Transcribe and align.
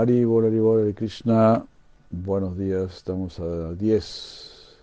Haribol, 0.00 0.46
Hare 0.46 0.94
Krishna. 0.94 1.66
Buenos 2.08 2.56
días, 2.56 2.96
estamos 2.96 3.38
a 3.38 3.74
10, 3.74 4.78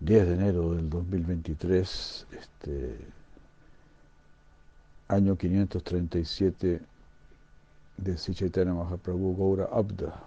10 0.00 0.26
de 0.26 0.34
enero 0.34 0.74
del 0.74 0.90
2023, 0.90 2.26
este, 2.32 2.98
año 5.06 5.36
537 5.36 6.80
de 7.98 8.18
Sichaitana 8.18 8.74
Mahaprabhu 8.74 9.36
Gaura 9.36 9.68
Abda. 9.72 10.24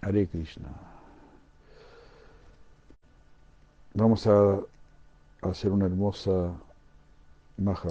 Hare 0.00 0.26
Krishna. 0.26 0.70
Vamos 3.94 4.26
a 4.26 4.58
hacer 5.42 5.70
una 5.70 5.86
hermosa 5.86 6.52
maja 7.58 7.90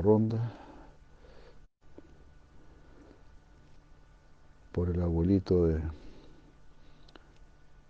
por 4.76 4.90
el 4.90 5.02
abuelito 5.02 5.68
de, 5.68 5.80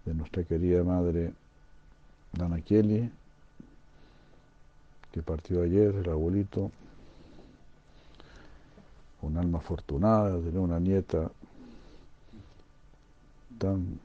de 0.05 0.14
nuestra 0.14 0.44
querida 0.44 0.83
madre 0.83 1.33
Dana 2.31 2.61
Kelly, 2.61 3.09
que 5.11 5.23
partió 5.23 5.64
ayer, 5.64 5.95
el 5.95 6.08
abuelito, 6.08 6.69
un 9.23 9.36
alma 9.36 9.58
afortunada 9.58 10.38
de 10.38 10.44
tener 10.44 10.59
una 10.59 10.80
nieta 10.80 11.31
tan, 13.58 13.99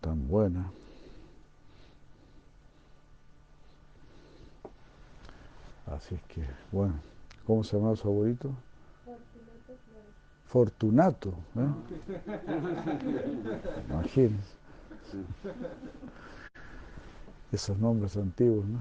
tan 0.00 0.26
buena. 0.26 0.68
Así 5.86 6.16
es 6.16 6.22
que, 6.22 6.44
bueno, 6.72 6.94
¿cómo 7.46 7.62
se 7.62 7.76
llama 7.76 7.94
su 7.94 8.08
abuelito? 8.08 8.52
Fortunato. 10.50 11.32
¿eh? 11.56 11.68
Imagínense. 13.88 14.54
Esos 17.52 17.78
nombres 17.78 18.16
antiguos, 18.16 18.64
¿no? 18.66 18.80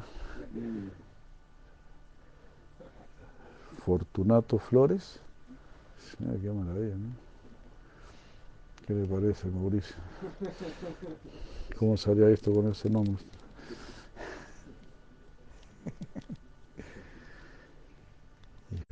Fortunato 3.86 4.58
Flores. 4.58 5.20
Mira 6.18 6.42
qué 6.42 6.52
maravilla, 6.52 6.96
¿no? 6.96 7.10
¿Qué 8.88 8.94
le 8.96 9.06
parece, 9.06 9.48
Mauricio? 9.50 9.96
¿Cómo 11.78 11.96
salía 11.98 12.30
esto 12.30 12.52
con 12.52 12.68
ese 12.72 12.90
nombre? 12.90 13.24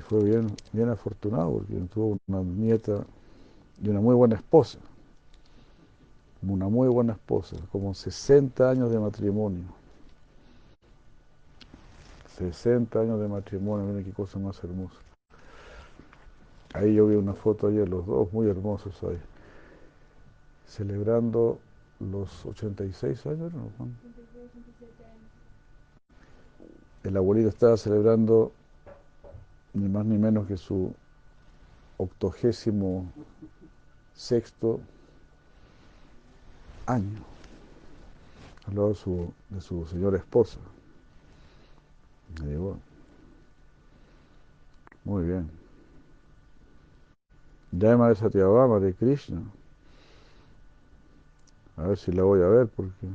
Fue 0.07 0.23
bien, 0.23 0.55
bien 0.73 0.89
afortunado 0.89 1.53
porque 1.53 1.73
tuvo 1.93 2.17
una 2.27 2.41
nieta 2.41 3.05
y 3.81 3.89
una 3.89 3.99
muy 3.99 4.15
buena 4.15 4.35
esposa. 4.35 4.79
Una 6.41 6.69
muy 6.69 6.87
buena 6.87 7.13
esposa, 7.13 7.57
como 7.71 7.93
60 7.93 8.69
años 8.69 8.91
de 8.91 8.99
matrimonio. 8.99 9.63
60 12.37 12.99
años 12.99 13.19
de 13.19 13.27
matrimonio, 13.27 13.87
miren 13.87 14.05
qué 14.05 14.11
cosa 14.11 14.37
más 14.37 14.63
hermosa. 14.63 14.97
Ahí 16.73 16.93
yo 16.93 17.07
vi 17.07 17.15
una 17.15 17.33
foto 17.33 17.67
ayer, 17.67 17.89
los 17.89 18.05
dos 18.05 18.31
muy 18.31 18.47
hermosos 18.47 19.01
ahí, 19.03 19.17
celebrando 20.67 21.59
los 21.99 22.45
86 22.45 23.25
años, 23.25 23.51
¿no, 23.53 23.69
El 27.03 27.17
abuelito 27.17 27.49
estaba 27.49 27.77
celebrando 27.77 28.51
ni 29.77 29.87
más 29.89 30.05
ni 30.05 30.17
menos 30.17 30.47
que 30.47 30.57
su 30.57 30.93
octogésimo 31.97 33.11
sexto 34.13 34.79
año, 36.85 37.19
al 38.67 38.75
lado 38.75 38.89
de 38.89 38.95
su, 38.95 39.33
de 39.49 39.61
señora 39.61 40.17
esposa. 40.17 40.59
Me 42.41 42.49
digo, 42.49 42.77
muy 45.03 45.25
bien. 45.25 45.49
Llama 47.71 48.07
a 48.07 48.11
esa 48.11 48.25
Satyabhama 48.25 48.79
de 48.79 48.93
Krishna. 48.93 49.41
A 51.75 51.87
ver 51.87 51.97
si 51.97 52.11
la 52.11 52.23
voy 52.23 52.41
a 52.41 52.47
ver, 52.47 52.67
porque 52.67 53.07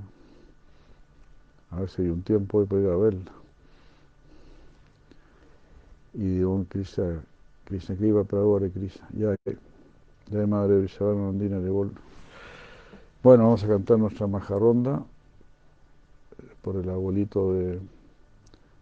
a 1.71 1.81
ver 1.81 1.91
si 1.91 2.03
hay 2.03 2.09
un 2.09 2.23
tiempo 2.23 2.59
hoy 2.59 2.67
para 2.67 2.83
ir 2.83 2.89
a 2.89 2.97
verla 2.97 3.42
y 6.15 6.43
un 6.43 6.65
Krishna, 6.65 7.23
Krishna 7.65 7.97
Kriva 7.97 8.25
Prabhu 8.25 8.71
Krishna. 8.71 9.09
Ya, 9.13 9.35
ya 10.31 10.47
Madre 10.47 10.79
Vrishabhanandina 10.79 11.59
de 11.61 11.71
Bol. 11.71 11.93
Bueno, 13.23 13.45
vamos 13.45 13.63
a 13.65 13.69
cantar 13.69 13.99
nuestra 13.99 14.27
majaronda 14.27 15.03
por 16.63 16.77
el 16.77 16.89
abuelito 16.89 17.55
de 17.55 17.81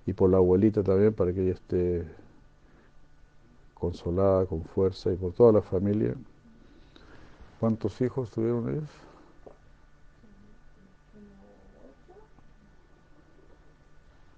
y 0.06 0.12
por 0.12 0.30
la 0.30 0.38
abuelita 0.38 0.82
también 0.82 1.12
para 1.12 1.32
que 1.32 1.42
ella 1.42 1.52
esté 1.52 2.04
consolada, 3.74 4.46
con 4.46 4.62
fuerza 4.62 5.12
y 5.12 5.16
por 5.16 5.32
toda 5.32 5.52
la 5.52 5.62
familia. 5.62 6.14
¿Cuántos 7.58 8.00
hijos 8.00 8.30
tuvieron 8.30 8.68
ellos? 8.68 8.88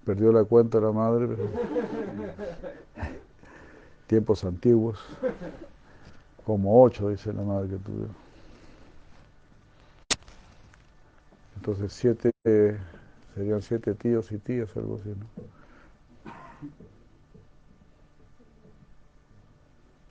Perdió 0.05 0.31
la 0.31 0.43
cuenta 0.43 0.79
la 0.79 0.91
madre, 0.91 1.27
pero 1.27 1.49
tiempos 4.13 4.43
antiguos, 4.43 4.99
como 6.45 6.83
ocho, 6.83 7.09
dice 7.09 7.33
la 7.33 7.41
madre 7.41 7.67
que 7.69 7.77
tuvieron. 7.77 8.15
Entonces 11.55 11.91
siete, 11.93 12.29
serían 13.33 13.63
siete 13.63 13.95
tíos 13.95 14.31
y 14.31 14.37
tías, 14.37 14.69
algo 14.77 14.99
así, 15.01 15.09
¿no? 15.09 15.25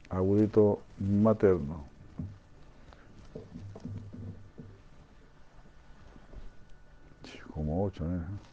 Abuelito 0.08 0.80
materno. 0.98 1.84
Como 7.54 7.84
ocho, 7.84 8.04
¿eh? 8.04 8.51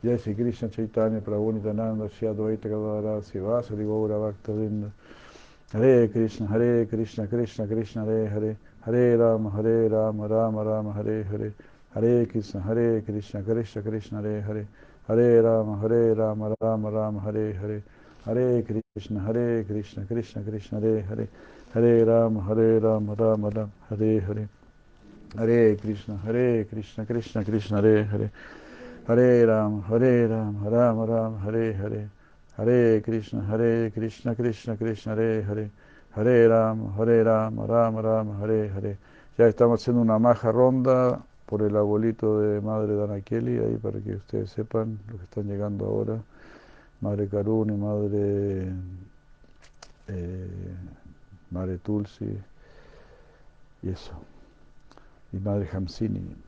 Jai 0.00 0.16
Sri 0.16 0.32
Krishna 0.32 0.68
Chaitanya 0.68 1.20
Prabhu 1.20 1.54
Nityananda 1.54 2.08
Shri 2.08 2.28
Advaita 2.28 2.68
Gadadara 2.68 3.20
Sivasari 3.20 3.84
Gaura 3.84 4.16
Bhakta 4.20 4.52
Vrinda 4.52 4.92
Hare 5.72 6.06
Krishna 6.06 6.46
Hare 6.46 6.86
Krishna 6.86 7.26
Krishna 7.26 7.66
Krishna 7.66 8.04
Hare 8.04 8.28
Hare 8.28 8.56
Hare 8.84 9.16
Rama 9.16 9.50
Hare 9.50 9.88
Rama 9.88 10.28
Rama 10.28 10.62
Rama 10.62 10.92
Hare 10.92 11.24
Hare 11.24 11.52
Hare 11.94 12.26
Krishna 12.26 12.60
Hare 12.60 13.02
Krishna 13.02 13.42
Krishna 13.42 13.82
Krishna 13.82 14.22
Hare 14.22 14.40
Hare 14.40 14.66
Hare 15.08 15.42
Rama 15.42 15.76
Hare 15.78 16.14
Rama 16.14 16.54
Rama 16.60 16.90
Rama 16.90 17.18
Hare 17.18 17.52
Hare 17.54 17.82
Hare 18.24 18.62
Krishna 18.62 19.18
Hare 19.18 19.64
Krishna 19.64 20.04
Krishna 20.04 20.42
Krishna 20.42 20.78
Hare 20.78 21.02
Hare 21.02 21.28
Hare 21.74 22.04
Rama 22.04 22.40
Hare 22.42 22.78
Rama 22.78 23.14
Rama 23.14 23.50
Rama 23.50 23.70
Hare 23.88 24.20
Hare 24.20 24.48
Hare 25.36 25.74
Krishna 25.74 26.16
Hare 26.24 26.64
Krishna 26.66 27.04
Krishna 27.04 27.44
Krishna 27.44 27.82
Hare 27.82 28.30
Hare 29.08 29.42
Ram, 29.46 29.82
Hare 29.88 30.26
Ram, 30.26 30.68
Ram 30.68 31.04
Ram, 31.06 31.38
Hare 31.42 31.72
Hare, 31.72 32.10
Hare 32.58 33.00
Krishna, 33.00 33.42
Hare 33.48 33.90
Krishna, 33.90 34.34
Krishna 34.34 34.76
Krishna, 34.76 35.14
Hare 35.14 35.42
Hare, 35.48 35.70
Hare 36.14 36.46
Ram, 36.46 36.92
Hare 36.94 37.22
Ram, 37.22 37.58
Ram 37.58 37.96
Ram, 37.96 38.42
Hare 38.42 38.68
Hare. 38.68 38.98
Ya 39.38 39.48
estamos 39.48 39.80
haciendo 39.80 40.02
una 40.02 40.18
maja 40.18 40.52
ronda 40.52 41.24
por 41.46 41.62
el 41.62 41.74
abuelito 41.74 42.38
de 42.38 42.60
Madre 42.60 42.96
Dana 42.96 43.22
Kelly, 43.22 43.58
ahí 43.58 43.78
para 43.78 43.98
que 43.98 44.16
ustedes 44.16 44.50
sepan 44.50 44.98
lo 45.10 45.16
que 45.16 45.24
están 45.24 45.44
llegando 45.46 45.86
ahora. 45.86 46.20
Madre 47.00 47.28
Karuni, 47.28 47.78
Madre, 47.78 48.68
eh, 50.08 50.74
Madre 51.50 51.78
Tulsi, 51.78 52.38
y 53.82 53.88
eso. 53.88 54.12
Y 55.32 55.38
Madre 55.38 55.66
Hamsini. 55.72 56.47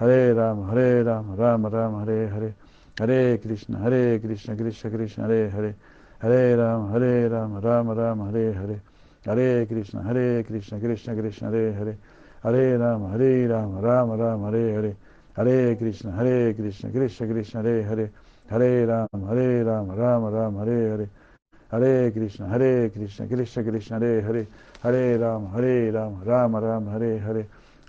Hare 0.00 0.32
Ram, 0.32 0.66
Hare 0.66 1.02
Ram, 1.02 1.34
Ram 1.36 1.66
Ram, 1.68 1.94
Hare 2.00 2.26
Hare, 2.30 2.54
Hare 2.96 3.38
Krishna, 3.38 3.76
Hare 3.80 4.18
Krishna, 4.18 4.54
Krishna 4.56 4.88
Krishna, 4.88 5.24
Hare 5.26 5.50
Hare, 5.50 5.76
Hare 6.22 6.56
Ram, 6.56 6.90
Hare 6.90 7.28
Ram, 7.28 7.60
Ram 7.60 7.90
Ram, 7.90 8.20
Hare 8.20 8.54
Hare, 8.54 8.82
Hare 9.26 9.66
Krishna, 9.66 10.02
Hare 10.02 10.42
Krishna, 10.42 10.78
Krishna 10.78 11.14
Krishna, 11.14 11.50
Hare 11.50 11.72
Hare, 11.74 11.98
Hare 12.42 12.78
Ram, 12.78 13.10
Hare 13.10 13.46
Ram, 13.46 13.78
Ram 13.78 14.10
Ram, 14.12 14.42
Hare 14.44 14.72
Hare, 14.72 14.96
Hare 15.36 15.76
Krishna, 15.76 16.12
Hare 16.12 16.54
Krishna, 16.54 16.90
Krishna 16.90 17.26
Krishna, 17.26 17.60
Hare 17.60 17.82
Hare, 17.84 18.10
Hare 18.48 18.86
Ram, 18.86 19.08
Hare 19.28 19.64
Ram, 19.64 19.90
Ram 19.90 20.24
Ram, 20.24 20.56
Hare 20.56 20.88
Hare, 20.96 21.08
Hare 21.68 22.10
Krishna, 22.10 22.48
Hare 22.48 22.88
Krishna, 22.88 23.26
Krishna 23.26 23.62
Krishna, 23.64 23.98
Hare 23.98 24.22
Hare, 24.22 24.46
Hare 24.80 25.18
Ram, 25.18 25.52
Hare 25.52 25.90
Ram, 25.90 26.22
Ram 26.24 26.56
Ram, 26.56 26.86
Hare 26.86 27.18
Hare, 27.18 27.48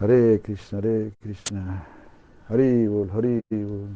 Hare 0.00 0.40
Krishna, 0.40 0.78
Hare 0.78 1.12
Krishna, 1.20 1.86
Haribol, 2.48 3.10
Haribol. 3.10 3.88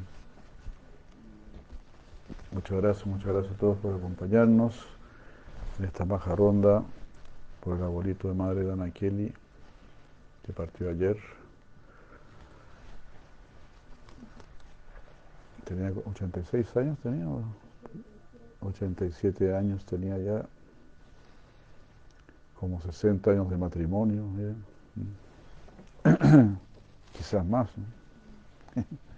Muchas 2.51 2.81
gracias, 2.83 3.07
muchas 3.07 3.29
gracias 3.29 3.55
a 3.55 3.57
todos 3.57 3.79
por 3.79 3.95
acompañarnos 3.95 4.85
en 5.79 5.85
esta 5.85 6.05
baja 6.05 6.35
ronda 6.35 6.83
por 7.63 7.77
el 7.77 7.85
abuelito 7.85 8.27
de 8.27 8.35
madre 8.35 8.65
Dana 8.65 8.91
Kelly, 8.91 9.33
que 10.45 10.53
partió 10.53 10.91
ayer. 10.91 11.17
Tenía 15.65 15.93
86 16.05 16.77
años, 16.79 16.99
tenía 16.99 17.27
87 18.61 19.55
años 19.55 19.85
tenía 19.85 20.19
ya, 20.19 20.47
como 22.59 22.81
60 22.81 23.31
años 23.31 23.49
de 23.49 23.57
matrimonio, 23.57 24.25
quizás 27.13 27.45
más. 27.45 27.69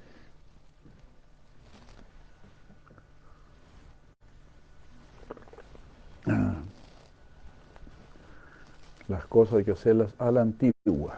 Las 9.07 9.27
cosas 9.27 9.57
hay 9.57 9.65
que 9.65 9.73
hacerlas 9.73 10.15
a 10.19 10.31
la 10.31 10.41
antigua, 10.41 11.15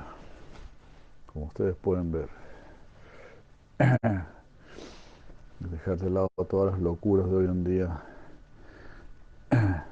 como 1.33 1.47
ustedes 1.47 1.77
pueden 1.77 2.11
ver. 2.11 2.29
Dejar 5.61 5.97
de 5.99 6.11
lado 6.11 6.29
todas 6.49 6.73
las 6.73 6.83
locuras 6.83 7.31
de 7.31 7.37
hoy 7.37 7.45
en 7.45 7.65
día. 7.65 8.03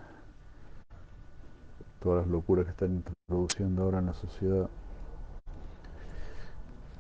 Todas 2.02 2.26
las 2.26 2.30
locuras 2.30 2.66
que 2.66 2.72
están 2.72 3.02
introduciendo 3.28 3.84
ahora 3.84 4.00
en 4.00 4.06
la 4.06 4.14
sociedad. 4.14 4.68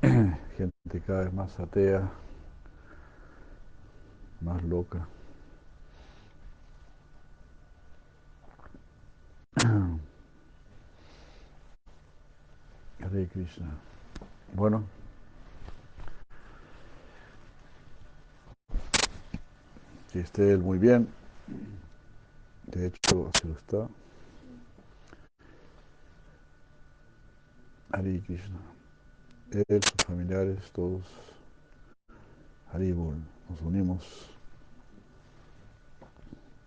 Gente 0.58 1.00
cada 1.06 1.20
vez 1.24 1.32
más 1.32 1.58
atea, 1.58 2.10
más 4.42 4.62
loca. 4.64 5.06
Hare 13.02 13.28
Krishna. 13.28 13.70
Bueno. 14.52 14.84
Que 20.12 20.20
esté 20.20 20.52
él 20.52 20.58
muy 20.58 20.76
bien. 20.78 21.08
De 22.66 22.88
hecho, 22.88 23.30
así 23.32 23.48
lo 23.48 23.54
está. 23.54 23.88
Hare 27.92 28.20
Krishna. 28.20 28.73
Él, 29.50 29.82
sus 29.82 30.06
familiares, 30.06 30.70
todos. 30.72 31.02
Haribol. 32.72 33.16
Nos 33.48 33.60
unimos 33.60 34.30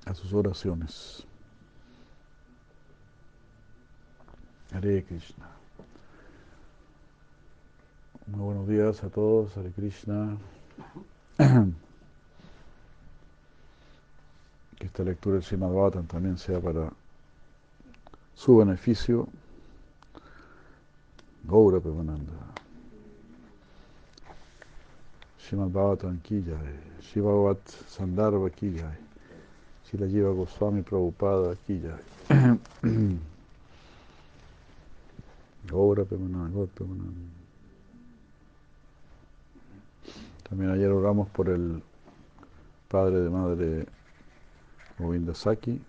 a 0.05 0.13
sus 0.13 0.31
oraciones. 0.33 1.25
Hare 4.71 5.03
Krishna. 5.03 5.49
Muy 8.27 8.39
buenos 8.39 8.67
días 8.67 9.03
a 9.03 9.09
todos, 9.09 9.57
Hare 9.57 9.71
Krishna. 9.71 10.37
Que 14.77 14.85
esta 14.85 15.03
lectura 15.03 15.35
del 15.35 15.43
Srimad 15.43 15.91
también 16.07 16.37
sea 16.37 16.61
para 16.61 16.91
su 18.35 18.57
beneficio. 18.57 19.27
Gaura 21.43 21.79
Pemananda. 21.79 22.46
Srimad 25.47 25.71
Bhattan 25.71 26.19
ki 26.23 26.43
jai. 26.43 26.75
Shivavat 26.99 27.63
Sandarbha 27.87 28.49
ki 28.53 28.75
jai. 28.75 28.97
Shila 29.85 30.05
Jiva 30.05 30.35
Goswami 30.35 30.81
Prabhupada 30.81 31.55
ki 31.65 31.79
jai. 31.79 32.03
Gaura 35.65 36.03
Pemananda, 36.09 36.53
Gaura 36.53 36.67
Pemananda. 36.75 37.31
También 40.49 40.71
ayer 40.71 40.91
oramos 40.91 41.29
por 41.29 41.47
el 41.47 41.81
padre 42.89 43.21
de 43.21 43.29
madre 43.29 43.85
Govinda 44.99 45.33
Saki, 45.33 45.79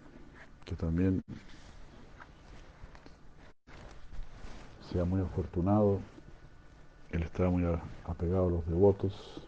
que 0.65 0.77
también 0.77 1.21
sea 4.93 5.05
muy 5.05 5.21
afortunado. 5.21 5.99
Él 7.11 7.23
está 7.23 7.51
muy 7.51 7.65
apegado 8.05 8.47
a 8.47 8.51
los 8.51 8.67
devotos. 8.67 9.48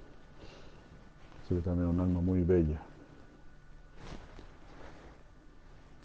Que 1.51 1.57
también 1.57 1.89
un 1.89 1.99
alma 1.99 2.21
muy 2.21 2.43
bella. 2.43 2.81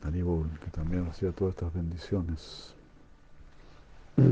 Aníbal, 0.01 0.49
que 0.59 0.71
también 0.71 1.07
hacía 1.07 1.31
todas 1.31 1.53
estas 1.53 1.71
bendiciones. 1.71 2.73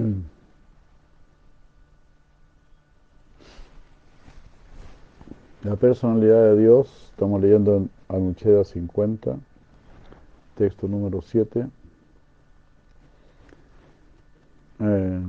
La 5.63 5.75
personalidad 5.75 6.45
de 6.45 6.59
Dios, 6.59 7.09
estamos 7.11 7.39
leyendo 7.39 7.77
en 7.77 7.91
Anucheda 8.09 8.63
50, 8.63 9.37
texto 10.57 10.87
número 10.87 11.21
7. 11.21 11.67
Eh, 14.79 15.21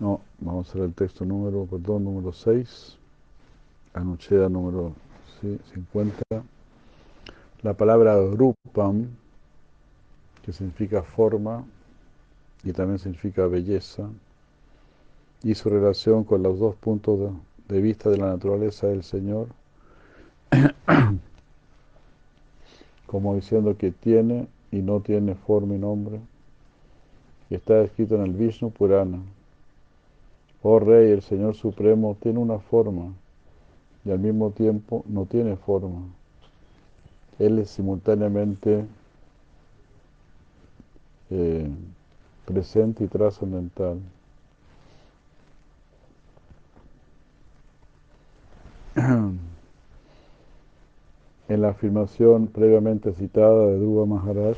no, 0.00 0.22
vamos 0.40 0.74
a 0.74 0.78
ver 0.78 0.88
el 0.88 0.94
texto 0.94 1.26
número, 1.26 1.66
perdón, 1.66 2.04
número 2.04 2.32
6, 2.32 2.96
Anucheda 3.92 4.48
número 4.48 4.94
50. 5.42 6.22
La 7.60 7.74
palabra 7.74 8.16
Rupam, 8.16 9.08
que 10.42 10.54
significa 10.54 11.02
forma, 11.02 11.66
y 12.64 12.72
también 12.72 12.98
significa 12.98 13.46
belleza, 13.46 14.08
y 15.42 15.54
su 15.54 15.68
relación 15.68 16.24
con 16.24 16.42
los 16.42 16.58
dos 16.58 16.76
puntos 16.76 17.34
de, 17.68 17.80
vista 17.82 18.08
de 18.08 18.16
la 18.16 18.28
naturaleza 18.28 18.86
del 18.86 19.02
Señor, 19.02 19.48
como 23.06 23.34
diciendo 23.34 23.76
que 23.76 23.90
tiene 23.90 24.48
y 24.72 24.80
no 24.80 25.00
tiene 25.00 25.34
forma 25.34 25.74
y 25.74 25.78
nombre, 25.78 26.20
está 27.50 27.82
escrito 27.82 28.14
en 28.14 28.22
el 28.22 28.32
Vishnu 28.32 28.70
Purana. 28.70 29.20
Oh 30.62 30.78
Rey, 30.78 31.10
el 31.10 31.22
Señor 31.22 31.54
Supremo 31.54 32.16
tiene 32.20 32.38
una 32.38 32.58
forma 32.58 33.14
y 34.04 34.10
al 34.10 34.18
mismo 34.18 34.50
tiempo 34.50 35.04
no 35.08 35.24
tiene 35.24 35.56
forma. 35.56 36.02
Él 37.38 37.58
es 37.58 37.70
simultáneamente 37.70 38.84
eh, 41.30 41.70
presente 42.44 43.04
y 43.04 43.08
trascendental. 43.08 44.00
En 51.48 51.62
la 51.62 51.70
afirmación 51.70 52.46
previamente 52.46 53.12
citada 53.12 53.66
de 53.66 53.78
Dhruva 53.78 54.06
Maharaj, 54.06 54.56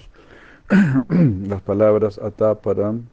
las 1.48 1.62
palabras 1.62 2.18
Ataparam 2.18 3.06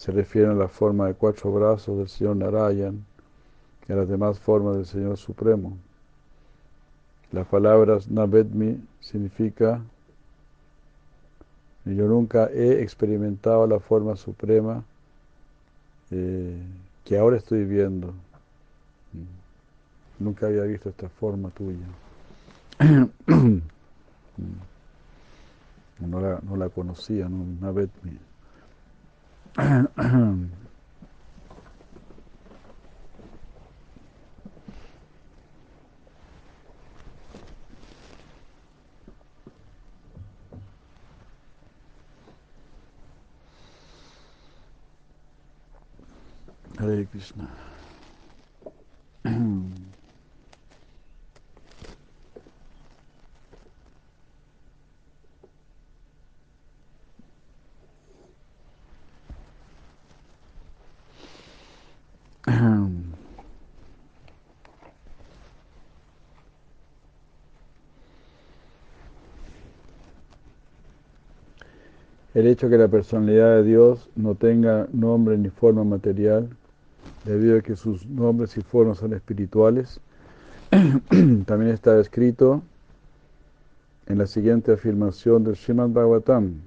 se 0.00 0.12
refieren 0.12 0.52
a 0.52 0.54
la 0.54 0.68
forma 0.68 1.08
de 1.08 1.14
cuatro 1.14 1.52
brazos 1.52 1.98
del 1.98 2.08
Señor 2.08 2.36
Narayan 2.36 3.04
y 3.86 3.92
a 3.92 3.96
las 3.96 4.08
demás 4.08 4.38
formas 4.38 4.76
del 4.76 4.86
Señor 4.86 5.18
Supremo. 5.18 5.76
Las 7.32 7.46
palabras 7.46 8.08
Navedmi 8.08 8.80
significa 9.00 9.82
yo 11.84 12.08
nunca 12.08 12.46
he 12.46 12.80
experimentado 12.80 13.66
la 13.66 13.78
forma 13.78 14.16
suprema 14.16 14.82
eh, 16.10 16.56
que 17.04 17.18
ahora 17.18 17.36
estoy 17.36 17.66
viendo. 17.66 18.14
Nunca 20.18 20.46
había 20.46 20.62
visto 20.62 20.88
esta 20.88 21.10
forma 21.10 21.50
tuya. 21.50 21.86
No 26.00 26.18
la, 26.18 26.40
no 26.42 26.56
la 26.56 26.70
conocía, 26.70 27.28
no, 27.28 27.74
Hare 29.56 29.88
Krishna. 47.06 47.69
El 72.40 72.46
hecho 72.46 72.70
que 72.70 72.78
la 72.78 72.88
personalidad 72.88 73.56
de 73.56 73.64
Dios 73.64 74.08
no 74.16 74.34
tenga 74.34 74.88
nombre 74.94 75.36
ni 75.36 75.50
forma 75.50 75.84
material, 75.84 76.48
debido 77.26 77.58
a 77.58 77.60
que 77.60 77.76
sus 77.76 78.06
nombres 78.06 78.56
y 78.56 78.62
formas 78.62 78.96
son 78.96 79.12
espirituales, 79.12 80.00
también 81.44 81.70
está 81.70 82.00
escrito 82.00 82.62
en 84.06 84.16
la 84.16 84.26
siguiente 84.26 84.72
afirmación 84.72 85.44
del 85.44 85.54
Srimad 85.54 85.90
Bhagavatam 85.90 86.62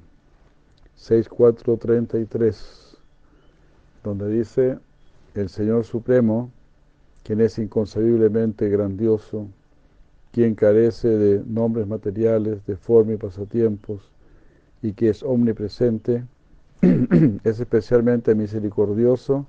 6.4.33, 0.99 2.95
donde 4.03 4.29
dice, 4.29 4.77
el 5.33 5.49
Señor 5.49 5.85
Supremo, 5.85 6.51
quien 7.23 7.41
es 7.41 7.57
inconcebiblemente 7.57 8.69
grandioso, 8.69 9.47
quien 10.33 10.53
carece 10.53 11.07
de 11.07 11.43
nombres 11.43 11.87
materiales, 11.87 12.63
de 12.67 12.77
forma 12.77 13.13
y 13.13 13.17
pasatiempos, 13.17 14.12
y 14.83 14.93
que 14.93 15.09
es 15.09 15.23
omnipresente, 15.23 16.25
es 16.81 17.59
especialmente 17.59 18.35
misericordioso 18.35 19.47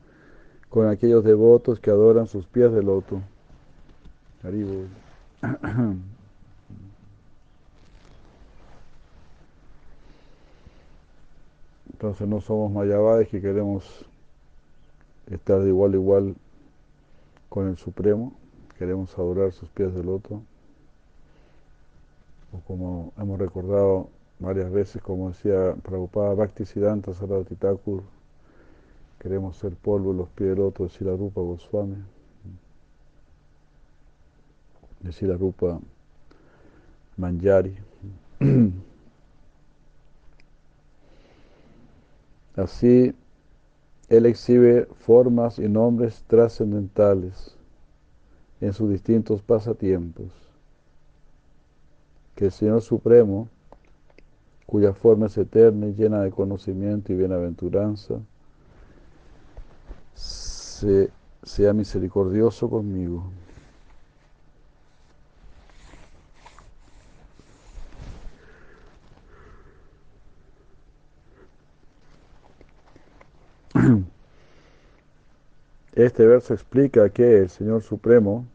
con 0.71 0.89
aquellos 0.89 1.25
devotos 1.25 1.81
que 1.81 1.91
adoran 1.91 2.29
sus 2.29 2.47
pies 2.47 2.73
de 2.73 2.83
loto. 2.85 3.21
Entonces 11.93 12.29
no 12.29 12.41
somos 12.41 12.71
mayabades 12.71 13.29
que 13.29 13.41
queremos 13.41 14.07
estar 15.31 15.61
de 15.61 15.69
igual 15.69 15.95
a 15.95 15.97
igual 15.97 16.37
con 17.49 17.69
el 17.69 17.77
Supremo, 17.77 18.35
queremos 18.79 19.19
adorar 19.19 19.51
sus 19.53 19.69
pies 19.71 19.93
de 19.95 20.05
loto. 20.05 20.43
O 22.53 22.61
como 22.69 23.13
hemos 23.17 23.39
recordado 23.41 24.11
varias 24.39 24.71
veces, 24.71 25.03
como 25.03 25.29
decía 25.31 25.75
Prabhupada 25.83 26.35
Bhakti 26.35 26.65
Siddhanta 26.65 27.15
Saraswati 27.15 27.55
Thakur, 27.57 28.03
queremos 29.19 29.57
ser 29.57 29.75
polvo 29.75 30.11
en 30.13 30.19
los 30.19 30.29
pies 30.31 30.51
del 30.51 30.61
otro, 30.61 30.85
decir 30.85 31.07
la 31.07 31.17
Rupa 31.17 31.41
Goswami, 31.41 31.97
decir 35.01 35.29
la 35.29 35.37
Rupa 35.37 35.81
Manjari. 37.17 37.77
Así, 42.57 43.15
él 44.09 44.27
exhibe 44.27 44.87
formas 45.01 45.59
y 45.59 45.69
nombres 45.69 46.23
trascendentales 46.29 47.57
en 48.61 48.73
sus 48.73 48.91
distintos 48.91 49.43
pasatiempos, 49.43 50.27
que 52.37 52.47
el 52.47 52.53
Señor 52.53 52.81
Supremo 52.83 53.49
cuya 54.67 54.93
forma 54.93 55.27
es 55.27 55.37
eterna 55.39 55.87
y 55.87 55.95
llena 55.95 56.21
de 56.23 56.31
conocimiento 56.31 57.13
y 57.13 57.17
bienaventuranza, 57.17 58.21
sea 60.15 61.73
misericordioso 61.73 62.69
conmigo. 62.69 63.25
Este 75.95 76.27
verso 76.27 76.55
explica 76.55 77.09
que 77.09 77.39
el 77.39 77.51
Señor 77.51 77.83
Supremo, 77.83 78.47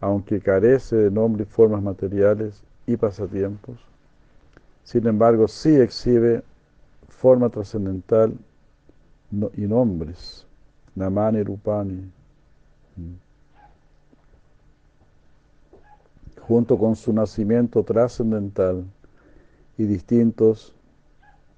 aunque 0.00 0.40
carece 0.40 0.96
de 0.96 1.10
nombre 1.10 1.42
y 1.42 1.46
formas 1.46 1.82
materiales 1.82 2.62
y 2.86 2.96
pasatiempos, 2.96 3.87
sin 4.88 5.06
embargo, 5.06 5.46
sí 5.48 5.76
exhibe 5.76 6.42
forma 7.10 7.50
trascendental 7.50 8.32
y 9.54 9.60
nombres. 9.66 10.46
Namani 10.94 11.42
Rupani. 11.42 12.10
Junto 16.40 16.78
con 16.78 16.96
su 16.96 17.12
nacimiento 17.12 17.82
trascendental 17.82 18.82
y 19.76 19.84
distintos 19.84 20.74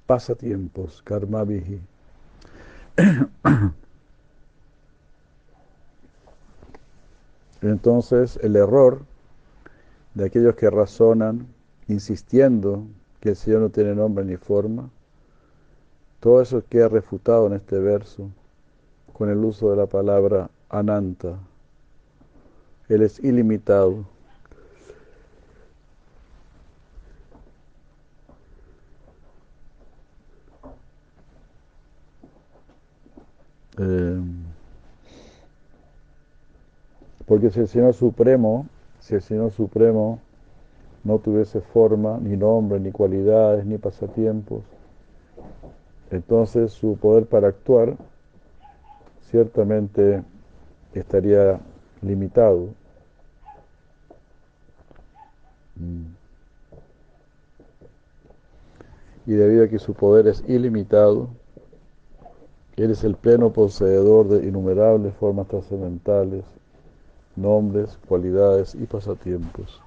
pasatiempos, 0.06 1.00
karma. 1.02 1.46
Entonces, 7.62 8.40
el 8.42 8.56
error 8.56 9.02
de 10.14 10.24
aquellos 10.24 10.56
que 10.56 10.68
razonan 10.68 11.46
insistiendo 11.86 12.88
que 13.20 13.30
el 13.30 13.36
Señor 13.36 13.60
no 13.60 13.70
tiene 13.70 13.94
nombre 13.94 14.24
ni 14.24 14.36
forma. 14.36 14.90
Todo 16.20 16.40
eso 16.42 16.62
queda 16.68 16.88
refutado 16.88 17.46
en 17.46 17.54
este 17.54 17.78
verso 17.78 18.30
con 19.12 19.30
el 19.30 19.38
uso 19.44 19.70
de 19.70 19.76
la 19.76 19.86
palabra 19.86 20.50
ananta. 20.68 21.38
Él 22.88 23.02
es 23.02 23.18
ilimitado. 23.20 24.04
Eh, 33.78 34.20
porque 37.26 37.50
si 37.50 37.60
el 37.60 37.68
Señor 37.68 37.94
Supremo, 37.94 38.66
si 38.98 39.14
el 39.14 39.22
Señor 39.22 39.52
Supremo 39.52 40.20
no 41.04 41.18
tuviese 41.18 41.60
forma, 41.60 42.18
ni 42.20 42.36
nombre, 42.36 42.78
ni 42.78 42.92
cualidades, 42.92 43.64
ni 43.64 43.78
pasatiempos, 43.78 44.62
entonces 46.10 46.72
su 46.72 46.96
poder 46.96 47.26
para 47.26 47.48
actuar 47.48 47.96
ciertamente 49.30 50.22
estaría 50.92 51.60
limitado. 52.02 52.68
Mm. 55.76 56.14
Y 59.26 59.32
debido 59.32 59.64
a 59.64 59.68
que 59.68 59.78
su 59.78 59.94
poder 59.94 60.26
es 60.26 60.42
ilimitado, 60.48 61.28
Él 62.76 62.90
es 62.90 63.04
el 63.04 63.14
pleno 63.14 63.50
poseedor 63.50 64.28
de 64.28 64.48
innumerables 64.48 65.14
formas 65.14 65.46
trascendentales, 65.46 66.44
nombres, 67.36 67.98
cualidades 68.08 68.74
y 68.74 68.86
pasatiempos. 68.86 69.80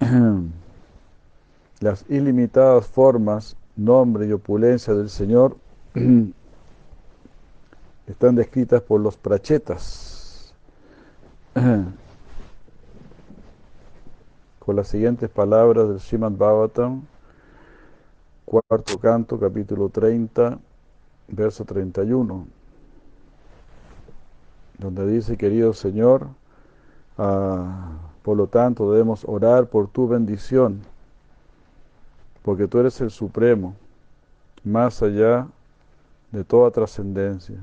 Las 1.80 2.04
ilimitadas 2.08 2.86
formas, 2.86 3.56
nombre 3.76 4.26
y 4.26 4.32
opulencia 4.32 4.94
del 4.94 5.10
Señor 5.10 5.56
están 8.06 8.34
descritas 8.34 8.82
por 8.82 9.00
los 9.00 9.16
prachetas. 9.16 10.54
Con 14.58 14.76
las 14.76 14.88
siguientes 14.88 15.30
palabras 15.30 15.88
del 15.88 16.00
Srimad 16.00 16.32
Bhavatam, 16.32 17.02
cuarto 18.44 18.98
canto, 18.98 19.38
capítulo 19.38 19.88
30, 19.88 20.58
verso 21.28 21.64
31, 21.64 22.48
donde 24.78 25.06
dice, 25.06 25.36
querido 25.36 25.72
Señor, 25.72 26.26
Ah, 27.18 27.92
por 28.22 28.36
lo 28.36 28.46
tanto, 28.46 28.90
debemos 28.90 29.24
orar 29.26 29.66
por 29.66 29.88
tu 29.88 30.08
bendición, 30.08 30.80
porque 32.42 32.66
tú 32.66 32.78
eres 32.78 33.00
el 33.00 33.10
Supremo, 33.10 33.74
más 34.64 35.02
allá 35.02 35.46
de 36.32 36.44
toda 36.44 36.70
trascendencia, 36.70 37.56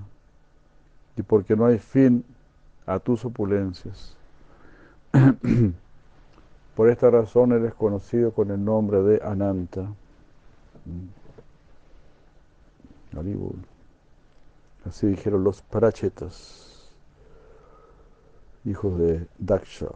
y 1.17 1.21
porque 1.21 1.55
no 1.55 1.65
hay 1.65 1.77
fin 1.77 2.23
a 2.85 2.99
tus 2.99 3.25
opulencias. 3.25 4.15
por 6.75 6.89
esta 6.89 7.09
razón 7.11 7.51
eres 7.51 7.73
conocido 7.75 8.31
con 8.31 8.49
el 8.49 8.63
nombre 8.63 9.03
de 9.03 9.21
Ananta. 9.23 9.81
Mm. 10.85 11.23
Así 14.85 15.05
dijeron 15.07 15.43
los 15.43 15.61
parachetas 15.61 16.72
hijos 18.65 18.97
de 18.97 19.27
Daksha. 19.37 19.87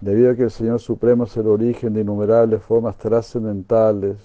Debido 0.00 0.30
a 0.30 0.34
que 0.34 0.44
el 0.44 0.50
Señor 0.50 0.80
Supremo 0.80 1.24
es 1.24 1.36
el 1.36 1.46
origen 1.46 1.92
de 1.92 2.00
innumerables 2.00 2.62
formas 2.62 2.96
trascendentales, 2.96 4.16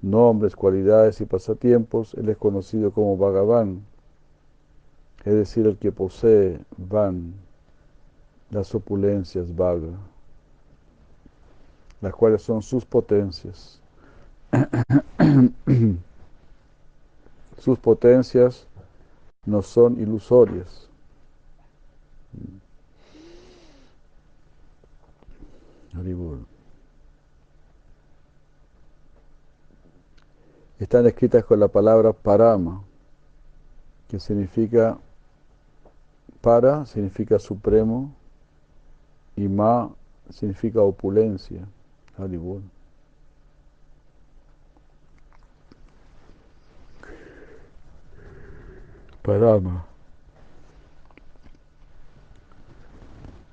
nombres, 0.00 0.54
cualidades 0.54 1.20
y 1.20 1.24
pasatiempos, 1.24 2.14
Él 2.14 2.28
es 2.28 2.36
conocido 2.36 2.92
como 2.92 3.16
Bhagavan, 3.16 3.84
es 5.24 5.34
decir, 5.34 5.66
el 5.66 5.76
que 5.78 5.90
posee 5.90 6.60
Van, 6.76 7.34
las 8.50 8.74
opulencias 8.74 9.54
Vaga, 9.56 9.98
las 12.00 12.14
cuales 12.14 12.42
son 12.42 12.62
sus 12.62 12.84
potencias. 12.84 13.80
sus 17.58 17.78
potencias 17.78 18.68
no 19.46 19.62
son 19.62 20.00
ilusorias. 20.00 20.88
Están 30.78 31.06
escritas 31.06 31.44
con 31.44 31.60
la 31.60 31.68
palabra 31.68 32.12
parama, 32.12 32.82
que 34.08 34.20
significa 34.20 34.98
para, 36.40 36.84
significa 36.84 37.38
supremo, 37.38 38.14
y 39.36 39.48
ma 39.48 39.90
significa 40.30 40.80
opulencia. 40.80 41.66
Haribol. 42.18 42.62
Parama. 49.24 49.86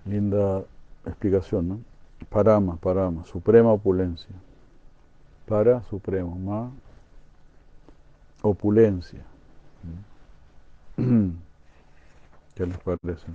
Linda 0.06 0.66
explicación, 1.06 1.70
¿no? 1.70 1.80
Parama, 2.30 2.76
parama, 2.76 3.24
suprema 3.24 3.72
opulencia. 3.72 4.36
Para, 5.48 5.82
supremo, 5.84 6.36
ma, 6.36 6.72
opulencia. 8.42 9.22
¿Qué 10.98 12.66
les 12.66 12.78
parece? 12.80 13.28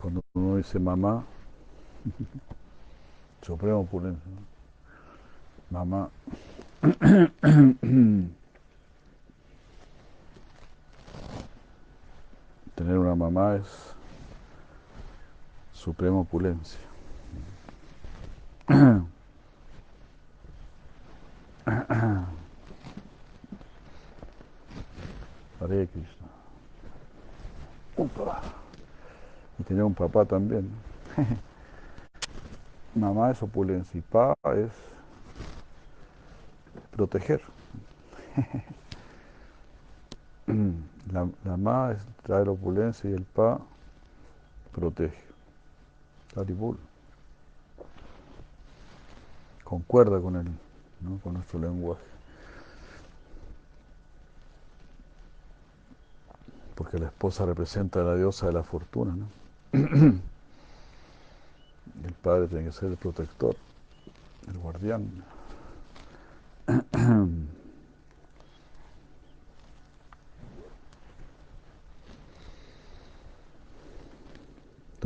Cuando 0.00 0.22
uno 0.32 0.56
dice 0.56 0.78
mamá, 0.78 1.24
suprema 3.42 3.76
opulencia. 3.76 4.32
Mamá. 5.70 6.08
Tener 12.74 12.98
una 12.98 13.14
mamá 13.14 13.54
es 13.54 13.94
suprema 15.72 16.20
opulencia. 16.20 16.80
Hare 25.60 25.86
Krishna. 25.86 26.26
Y 29.58 29.62
tenía 29.62 29.84
un 29.84 29.94
papá 29.94 30.24
también. 30.24 30.68
Mamá 32.94 33.30
es 33.30 33.42
opulencia 33.42 33.98
y 33.98 34.02
pa 34.02 34.36
es 34.56 34.72
proteger. 36.90 37.40
La, 40.46 41.28
la 41.44 41.56
ma 41.56 41.92
es 41.92 41.98
traer 42.22 42.48
opulencia 42.48 43.10
y 43.10 43.12
el 43.12 43.24
pa 43.24 43.60
protege. 44.72 45.22
Taribul. 46.34 46.76
Concuerda 49.62 50.20
con 50.20 50.36
él, 50.36 50.48
con 51.22 51.34
nuestro 51.34 51.58
lenguaje. 51.58 52.02
Porque 56.74 56.98
la 56.98 57.06
esposa 57.06 57.46
representa 57.46 58.00
a 58.00 58.04
la 58.04 58.16
diosa 58.16 58.46
de 58.46 58.52
la 58.52 58.64
fortuna, 58.64 59.14
el 59.72 60.20
padre 62.22 62.48
tiene 62.48 62.64
que 62.64 62.72
ser 62.72 62.90
el 62.90 62.96
protector, 62.96 63.56
el 64.48 64.58
guardián. 64.58 65.24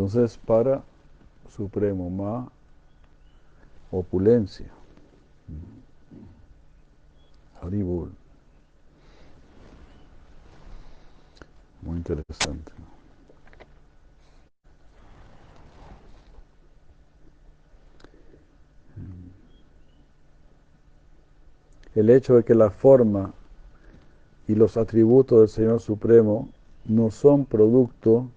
Entonces, 0.09 0.39
para 0.39 0.83
Supremo, 1.55 2.09
Ma, 2.09 2.51
opulencia. 3.91 4.71
Haribul. 7.61 8.11
Muy 11.83 11.99
interesante. 11.99 12.73
El 21.95 22.09
hecho 22.09 22.37
de 22.37 22.45
que 22.45 22.55
la 22.55 22.71
forma 22.71 23.35
y 24.47 24.55
los 24.55 24.79
atributos 24.79 25.41
del 25.41 25.49
Señor 25.51 25.81
Supremo 25.81 26.49
no 26.87 27.11
son 27.11 27.45
producto 27.45 28.31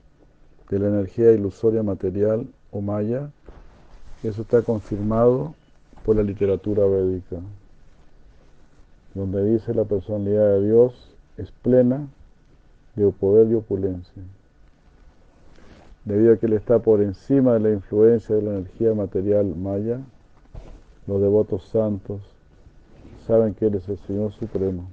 de 0.71 0.79
la 0.79 0.87
energía 0.87 1.33
ilusoria 1.33 1.83
material 1.83 2.47
o 2.71 2.81
maya, 2.81 3.29
eso 4.23 4.41
está 4.41 4.61
confirmado 4.61 5.53
por 6.05 6.15
la 6.15 6.23
literatura 6.23 6.85
védica, 6.85 7.37
donde 9.13 9.51
dice 9.51 9.73
la 9.73 9.83
personalidad 9.83 10.47
de 10.53 10.65
Dios 10.67 11.13
es 11.37 11.51
plena 11.51 12.07
de 12.95 13.09
poder 13.11 13.51
y 13.51 13.55
opulencia, 13.55 14.23
debido 16.05 16.33
a 16.33 16.37
que 16.37 16.45
Él 16.45 16.53
está 16.53 16.79
por 16.79 17.01
encima 17.01 17.53
de 17.53 17.59
la 17.59 17.71
influencia 17.71 18.35
de 18.35 18.41
la 18.41 18.51
energía 18.51 18.93
material 18.93 19.53
maya, 19.55 19.99
los 21.05 21.21
devotos 21.21 21.63
santos 21.65 22.21
saben 23.27 23.53
que 23.53 23.67
Él 23.67 23.75
es 23.75 23.89
el 23.89 23.97
Señor 23.99 24.31
Supremo. 24.31 24.87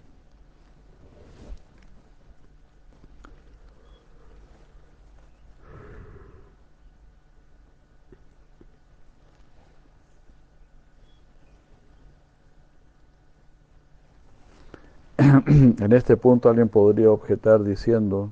en 15.46 15.92
este 15.92 16.16
punto 16.16 16.48
alguien 16.48 16.68
podría 16.68 17.10
objetar 17.10 17.62
diciendo, 17.62 18.30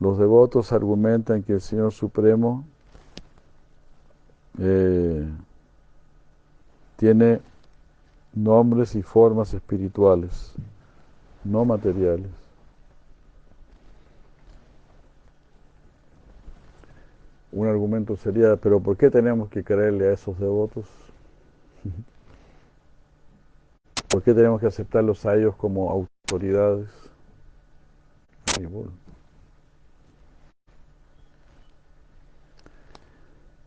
los 0.00 0.18
devotos 0.18 0.72
argumentan 0.72 1.42
que 1.42 1.54
el 1.54 1.60
Señor 1.60 1.92
Supremo 1.92 2.64
eh, 4.58 5.26
tiene 6.96 7.40
nombres 8.34 8.94
y 8.94 9.02
formas 9.02 9.54
espirituales, 9.54 10.52
no 11.44 11.64
materiales. 11.64 12.30
Un 17.52 17.68
argumento 17.68 18.16
sería, 18.16 18.56
pero 18.56 18.80
¿por 18.80 18.96
qué 18.96 19.10
tenemos 19.10 19.48
que 19.48 19.62
creerle 19.62 20.08
a 20.08 20.12
esos 20.12 20.38
devotos? 20.38 20.86
¿Por 24.14 24.22
qué 24.22 24.32
tenemos 24.32 24.60
que 24.60 24.68
aceptarlos 24.68 25.26
a 25.26 25.34
ellos 25.34 25.56
como 25.56 25.90
autoridades? 25.90 26.88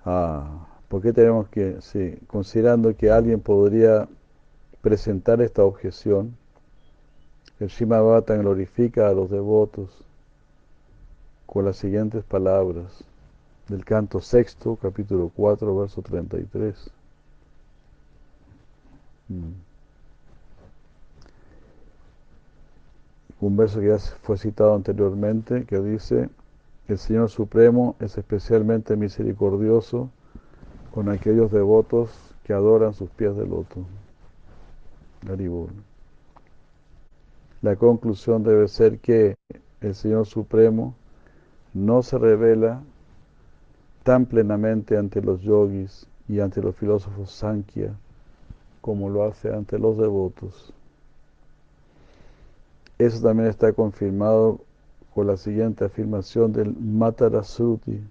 Ah, 0.06 0.66
¿por 0.88 1.02
qué 1.02 1.12
tenemos 1.12 1.50
que, 1.50 1.78
considerando 2.28 2.96
que 2.96 3.12
alguien 3.12 3.42
podría 3.42 4.08
presentar 4.82 5.42
esta 5.42 5.66
objeción, 5.66 6.38
el 7.60 7.68
Shimabhatan 7.68 8.40
glorifica 8.40 9.10
a 9.10 9.14
los 9.14 9.30
devotos 9.30 9.90
con 11.46 11.66
las 11.66 11.76
siguientes 11.76 12.24
palabras 12.24 13.04
del 13.68 13.84
canto 13.84 14.22
sexto, 14.22 14.78
capítulo 14.78 15.30
4, 15.36 15.78
verso 15.78 16.02
33. 16.02 16.90
Un 23.40 23.56
verso 23.56 23.80
que 23.80 23.88
ya 23.88 24.00
fue 24.00 24.38
citado 24.38 24.76
anteriormente, 24.76 25.66
que 25.66 25.80
dice, 25.80 26.30
el 26.88 26.98
Señor 26.98 27.30
Supremo 27.30 27.96
es 28.00 28.18
especialmente 28.18 28.96
misericordioso 28.96 30.10
con 30.94 31.10
aquellos 31.10 31.52
devotos 31.52 32.10
que 32.44 32.54
adoran 32.54 32.94
sus 32.94 33.10
pies 33.10 33.36
de 33.36 33.46
loto. 33.46 33.86
La 37.62 37.76
conclusión 37.76 38.44
debe 38.44 38.68
ser 38.68 39.00
que 39.00 39.36
el 39.82 39.96
Señor 39.96 40.26
Supremo 40.26 40.96
no 41.74 42.02
se 42.02 42.18
revela 42.18 42.82
tan 44.04 44.26
plenamente 44.26 44.98
ante 44.98 45.22
los 45.22 45.42
yogis 45.42 46.08
y 46.28 46.40
ante 46.40 46.62
los 46.62 46.76
filósofos 46.76 47.32
Sankhya 47.32 47.94
como 48.82 49.10
lo 49.10 49.26
hace 49.26 49.54
ante 49.54 49.78
los 49.78 49.98
devotos. 49.98 50.74
Eso 52.98 53.22
también 53.22 53.50
está 53.50 53.74
confirmado 53.74 54.60
con 55.14 55.28
la 55.28 55.38
siguiente 55.38 55.86
afirmación 55.86 56.52
del 56.52 56.76
Matarasuti, 56.76 58.02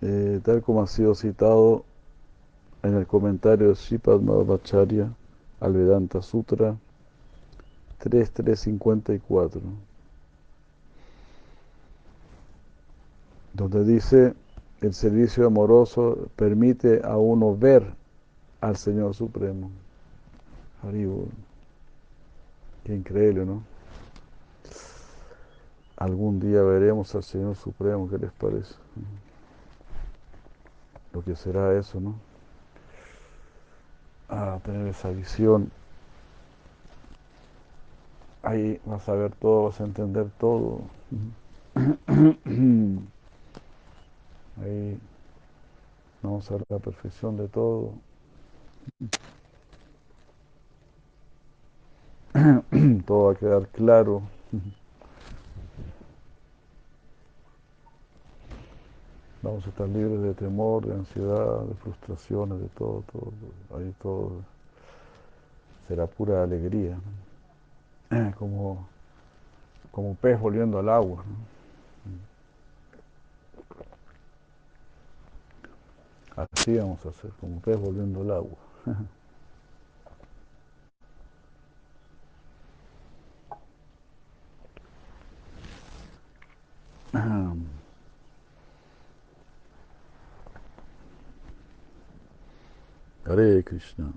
eh, 0.00 0.40
tal 0.42 0.62
como 0.62 0.82
ha 0.82 0.86
sido 0.86 1.14
citado 1.14 1.84
en 2.82 2.96
el 2.96 3.06
comentario 3.06 3.68
de 3.68 3.76
Sripad 3.76 4.20
Madhvacharya 4.20 5.12
al 5.60 5.72
Vedanta 5.72 6.20
Sutra 6.22 6.76
3354, 7.98 9.60
donde 13.54 13.84
dice 13.84 14.34
el 14.80 14.94
servicio 14.94 15.46
amoroso 15.46 16.28
permite 16.34 17.02
a 17.04 17.16
uno 17.16 17.56
ver 17.56 17.94
al 18.60 18.76
Señor 18.76 19.14
Supremo. 19.14 19.70
Qué 22.84 22.94
increíble, 22.94 23.44
¿no? 23.44 23.62
Algún 25.96 26.40
día 26.40 26.62
veremos 26.62 27.14
al 27.14 27.22
Señor 27.22 27.54
Supremo, 27.54 28.10
¿qué 28.10 28.18
les 28.18 28.32
parece? 28.32 28.74
Lo 31.12 31.22
que 31.22 31.36
será 31.36 31.78
eso, 31.78 32.00
¿no? 32.00 32.16
A 34.28 34.58
tener 34.64 34.88
esa 34.88 35.10
visión. 35.10 35.70
Ahí 38.42 38.80
vas 38.84 39.08
a 39.08 39.12
ver 39.12 39.32
todo, 39.32 39.64
vas 39.64 39.80
a 39.80 39.84
entender 39.84 40.28
todo. 40.40 40.80
Ahí 44.60 44.98
vamos 46.20 46.50
a 46.50 46.54
ver 46.54 46.64
la 46.68 46.78
perfección 46.80 47.36
de 47.36 47.46
todo. 47.46 47.92
todo 53.06 53.26
va 53.26 53.32
a 53.32 53.34
quedar 53.34 53.66
claro. 53.68 54.22
Vamos 59.42 59.66
a 59.66 59.68
estar 59.70 59.88
libres 59.88 60.22
de 60.22 60.34
temor, 60.34 60.86
de 60.86 60.94
ansiedad, 60.94 61.62
de 61.62 61.74
frustraciones, 61.74 62.60
de 62.60 62.68
todo, 62.68 63.02
todo. 63.12 63.32
Ahí 63.76 63.92
todo 64.00 64.42
será 65.88 66.06
pura 66.06 66.42
alegría. 66.42 66.96
Como, 68.38 68.86
como 69.90 70.14
pez 70.14 70.38
volviendo 70.38 70.78
al 70.78 70.88
agua. 70.88 71.24
Así 76.36 76.76
vamos 76.76 77.04
a 77.04 77.10
hacer, 77.10 77.30
como 77.40 77.60
pez 77.60 77.78
volviendo 77.78 78.22
al 78.22 78.30
agua. 78.30 78.58
Krishna. 93.64 94.12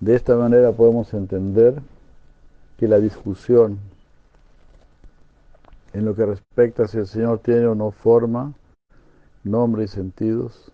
De 0.00 0.16
esta 0.16 0.36
manera 0.36 0.72
podemos 0.72 1.14
entender 1.14 1.80
que 2.76 2.88
la 2.88 2.98
discusión 2.98 3.78
en 5.92 6.04
lo 6.04 6.14
que 6.14 6.26
respecta 6.26 6.84
a 6.84 6.88
si 6.88 6.98
el 6.98 7.06
Señor 7.06 7.38
tiene 7.38 7.66
o 7.66 7.74
no 7.74 7.92
forma, 7.92 8.52
nombre 9.44 9.84
y 9.84 9.88
sentidos, 9.88 10.72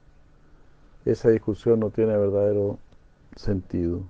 esa 1.10 1.30
discusión 1.30 1.80
no 1.80 1.90
tiene 1.90 2.16
verdadero 2.16 2.78
sentido. 3.36 4.02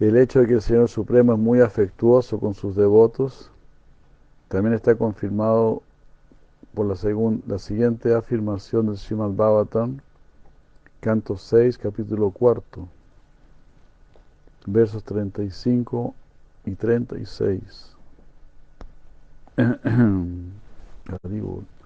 El 0.00 0.16
hecho 0.16 0.40
de 0.40 0.48
que 0.48 0.54
el 0.54 0.62
Señor 0.62 0.88
Supremo 0.88 1.34
es 1.34 1.38
muy 1.38 1.60
afectuoso 1.60 2.40
con 2.40 2.54
sus 2.54 2.74
devotos 2.74 3.50
también 4.48 4.74
está 4.74 4.94
confirmado 4.94 5.82
por 6.74 6.84
la, 6.84 6.96
la 7.46 7.58
siguiente 7.58 8.14
afirmación 8.14 8.86
del 8.86 8.98
Srimad 8.98 9.30
Bhagavatam, 9.30 10.00
canto 11.00 11.38
6, 11.38 11.78
capítulo 11.78 12.30
4, 12.30 12.86
versos 14.66 15.02
35 15.04 16.14
y 16.66 16.72
36. 16.72 17.96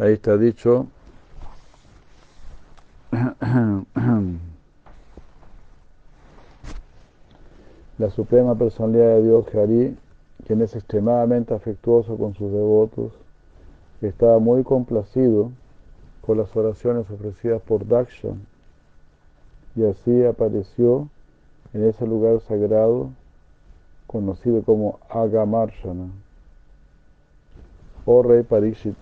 Ahí 0.00 0.14
está 0.14 0.38
dicho. 0.38 0.86
La 7.98 8.08
Suprema 8.08 8.54
Personalidad 8.54 9.16
de 9.16 9.22
Dios, 9.24 9.44
Jari, 9.52 9.94
quien 10.46 10.62
es 10.62 10.74
extremadamente 10.74 11.52
afectuoso 11.52 12.16
con 12.16 12.32
sus 12.34 12.50
devotos, 12.50 13.12
estaba 14.00 14.38
muy 14.38 14.62
complacido 14.64 15.50
con 16.22 16.38
las 16.38 16.56
oraciones 16.56 17.04
ofrecidas 17.10 17.60
por 17.60 17.86
Dakshan, 17.86 18.46
y 19.76 19.84
así 19.84 20.24
apareció 20.24 21.10
en 21.74 21.84
ese 21.84 22.06
lugar 22.06 22.40
sagrado 22.48 23.10
conocido 24.06 24.62
como 24.62 24.98
Agamarshana. 25.10 26.06
Oh 28.06 28.22
rey 28.22 28.42
Parishit, 28.42 28.96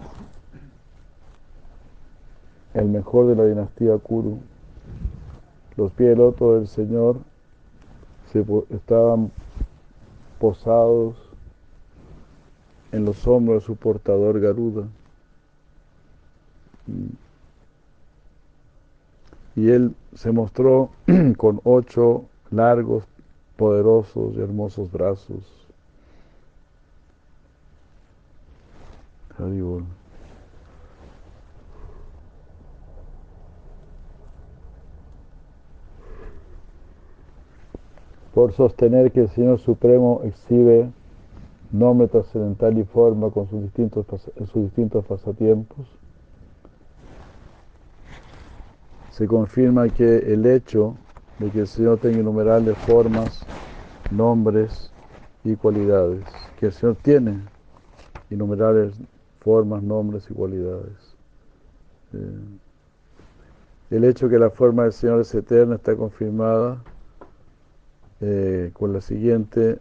el 2.78 2.88
mejor 2.88 3.26
de 3.26 3.36
la 3.36 3.44
dinastía 3.44 3.96
Kuru. 3.98 4.38
Los 5.76 5.92
pies 5.92 6.10
del 6.10 6.18
loto 6.18 6.54
del 6.54 6.68
Señor 6.68 7.18
se, 8.32 8.44
estaban 8.70 9.30
posados 10.38 11.16
en 12.92 13.04
los 13.04 13.26
hombros 13.26 13.62
de 13.62 13.66
su 13.66 13.76
portador 13.76 14.40
Garuda. 14.40 14.86
Y 19.56 19.70
él 19.70 19.94
se 20.14 20.30
mostró 20.30 20.90
con 21.36 21.60
ocho 21.64 22.26
largos, 22.50 23.04
poderosos 23.56 24.36
y 24.36 24.40
hermosos 24.40 24.90
brazos. 24.90 25.58
Por 38.38 38.52
sostener 38.52 39.10
que 39.10 39.22
el 39.22 39.28
Señor 39.30 39.58
Supremo 39.58 40.20
exhibe 40.22 40.88
nombre 41.72 42.06
trascendental 42.06 42.78
y 42.78 42.84
forma 42.84 43.30
con 43.30 43.50
sus 43.50 43.62
distintos, 43.62 44.06
sus 44.52 44.62
distintos 44.62 45.04
pasatiempos, 45.06 45.88
se 49.10 49.26
confirma 49.26 49.88
que 49.88 50.18
el 50.18 50.46
hecho 50.46 50.94
de 51.40 51.50
que 51.50 51.58
el 51.62 51.66
Señor 51.66 51.98
tenga 51.98 52.20
innumerables 52.20 52.78
formas, 52.78 53.44
nombres 54.12 54.92
y 55.42 55.56
cualidades, 55.56 56.24
que 56.60 56.66
el 56.66 56.72
Señor 56.72 56.96
tiene 57.02 57.40
innumerables 58.30 58.94
formas, 59.40 59.82
nombres 59.82 60.30
y 60.30 60.34
cualidades. 60.34 61.16
Eh, 62.12 63.96
el 63.96 64.04
hecho 64.04 64.28
de 64.28 64.34
que 64.34 64.38
la 64.38 64.50
forma 64.50 64.84
del 64.84 64.92
Señor 64.92 65.22
es 65.22 65.34
eterna 65.34 65.74
está 65.74 65.96
confirmada 65.96 66.80
eh, 68.20 68.70
con 68.72 68.92
la 68.92 69.00
siguiente 69.00 69.78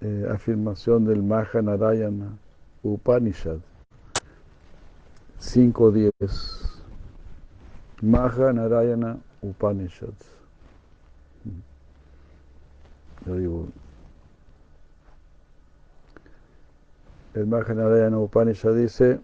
eh, 0.00 0.26
afirmación 0.30 1.04
del 1.04 1.22
Mahanarayana 1.22 2.36
Upanishad. 2.82 3.58
5.10 5.40 6.62
Mahanarayana 8.02 9.18
Upanishad. 9.42 10.14
El 17.34 17.46
Mahanarayana 17.46 18.18
Upanishad 18.18 18.74
dice 18.74 19.20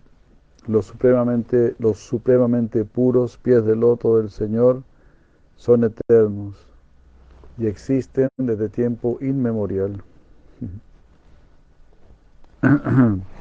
los 0.66 0.86
supremamente, 0.86 1.74
los 1.78 1.98
supremamente 1.98 2.84
puros 2.84 3.36
pies 3.38 3.64
de 3.64 3.74
loto 3.74 4.18
del 4.18 4.30
Señor 4.30 4.82
son 5.56 5.84
eternos 5.84 6.54
y 7.58 7.66
existen 7.66 8.28
desde 8.36 8.68
tiempo 8.68 9.18
inmemorial. 9.20 10.02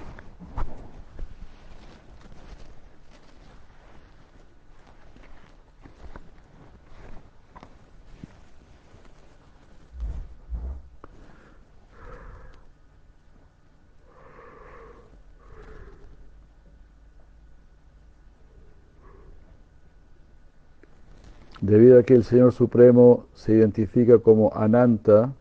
Debido 21.62 22.00
a 22.00 22.04
que 22.04 22.14
el 22.14 22.24
Señor 22.24 22.54
Supremo 22.54 23.26
se 23.34 23.54
identifica 23.54 24.20
como 24.20 24.54
Ananta, 24.56 25.34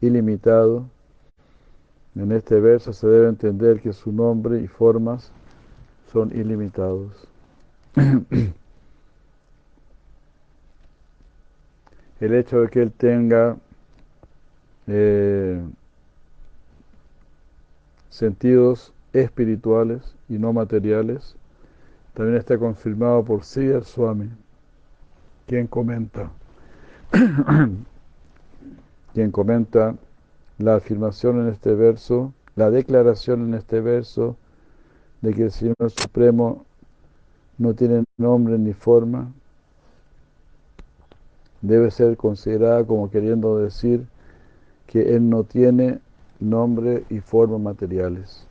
ilimitado, 0.00 0.88
en 2.16 2.32
este 2.32 2.58
verso 2.58 2.92
se 2.92 3.06
debe 3.06 3.28
entender 3.28 3.80
que 3.80 3.92
su 3.92 4.10
nombre 4.12 4.60
y 4.60 4.66
formas 4.66 5.30
son 6.12 6.30
ilimitados. 6.36 7.28
El 12.20 12.34
hecho 12.34 12.60
de 12.60 12.68
que 12.68 12.82
Él 12.82 12.92
tenga 12.92 13.56
eh, 14.86 15.62
sentidos 18.10 18.92
espirituales 19.12 20.14
y 20.28 20.34
no 20.34 20.52
materiales 20.52 21.34
también 22.14 22.36
está 22.36 22.58
confirmado 22.58 23.24
por 23.24 23.42
Siddhar 23.42 23.84
Swami 23.84 24.28
quien 25.46 25.66
comenta, 25.66 26.30
quien 29.14 29.30
comenta 29.30 29.96
la 30.58 30.76
afirmación 30.76 31.42
en 31.42 31.48
este 31.48 31.74
verso, 31.74 32.32
la 32.56 32.70
declaración 32.70 33.48
en 33.48 33.54
este 33.54 33.80
verso 33.80 34.36
de 35.20 35.34
que 35.34 35.44
el 35.44 35.52
Señor 35.52 35.90
Supremo 35.90 36.64
no 37.58 37.74
tiene 37.74 38.04
nombre 38.16 38.58
ni 38.58 38.72
forma, 38.72 39.32
debe 41.60 41.90
ser 41.90 42.16
considerada 42.16 42.84
como 42.84 43.10
queriendo 43.10 43.58
decir 43.58 44.06
que 44.86 45.14
Él 45.14 45.30
no 45.30 45.44
tiene 45.44 46.00
nombre 46.40 47.04
y 47.08 47.20
forma 47.20 47.58
materiales. 47.58 48.46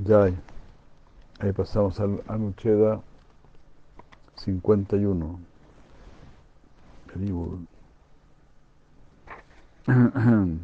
Ya, 0.00 0.24
ahí 1.38 1.52
pasamos 1.52 2.00
al 2.00 2.22
Anucheda 2.26 3.02
51. 4.36 5.38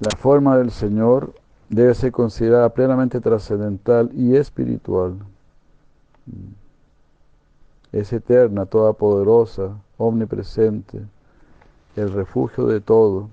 La 0.00 0.16
forma 0.16 0.56
del 0.56 0.70
Señor 0.70 1.34
debe 1.68 1.92
ser 1.94 2.10
considerada 2.10 2.70
plenamente 2.70 3.20
trascendental 3.20 4.08
y 4.14 4.34
espiritual. 4.36 5.18
Es 7.92 8.14
eterna, 8.14 8.64
todopoderosa, 8.64 9.76
omnipresente, 9.98 11.02
el 11.96 12.12
refugio 12.14 12.64
de 12.66 12.80
todo, 12.80 13.28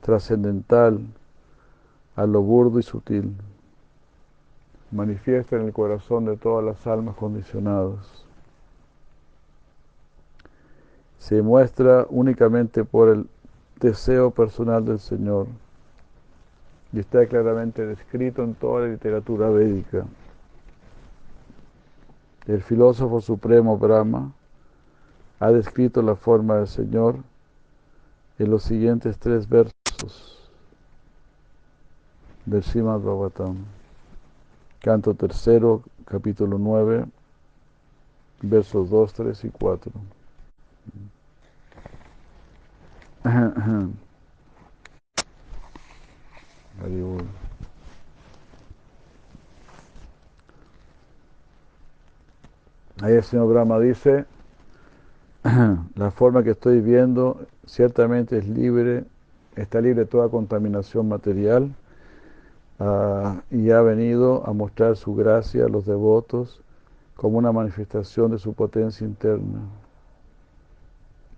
trascendental, 0.00 1.06
a 2.16 2.26
lo 2.26 2.42
burdo 2.42 2.78
y 2.78 2.82
sutil. 2.82 3.34
Manifiesta 4.90 5.56
en 5.56 5.62
el 5.62 5.72
corazón 5.72 6.26
de 6.26 6.36
todas 6.36 6.64
las 6.64 6.86
almas 6.86 7.16
condicionadas. 7.16 8.24
Se 11.18 11.40
muestra 11.40 12.06
únicamente 12.10 12.84
por 12.84 13.08
el 13.08 13.26
deseo 13.80 14.30
personal 14.30 14.84
del 14.84 14.98
Señor 14.98 15.46
y 16.92 16.98
está 16.98 17.26
claramente 17.26 17.86
descrito 17.86 18.42
en 18.42 18.54
toda 18.54 18.82
la 18.82 18.88
literatura 18.88 19.48
védica. 19.48 20.04
El 22.46 22.62
filósofo 22.62 23.20
supremo 23.20 23.78
Brahma 23.78 24.32
ha 25.40 25.50
descrito 25.52 26.02
la 26.02 26.16
forma 26.16 26.56
del 26.56 26.66
Señor 26.66 27.16
en 28.38 28.50
los 28.50 28.64
siguientes 28.64 29.16
tres 29.18 29.48
versos 29.48 30.41
del 32.44 32.62
Srimad 32.62 33.00
Bhagavatam. 33.00 33.56
Canto 34.80 35.14
tercero, 35.14 35.82
capítulo 36.04 36.58
9, 36.58 37.04
versos 38.42 38.90
2, 38.90 39.12
3 39.12 39.44
y 39.44 39.50
4. 39.50 39.92
Ahí 53.00 53.14
el 53.14 53.22
señor 53.22 53.48
Brahma 53.48 53.78
dice, 53.78 54.26
la 55.94 56.10
forma 56.10 56.42
que 56.42 56.50
estoy 56.50 56.80
viendo 56.80 57.46
ciertamente 57.66 58.38
es 58.38 58.48
libre, 58.48 59.04
está 59.56 59.80
libre 59.80 60.00
de 60.00 60.06
toda 60.06 60.28
contaminación 60.28 61.08
material 61.08 61.74
Ah, 62.84 63.44
y 63.48 63.70
ha 63.70 63.80
venido 63.80 64.44
a 64.44 64.52
mostrar 64.52 64.96
su 64.96 65.14
gracia 65.14 65.66
a 65.66 65.68
los 65.68 65.86
devotos 65.86 66.60
como 67.14 67.38
una 67.38 67.52
manifestación 67.52 68.32
de 68.32 68.38
su 68.38 68.54
potencia 68.54 69.06
interna. 69.06 69.60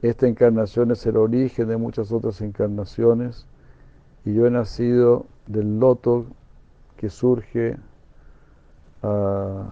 Esta 0.01 0.26
encarnación 0.26 0.90
es 0.90 1.05
el 1.05 1.18
origen 1.18 1.68
de 1.68 1.76
muchas 1.76 2.12
otras 2.12 2.40
encarnaciones 2.40 3.45
y 4.24 4.32
yo 4.32 4.47
he 4.47 4.51
nacido 4.51 5.26
del 5.47 5.78
loto 5.78 6.24
que 6.97 7.11
surge 7.11 7.76
ah, 9.03 9.68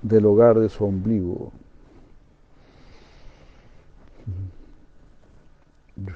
del 0.00 0.24
hogar 0.24 0.58
de 0.58 0.70
su 0.70 0.86
ombligo. 0.86 1.52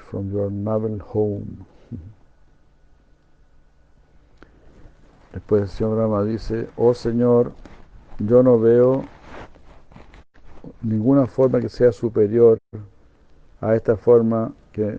From 0.09 0.31
your 0.31 0.51
navel 0.51 0.99
home. 1.13 1.63
Después 5.33 5.61
el 5.63 5.69
señor 5.69 5.95
Brahma 5.95 6.23
dice, 6.23 6.69
oh 6.75 6.93
Señor, 6.93 7.51
yo 8.17 8.41
no 8.41 8.59
veo 8.59 9.03
ninguna 10.81 11.27
forma 11.27 11.59
que 11.59 11.69
sea 11.69 11.91
superior 11.91 12.57
a 13.61 13.75
esta 13.75 13.95
forma 13.95 14.53
que 14.71 14.97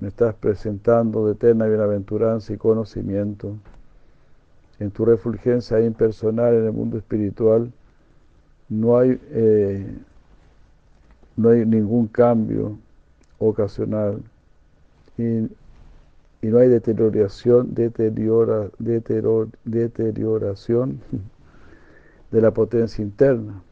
me 0.00 0.08
estás 0.08 0.34
presentando 0.34 1.26
de 1.26 1.32
eterna 1.32 1.66
bienaventuranza 1.66 2.52
y 2.52 2.56
conocimiento. 2.56 3.56
En 4.78 4.90
tu 4.90 5.04
refulgencia 5.04 5.80
impersonal 5.80 6.54
en 6.54 6.66
el 6.66 6.72
mundo 6.72 6.98
espiritual 6.98 7.72
no 8.68 8.98
hay, 8.98 9.20
eh, 9.30 9.98
no 11.36 11.50
hay 11.50 11.64
ningún 11.64 12.08
cambio 12.08 12.78
ocasional 13.38 14.22
y 16.42 16.48
no 16.48 16.58
hay 16.58 16.68
deterioración, 16.68 17.74
deteriora, 17.74 18.68
deterioración 18.78 21.00
de 22.30 22.40
la 22.40 22.52
potencia 22.52 23.02
interna. 23.02 23.62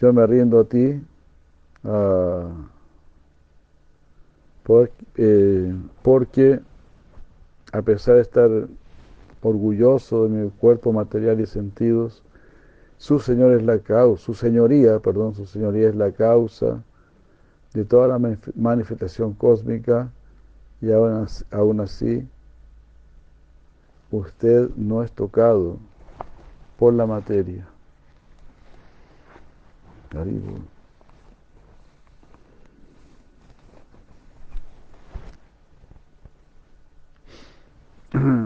Yo 0.00 0.12
me 0.12 0.26
rindo 0.26 0.60
a 0.60 0.64
ti 0.64 1.00
eh, 5.16 5.74
porque 6.02 6.60
a 7.72 7.82
pesar 7.82 8.16
de 8.16 8.22
estar 8.22 8.50
orgulloso 9.42 10.24
de 10.24 10.28
mi 10.28 10.50
cuerpo 10.50 10.92
material 10.92 11.40
y 11.40 11.46
sentidos, 11.46 12.22
su 12.98 13.18
Señor 13.18 13.52
es 13.52 13.62
la 13.62 13.78
causa, 13.78 14.22
su 14.22 14.34
señoría, 14.34 14.98
perdón, 14.98 15.34
su 15.34 15.46
señoría 15.46 15.88
es 15.88 15.96
la 15.96 16.12
causa 16.12 16.82
de 17.72 17.84
toda 17.84 18.08
la 18.08 18.36
manifestación 18.54 19.32
cósmica 19.32 20.10
y 20.80 20.90
aún 20.92 21.80
así 21.80 22.26
usted 24.10 24.70
no 24.76 25.02
es 25.02 25.12
tocado 25.12 25.78
por 26.78 26.94
la 26.94 27.06
materia. 27.06 27.66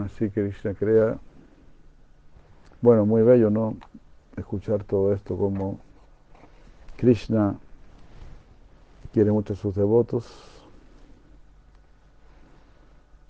Así 0.05 0.29
que 0.29 0.31
Krishna 0.31 0.73
crea, 0.75 1.17
bueno, 2.81 3.05
muy 3.05 3.23
bello, 3.23 3.49
¿no? 3.49 3.77
Escuchar 4.37 4.83
todo 4.83 5.13
esto 5.13 5.35
como 5.37 5.79
Krishna 6.97 7.55
quiere 9.11 9.31
mucho 9.31 9.53
a 9.53 9.55
sus 9.55 9.73
devotos. 9.73 10.54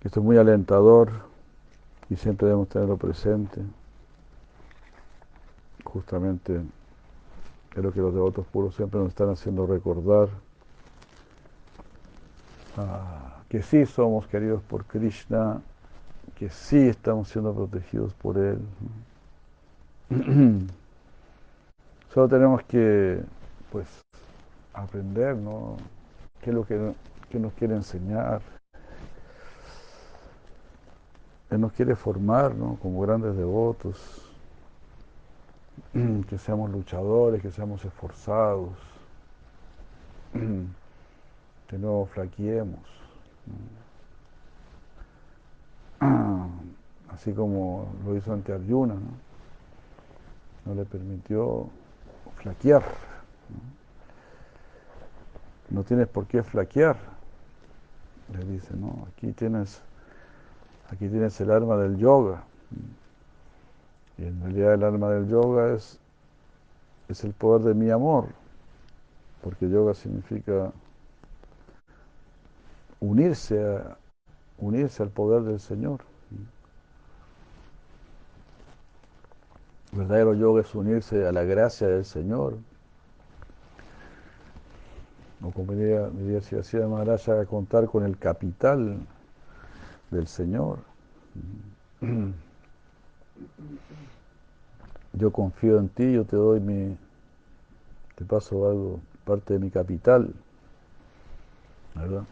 Esto 0.05 0.19
es 0.19 0.25
muy 0.25 0.37
alentador 0.37 1.09
y 2.11 2.15
siempre 2.15 2.45
debemos 2.45 2.69
tenerlo 2.69 2.95
presente. 2.95 3.59
Justamente 5.83 6.61
es 7.75 7.83
lo 7.83 7.91
que 7.91 8.01
los 8.01 8.13
devotos 8.13 8.45
puros 8.45 8.75
siempre 8.75 8.99
nos 8.99 9.09
están 9.09 9.31
haciendo 9.31 9.65
recordar. 9.65 10.29
Ah, 12.77 13.41
que 13.49 13.63
sí 13.63 13.83
somos 13.87 14.27
queridos 14.27 14.61
por 14.63 14.85
Krishna, 14.85 15.59
que 16.35 16.49
sí 16.49 16.87
estamos 16.87 17.29
siendo 17.29 17.51
protegidos 17.55 18.13
por 18.13 18.37
Él. 18.37 18.59
Solo 22.13 22.29
tenemos 22.29 22.61
que, 22.65 23.23
pues, 23.71 23.87
aprender, 24.71 25.35
¿no? 25.35 25.77
¿Qué 26.41 26.51
es 26.51 26.55
lo 26.55 26.63
que, 26.63 26.93
nos 27.39 27.53
quiere 27.53 27.75
enseñar? 27.75 28.54
Él 31.55 31.61
nos 31.61 31.71
quiere 31.71 31.95
formar, 31.95 32.53
¿no? 32.53 32.77
Como 32.81 33.01
grandes 33.01 33.35
devotos, 33.35 33.97
que 36.29 36.37
seamos 36.37 36.69
luchadores, 36.69 37.41
que 37.41 37.49
seamos 37.49 37.83
esforzados, 37.85 38.73
que 41.67 41.77
no 41.77 42.05
flaqueemos. 42.13 42.81
Así 47.13 47.31
como 47.31 47.87
lo 48.05 48.17
hizo 48.17 48.33
ante 48.33 48.51
Arjuna, 48.51 48.95
¿no? 48.95 49.25
no 50.65 50.75
le 50.75 50.83
permitió 50.83 51.69
flaquear. 52.35 52.83
No 55.69 55.83
tienes 55.83 56.07
por 56.07 56.27
qué 56.27 56.43
flaquear. 56.43 56.97
Le 58.33 58.43
dice, 58.45 58.75
no, 58.75 59.07
aquí 59.09 59.31
tienes, 59.31 59.81
aquí 60.91 61.07
tienes 61.09 61.39
el 61.41 61.51
arma 61.51 61.77
del 61.77 61.97
yoga. 61.97 62.43
Y 64.17 64.25
en 64.25 64.41
realidad 64.41 64.73
el 64.75 64.83
arma 64.83 65.09
del 65.09 65.27
yoga 65.27 65.73
es, 65.73 65.99
es 67.09 67.23
el 67.23 67.33
poder 67.33 67.63
de 67.63 67.73
mi 67.73 67.89
amor, 67.89 68.27
porque 69.41 69.69
yoga 69.69 69.93
significa 69.93 70.71
unirse, 72.99 73.61
a, 73.63 73.97
unirse 74.57 75.03
al 75.03 75.09
poder 75.09 75.43
del 75.43 75.59
Señor. 75.59 76.01
Verdadero 79.91 80.33
yoga 80.33 80.61
es 80.61 80.75
unirse 80.75 81.25
a 81.25 81.31
la 81.31 81.43
gracia 81.43 81.87
del 81.87 82.05
Señor. 82.05 82.57
O 85.41 85.51
como 85.51 85.73
diría, 85.73 86.09
si 86.41 86.57
hacía 86.57 86.87
Maharaja, 86.87 87.45
contar 87.45 87.85
con 87.87 88.03
el 88.03 88.17
capital 88.17 88.97
del 90.11 90.27
Señor. 90.27 90.79
Yo 95.13 95.31
confío 95.31 95.79
en 95.79 95.89
ti, 95.89 96.13
yo 96.13 96.25
te 96.25 96.35
doy 96.35 96.59
mi, 96.59 96.97
te 98.15 98.25
paso 98.25 98.69
algo, 98.69 98.99
parte 99.23 99.53
de 99.53 99.59
mi 99.59 99.69
capital, 99.69 100.33
¿verdad? 101.95 102.23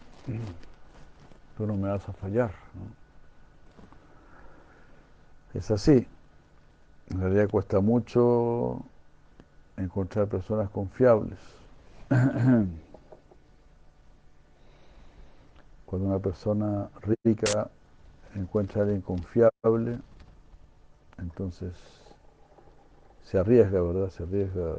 Tú 1.57 1.65
no 1.65 1.75
me 1.75 1.89
vas 1.89 2.07
a 2.07 2.13
fallar. 2.13 2.51
Es 5.53 5.71
así. 5.71 6.07
En 7.09 7.19
realidad 7.19 7.49
cuesta 7.49 7.79
mucho 7.79 8.81
encontrar 9.77 10.27
personas 10.27 10.69
confiables. 10.69 11.39
Cuando 15.85 16.07
una 16.07 16.19
persona 16.19 16.89
rica 17.01 17.69
encuentra 18.35 18.81
a 18.81 18.83
alguien 18.85 19.01
confiable, 19.01 19.99
entonces 21.17 21.73
se 23.23 23.37
arriesga, 23.37 23.81
¿verdad? 23.81 24.09
Se 24.09 24.23
arriesga, 24.23 24.75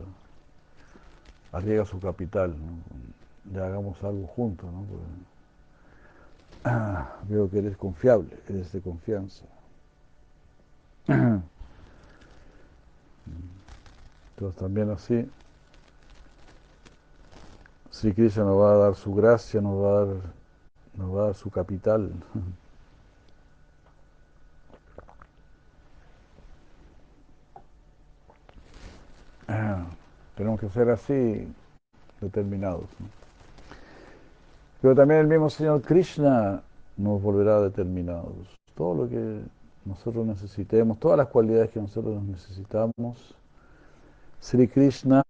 arriesga 1.53 1.85
su 1.85 2.01
capital, 2.01 2.51
¿no? 2.51 3.55
Ya 3.55 3.67
hagamos 3.67 4.03
algo 4.03 4.27
juntos, 4.27 4.69
¿no? 4.73 4.85
veo 7.29 7.51
que 7.51 7.59
eres 7.59 7.77
confiable, 7.77 8.39
eres 8.49 8.73
de 8.73 8.81
confianza. 8.81 9.45
Entonces 14.31 14.61
también 14.61 14.91
así, 14.91 15.29
si 17.91 18.13
Krishna 18.13 18.45
nos 18.45 18.59
va 18.59 18.73
a 18.73 18.77
dar 18.77 18.95
su 18.95 19.15
gracia, 19.15 19.61
nos 19.61 19.83
va 19.83 19.89
a 19.89 20.05
dar, 20.05 20.17
nos 20.97 21.15
va 21.15 21.23
a 21.23 21.25
dar 21.27 21.35
su 21.35 21.51
capital. 21.51 22.13
Tenemos 30.37 30.59
que 30.59 30.69
ser 30.69 30.91
así 30.91 31.47
determinados. 32.21 32.87
Pero 34.83 34.95
también 34.95 35.21
el 35.21 35.27
mismo 35.27 35.49
Señor 35.49 35.81
Krishna 35.83 36.63
nos 36.97 37.23
volverá 37.23 37.61
determinados. 37.61 38.35
Todo 38.75 38.95
lo 38.95 39.09
que 39.09 39.43
nosotros 39.85 40.27
necesitemos, 40.27 40.99
todas 40.99 41.19
las 41.19 41.29
cualidades 41.29 41.71
que 41.71 41.81
nosotros 41.81 42.23
necesitamos, 42.23 43.35
Sri 44.41 44.67
Krishna 44.67 45.23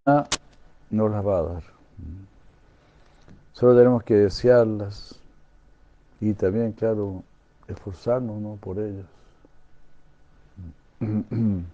nos 0.90 1.10
las 1.10 1.26
va 1.26 1.38
a 1.38 1.42
dar. 1.42 1.62
Solo 3.52 3.76
tenemos 3.76 4.02
que 4.02 4.14
desearlas 4.14 5.20
y 6.30 6.32
también, 6.32 6.72
claro, 6.72 7.22
esforzarnos 7.68 8.40
¿no? 8.40 8.56
por 8.56 8.78
ellas. 8.78 9.04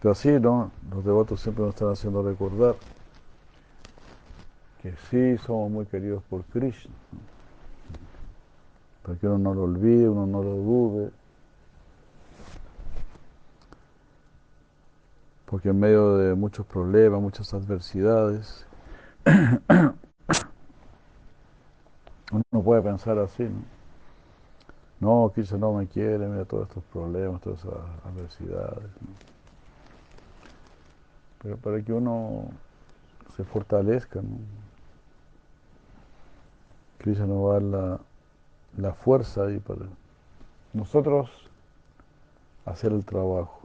Pero 0.00 0.12
así, 0.12 0.30
¿no? 0.38 0.70
Los 0.90 1.04
devotos 1.04 1.40
siempre 1.40 1.64
nos 1.64 1.74
están 1.74 1.90
haciendo 1.90 2.22
recordar 2.22 2.76
que 4.82 4.94
sí 5.10 5.38
somos 5.44 5.70
muy 5.70 5.86
queridos 5.86 6.22
por 6.24 6.44
Krishna. 6.44 6.94
Para 9.02 9.18
que 9.18 9.26
uno 9.26 9.38
no 9.38 9.54
lo 9.54 9.62
olvide, 9.64 10.08
uno 10.08 10.26
no 10.26 10.42
lo 10.44 10.54
dude. 10.54 11.10
Porque 15.46 15.70
en 15.70 15.80
medio 15.80 16.16
de 16.18 16.34
muchos 16.34 16.66
problemas, 16.66 17.20
muchas 17.20 17.54
adversidades, 17.54 18.65
uno 22.32 22.62
puede 22.62 22.82
pensar 22.82 23.18
así, 23.18 23.44
¿no? 23.44 23.64
No, 24.98 25.30
Krishna 25.30 25.58
no 25.58 25.74
me 25.74 25.86
quiere, 25.86 26.26
mira 26.26 26.44
todos 26.44 26.68
estos 26.68 26.82
problemas, 26.84 27.40
todas 27.42 27.58
esas 27.58 27.74
adversidades. 28.04 28.88
Pero 31.42 31.56
para 31.58 31.82
que 31.82 31.92
uno 31.92 32.48
se 33.36 33.44
fortalezca, 33.44 34.22
¿no? 34.22 34.38
Krishna 36.98 37.26
nos 37.26 37.44
va 37.44 37.50
a 37.50 37.52
dar 37.54 37.62
la, 37.62 38.00
la 38.78 38.94
fuerza 38.94 39.44
ahí 39.44 39.58
para 39.58 39.82
nosotros 40.72 41.30
hacer 42.64 42.92
el 42.92 43.04
trabajo, 43.04 43.60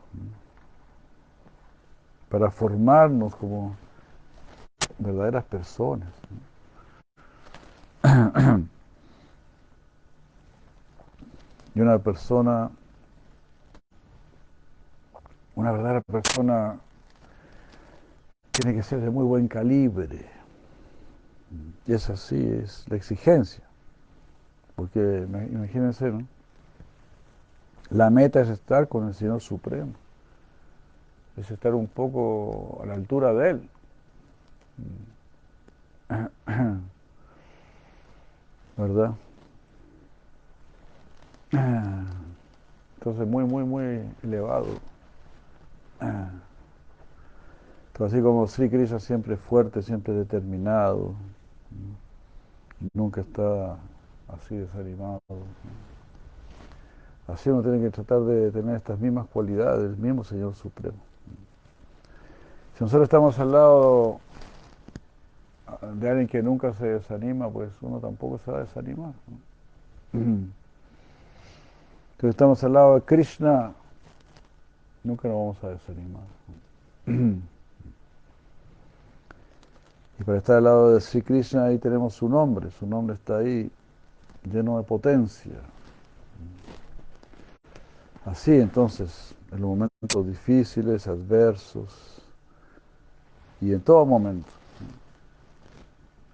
para 2.29 2.51
formarnos 2.51 3.35
como 3.35 3.75
verdaderas 5.01 5.43
personas. 5.45 6.09
Y 11.73 11.79
una 11.79 11.99
persona, 11.99 12.69
una 15.55 15.71
verdadera 15.71 16.01
persona 16.01 16.77
tiene 18.51 18.75
que 18.75 18.83
ser 18.83 18.99
de 18.99 19.09
muy 19.09 19.23
buen 19.23 19.47
calibre. 19.47 20.25
Y 21.87 21.93
es 21.93 22.09
así, 22.09 22.35
es 22.35 22.85
la 22.89 22.97
exigencia. 22.97 23.63
Porque 24.75 25.25
imagínense, 25.29 26.11
¿no? 26.11 26.25
La 27.89 28.09
meta 28.09 28.41
es 28.41 28.49
estar 28.49 28.87
con 28.87 29.07
el 29.07 29.13
Señor 29.13 29.41
Supremo. 29.41 29.93
Es 31.37 31.51
estar 31.51 31.73
un 31.73 31.87
poco 31.87 32.81
a 32.83 32.85
la 32.85 32.93
altura 32.93 33.33
de 33.33 33.49
Él. 33.51 33.69
¿Verdad? 38.77 39.13
Entonces 42.97 43.27
muy, 43.27 43.43
muy, 43.45 43.63
muy 43.63 44.01
elevado. 44.23 44.67
Entonces, 47.93 48.13
así 48.13 48.23
como 48.23 48.47
Sri 48.47 48.69
Krishna 48.69 48.99
siempre 48.99 49.37
fuerte, 49.37 49.81
siempre 49.81 50.13
determinado, 50.13 51.13
nunca 52.93 53.21
está 53.21 53.77
así 54.27 54.55
desanimado. 54.55 55.21
Así 57.27 57.49
uno 57.49 57.61
tiene 57.61 57.79
que 57.79 57.89
tratar 57.91 58.21
de 58.21 58.51
tener 58.51 58.75
estas 58.75 58.99
mismas 58.99 59.27
cualidades 59.27 59.83
del 59.83 59.97
mismo 59.97 60.23
Señor 60.23 60.55
Supremo. 60.55 60.97
Si 62.77 62.83
nosotros 62.83 63.03
estamos 63.03 63.37
al 63.39 63.51
lado 63.51 64.19
de 65.93 66.09
alguien 66.09 66.27
que 66.27 66.41
nunca 66.41 66.73
se 66.73 66.87
desanima, 66.87 67.49
pues 67.49 67.69
uno 67.81 67.99
tampoco 67.99 68.39
se 68.39 68.51
va 68.51 68.59
a 68.59 68.61
desanimar. 68.61 69.13
Si 72.19 72.27
estamos 72.27 72.63
al 72.63 72.73
lado 72.73 72.95
de 72.95 73.01
Krishna, 73.01 73.71
nunca 75.03 75.27
nos 75.27 75.37
vamos 75.37 75.63
a 75.63 75.69
desanimar. 75.69 76.23
Y 80.19 80.23
para 80.23 80.37
estar 80.37 80.57
al 80.57 80.65
lado 80.65 80.93
de 80.93 81.01
Sri 81.01 81.23
Krishna 81.23 81.65
ahí 81.65 81.79
tenemos 81.79 82.13
su 82.13 82.29
nombre, 82.29 82.69
su 82.69 82.85
nombre 82.85 83.15
está 83.15 83.37
ahí 83.37 83.71
lleno 84.43 84.77
de 84.77 84.83
potencia. 84.83 85.55
Así 88.23 88.51
entonces, 88.51 89.33
en 89.51 89.61
los 89.61 89.69
momentos 89.71 90.27
difíciles, 90.27 91.07
adversos, 91.07 92.21
y 93.61 93.73
en 93.73 93.81
todo 93.81 94.05
momento, 94.05 94.49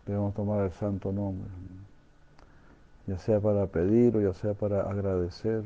debemos 0.07 0.33
tomar 0.33 0.63
el 0.65 0.71
santo 0.71 1.11
nombre, 1.11 1.49
ya 3.05 3.17
sea 3.17 3.39
para 3.41 3.67
pedir 3.67 4.15
o 4.15 4.21
ya 4.21 4.33
sea 4.33 4.53
para 4.53 4.81
agradecer. 4.81 5.65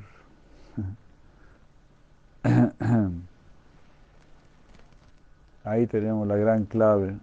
Ahí 5.64 5.86
tenemos 5.86 6.28
la 6.28 6.36
gran 6.38 6.66
clave, 6.66 7.16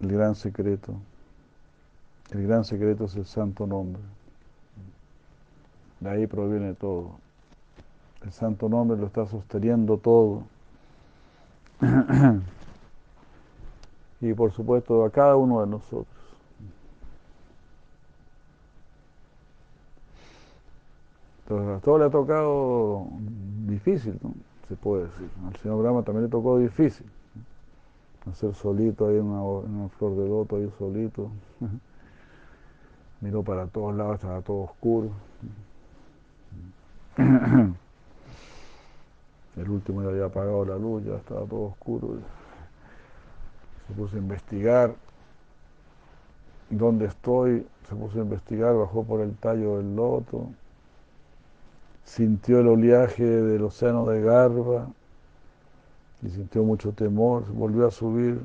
el 0.00 0.12
gran 0.12 0.34
secreto. 0.34 0.94
El 2.32 2.46
gran 2.46 2.64
secreto 2.64 3.04
es 3.04 3.14
el 3.16 3.26
santo 3.26 3.66
nombre. 3.66 4.02
De 6.00 6.10
ahí 6.10 6.26
proviene 6.26 6.74
todo. 6.74 7.12
El 8.22 8.32
santo 8.32 8.68
nombre 8.68 8.98
lo 8.98 9.06
está 9.06 9.26
sosteniendo 9.26 9.98
todo. 9.98 10.42
y 14.20 14.32
por 14.34 14.52
supuesto 14.52 15.04
a 15.04 15.10
cada 15.10 15.36
uno 15.36 15.60
de 15.60 15.68
nosotros. 15.68 16.19
Entonces, 21.50 21.78
a 21.78 21.80
todo 21.80 21.98
le 21.98 22.04
ha 22.04 22.10
tocado 22.10 23.08
difícil, 23.66 24.16
se 24.68 24.76
puede 24.76 25.06
decir. 25.06 25.28
Al 25.48 25.56
señor 25.56 25.82
Brahma 25.82 26.04
también 26.04 26.26
le 26.26 26.30
tocó 26.30 26.58
difícil. 26.58 27.10
Hacer 28.30 28.54
solito 28.54 29.08
ahí 29.08 29.16
en 29.16 29.24
una, 29.24 29.88
flor 29.88 30.14
de 30.16 30.28
loto, 30.28 30.54
ahí 30.54 30.70
solito. 30.78 31.28
Miró 33.20 33.42
para 33.42 33.66
todos 33.66 33.96
lados, 33.96 34.14
estaba 34.14 34.40
todo 34.42 34.58
oscuro. 34.58 35.10
El 39.56 39.70
último 39.70 40.04
ya 40.04 40.10
había 40.10 40.26
apagado 40.26 40.64
la 40.64 40.76
luz, 40.76 41.02
ya 41.04 41.16
estaba 41.16 41.44
todo 41.46 41.62
oscuro. 41.62 42.18
Se 43.88 43.94
puso 43.94 44.14
a 44.14 44.20
investigar 44.20 44.94
dónde 46.70 47.06
estoy, 47.06 47.66
se 47.88 47.96
puso 47.96 48.20
a 48.20 48.22
investigar, 48.22 48.76
bajó 48.76 49.02
por 49.02 49.20
el 49.20 49.34
tallo 49.34 49.78
del 49.78 49.96
loto, 49.96 50.46
sintió 52.10 52.58
el 52.58 52.66
oleaje 52.66 53.22
del 53.22 53.62
océano 53.62 54.04
de 54.04 54.20
Garba 54.20 54.88
y 56.22 56.30
sintió 56.30 56.64
mucho 56.64 56.90
temor, 56.90 57.46
volvió 57.52 57.86
a 57.86 57.92
subir 57.92 58.40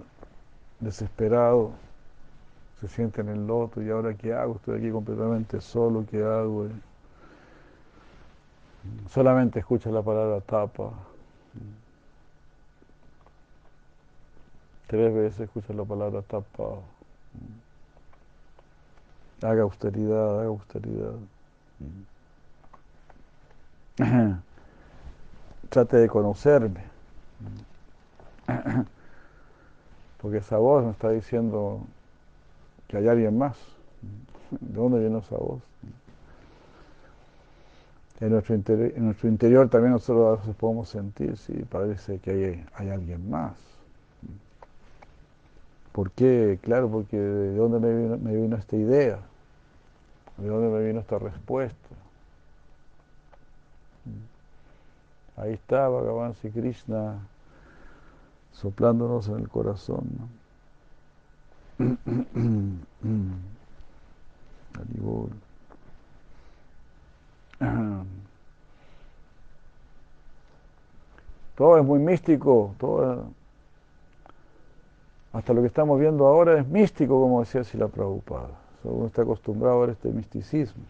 desesperado, 0.80 1.72
se 2.80 2.88
siente 2.88 3.22
en 3.22 3.30
el 3.30 3.48
loto 3.48 3.82
y 3.82 3.90
ahora 3.90 4.14
qué 4.14 4.34
hago, 4.34 4.58
estoy 4.58 4.78
aquí 4.78 4.92
completamente 4.92 5.60
solo, 5.62 6.06
¿qué 6.10 6.24
hago? 6.24 6.68
Solamente 9.10 9.60
escucha 9.60 9.90
la 9.90 10.04
palabra 10.04 10.42
tapa. 10.42 10.92
Tres 14.86 15.12
veces 15.12 15.40
escucha 15.40 15.74
la 15.74 15.84
palabra 15.84 16.22
tapa. 16.22 16.82
Haga 19.42 19.64
austeridad, 19.64 20.40
haga 20.42 20.50
austeridad. 20.50 21.16
Trate 25.70 25.98
de 25.98 26.08
conocerme. 26.08 26.82
Porque 30.22 30.38
esa 30.38 30.58
voz 30.58 30.84
me 30.84 30.92
está 30.92 31.10
diciendo 31.12 31.82
que 32.88 32.98
hay 32.98 33.08
alguien 33.08 33.38
más. 33.38 33.58
¿De 34.52 34.74
dónde 34.80 35.00
viene 35.00 35.20
esa 35.20 35.38
voz? 35.38 35.62
En 38.22 38.30
nuestro, 38.32 38.56
interior, 38.56 38.94
en 38.96 39.06
nuestro 39.06 39.28
interior 39.28 39.70
también 39.70 39.92
nosotros 39.92 40.38
a 40.38 40.42
veces 40.42 40.56
podemos 40.56 40.88
sentir, 40.88 41.36
sí, 41.36 41.54
parece 41.70 42.20
que 42.20 42.32
hay, 42.32 42.66
hay 42.76 42.90
alguien 42.90 43.30
más. 43.30 43.54
¿Por 45.92 46.12
qué? 46.12 46.58
Claro, 46.62 46.90
porque 46.90 47.18
de 47.18 47.56
dónde 47.56 47.80
me 47.80 47.94
vino, 47.94 48.18
me 48.18 48.36
vino 48.36 48.56
esta 48.56 48.76
idea, 48.78 49.20
de 50.38 50.48
dónde 50.48 50.70
me 50.70 50.86
vino 50.88 51.02
esta 51.02 51.20
respuesta. 51.20 51.85
Ahí 55.38 55.54
está 55.54 55.88
Bhagavan 55.90 56.34
Sri 56.36 56.52
Krishna 56.52 57.20
soplándonos 58.54 59.28
en 59.28 59.36
el 59.36 59.50
corazón. 59.50 60.08
Todo 71.56 71.78
es 71.78 71.86
muy 71.86 72.00
místico, 72.00 72.76
todo, 72.78 73.28
hasta 75.32 75.54
lo 75.54 75.62
que 75.62 75.68
estamos 75.68 76.00
viendo 76.00 76.28
ahora 76.28 76.60
es 76.60 76.68
místico, 76.68 77.20
como 77.20 77.40
decía 77.40 77.64
Sila 77.64 77.88
Prabhupada. 77.88 78.50
Uno 78.84 79.08
está 79.08 79.22
acostumbrado 79.22 79.78
a 79.78 79.82
ver 79.82 79.90
este 79.92 80.10
misticismo. 80.10 80.84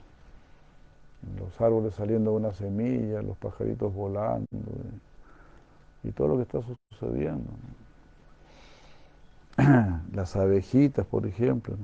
Los 1.39 1.59
árboles 1.59 1.95
saliendo 1.95 2.31
de 2.31 2.37
una 2.37 2.53
semilla, 2.53 3.21
los 3.21 3.37
pajaritos 3.37 3.93
volando, 3.93 4.47
y, 6.03 6.11
todo 6.11 6.29
lo 6.29 6.35
que 6.37 6.43
está 6.43 6.59
sucediendo. 6.91 7.49
Las 10.13 10.35
abejitas, 10.35 11.05
por 11.07 11.25
ejemplo. 11.25 11.75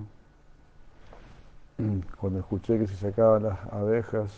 Cuando 2.20 2.40
escuché 2.40 2.78
que 2.78 2.86
si 2.86 2.96
se 2.96 3.08
acaban 3.08 3.42
las 3.42 3.58
abejas, 3.74 4.30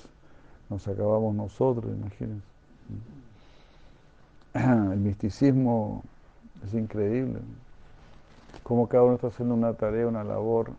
nos 0.70 0.88
acabamos 0.88 1.36
nosotros, 1.36 1.92
imagínense. 1.94 2.48
El 4.94 5.00
misticismo 5.00 6.04
es 6.66 6.74
increíble. 6.74 7.40
Cómo 8.64 8.88
cada 8.88 9.04
uno 9.04 9.16
está 9.16 9.28
haciendo 9.28 9.56
una 9.56 9.74
tarea, 9.74 10.08
una 10.08 10.24
labor 10.24 10.72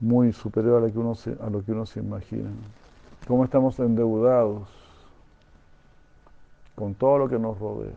muy 0.00 0.32
superior 0.32 0.82
a 0.82 0.86
lo 0.86 0.92
que 0.92 0.98
uno 0.98 1.14
se, 1.14 1.36
a 1.40 1.50
lo 1.50 1.64
que 1.64 1.72
uno 1.72 1.86
se 1.86 2.00
imagina. 2.00 2.50
Cómo 3.26 3.44
estamos 3.44 3.78
endeudados 3.78 4.68
con 6.74 6.94
todo 6.94 7.18
lo 7.18 7.28
que 7.28 7.38
nos 7.38 7.58
rodea. 7.58 7.92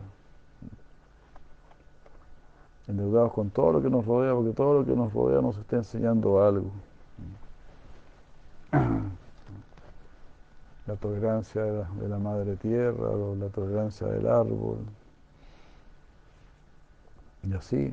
Endeudados 2.88 3.32
con 3.32 3.50
todo 3.50 3.72
lo 3.72 3.82
que 3.82 3.88
nos 3.88 4.04
rodea, 4.04 4.34
porque 4.34 4.50
todo 4.50 4.80
lo 4.80 4.84
que 4.84 4.92
nos 4.92 5.12
rodea 5.12 5.40
nos 5.40 5.56
está 5.56 5.76
enseñando 5.76 6.42
algo 6.42 6.70
la 10.86 10.96
tolerancia 10.96 11.62
de 11.62 12.08
la, 12.08 12.18
madre 12.18 12.56
tierra, 12.56 13.10
la 13.38 13.48
tolerancia 13.48 14.08
del 14.08 14.26
árbol, 14.26 14.78
y 17.44 17.52
así, 17.54 17.92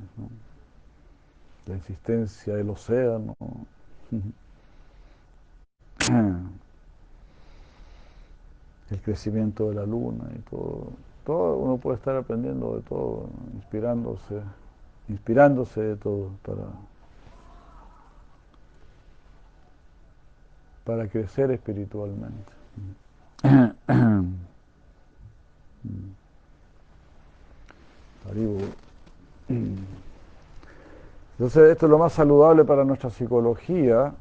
la 1.65 1.75
existencia 1.75 2.55
del 2.55 2.69
océano, 2.69 3.35
el 8.91 9.01
crecimiento 9.01 9.69
de 9.69 9.75
la 9.75 9.85
luna 9.85 10.25
y 10.35 10.39
todo, 10.49 10.91
todo 11.25 11.57
uno 11.57 11.77
puede 11.77 11.97
estar 11.97 12.15
aprendiendo 12.15 12.75
de 12.75 12.81
todo, 12.81 13.29
inspirándose, 13.53 14.41
inspirándose 15.07 15.81
de 15.81 15.95
todo 15.95 16.31
para, 16.43 16.63
para 20.85 21.07
crecer 21.07 21.51
espiritualmente. 21.51 22.51
Entonces 31.39 31.71
esto 31.71 31.85
es 31.85 31.89
lo 31.89 31.97
más 31.97 32.11
saludable 32.11 32.65
para 32.65 32.83
nuestra 32.83 33.09
psicología, 33.09 34.13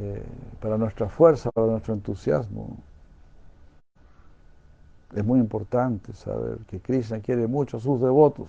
eh, 0.00 0.24
para 0.60 0.76
nuestra 0.76 1.08
fuerza, 1.08 1.52
para 1.52 1.68
nuestro 1.68 1.94
entusiasmo. 1.94 2.78
Es 5.14 5.24
muy 5.24 5.38
importante 5.38 6.12
saber 6.14 6.58
que 6.66 6.80
Krishna 6.80 7.20
quiere 7.20 7.46
mucho 7.46 7.76
a 7.76 7.80
sus 7.80 8.00
devotos. 8.00 8.48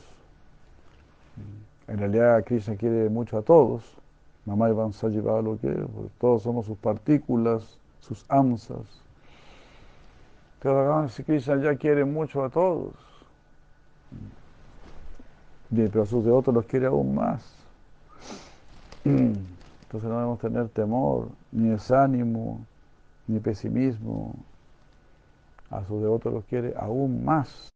En 1.87 1.99
realidad 1.99 2.43
Krishna 2.43 2.77
quiere 2.77 3.09
mucho 3.09 3.37
a 3.37 3.43
todos, 3.43 3.83
Mamá 4.47 4.69
Iván 4.69 4.91
llevado 4.91 5.43
lo 5.43 5.59
que 5.59 5.85
todos 6.19 6.41
somos 6.41 6.65
sus 6.65 6.79
partículas, 6.79 7.77
sus 7.99 8.25
amsas. 8.27 9.03
Pero 10.63 11.07
Krishna 11.27 11.61
ya 11.61 11.75
quiere 11.75 12.03
mucho 12.03 12.43
a 12.43 12.49
todos. 12.49 12.95
Pero 15.75 16.03
a 16.03 16.05
sus 16.05 16.23
devotos 16.23 16.53
los 16.53 16.65
quiere 16.65 16.85
aún 16.85 17.15
más. 17.15 17.43
Entonces 19.03 20.09
no 20.09 20.15
debemos 20.15 20.39
tener 20.39 20.69
temor, 20.69 21.29
ni 21.51 21.69
desánimo, 21.69 22.59
ni 23.27 23.39
pesimismo. 23.39 24.35
A 25.69 25.83
sus 25.85 26.01
devotos 26.01 26.31
los 26.33 26.43
quiere 26.45 26.73
aún 26.77 27.25
más. 27.25 27.69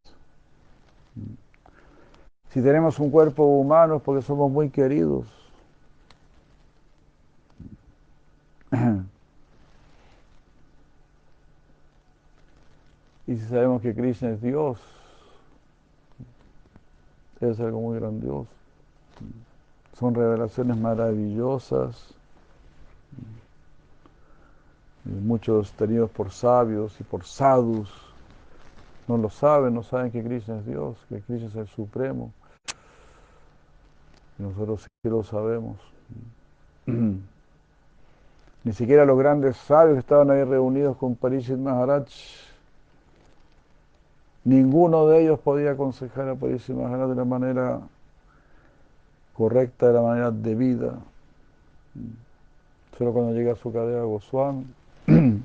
Si 2.50 2.62
tenemos 2.62 3.00
un 3.00 3.10
cuerpo 3.10 3.44
humano 3.44 3.96
es 3.98 4.02
porque 4.02 4.22
somos 4.22 4.52
muy 4.52 4.70
queridos. 4.70 5.26
Y 13.28 13.36
si 13.36 13.46
sabemos 13.48 13.82
que 13.82 13.94
Krishna 13.94 14.30
es 14.30 14.42
Dios, 14.42 14.80
es 17.42 17.60
algo 17.60 17.80
muy 17.80 18.00
grandioso. 18.00 18.48
Son 19.98 20.14
revelaciones 20.14 20.78
maravillosas, 20.78 22.14
muchos 25.04 25.72
tenidos 25.74 26.10
por 26.12 26.32
sabios 26.32 27.00
y 27.00 27.04
por 27.04 27.24
sadhus. 27.24 27.90
No 29.08 29.18
lo 29.18 29.30
saben, 29.30 29.74
no 29.74 29.84
saben 29.84 30.12
que 30.12 30.24
Krishna 30.24 30.60
es 30.60 30.66
Dios, 30.66 30.98
que 31.10 31.22
Krishna 31.22 31.48
es 31.48 31.56
el 31.56 31.68
Supremo. 31.68 32.32
Nosotros 34.38 34.82
sí 34.82 35.10
lo 35.10 35.24
sabemos. 35.24 35.78
Ni 38.64 38.74
siquiera 38.74 39.06
los 39.06 39.18
grandes 39.18 39.56
sabios 39.58 39.96
que 39.96 40.00
estaban 40.02 40.30
ahí 40.30 40.44
reunidos 40.44 40.98
con 40.98 41.16
Parishit 41.16 41.58
Maharaj 41.58 42.08
Ninguno 44.48 45.08
de 45.08 45.24
ellos 45.24 45.40
podía 45.40 45.72
aconsejar 45.72 46.30
a 46.30 46.36
Parisi 46.36 46.72
Maharaj 46.72 47.10
de 47.10 47.16
la 47.16 47.26
manera 47.26 47.82
correcta, 49.34 49.88
de 49.88 49.94
la 49.94 50.02
manera 50.02 50.32
debida. 50.32 50.94
Solo 52.98 53.12
cuando 53.12 53.34
llega 53.34 53.52
a 53.52 53.56
su 53.58 53.74
cadena 53.74 54.04
Goswami, 54.04 54.66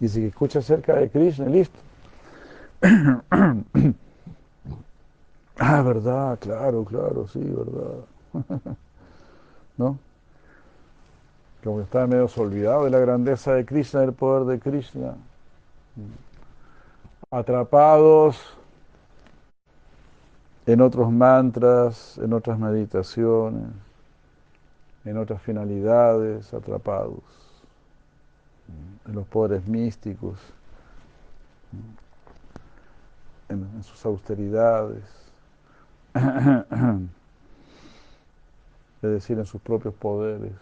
dice 0.00 0.20
que 0.20 0.26
escucha 0.26 0.58
acerca 0.58 0.96
de 0.96 1.08
Krishna 1.08 1.46
listo. 1.46 1.78
ah, 5.58 5.80
verdad, 5.80 6.38
claro, 6.40 6.84
claro, 6.84 7.26
sí, 7.26 7.40
verdad. 7.40 8.04
¿No? 9.78 9.98
Como 11.64 11.78
que 11.78 11.84
está 11.84 12.06
medio 12.06 12.28
olvidado 12.36 12.84
de 12.84 12.90
la 12.90 12.98
grandeza 12.98 13.54
de 13.54 13.64
Krishna, 13.64 14.00
del 14.00 14.12
poder 14.12 14.44
de 14.44 14.60
Krishna 14.60 15.14
atrapados 17.30 18.56
en 20.66 20.80
otros 20.80 21.10
mantras, 21.10 22.18
en 22.18 22.32
otras 22.32 22.58
meditaciones, 22.58 23.70
en 25.04 25.16
otras 25.16 25.40
finalidades, 25.42 26.52
atrapados 26.52 27.22
en 29.06 29.14
los 29.14 29.26
poderes 29.26 29.66
místicos, 29.66 30.38
en, 33.48 33.82
sus 33.82 34.04
austeridades, 34.04 35.04
es 36.14 36.22
decir, 39.10 39.38
en 39.38 39.46
sus 39.46 39.62
propios 39.62 39.94
poderes, 39.94 40.52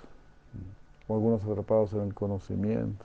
o 1.08 1.14
algunos 1.14 1.42
atrapados 1.42 1.92
en 1.94 2.02
el 2.02 2.14
conocimiento. 2.14 3.04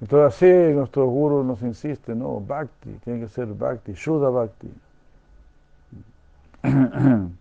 Entonces 0.00 0.34
así 0.34 0.74
nuestro 0.74 1.06
guru 1.06 1.44
nos 1.44 1.60
insiste, 1.62 2.14
no, 2.14 2.40
bhakti, 2.40 2.90
tiene 3.04 3.20
que 3.20 3.28
ser 3.28 3.46
bhakti, 3.48 3.92
shuddha 3.92 4.30
bhakti. 4.30 4.70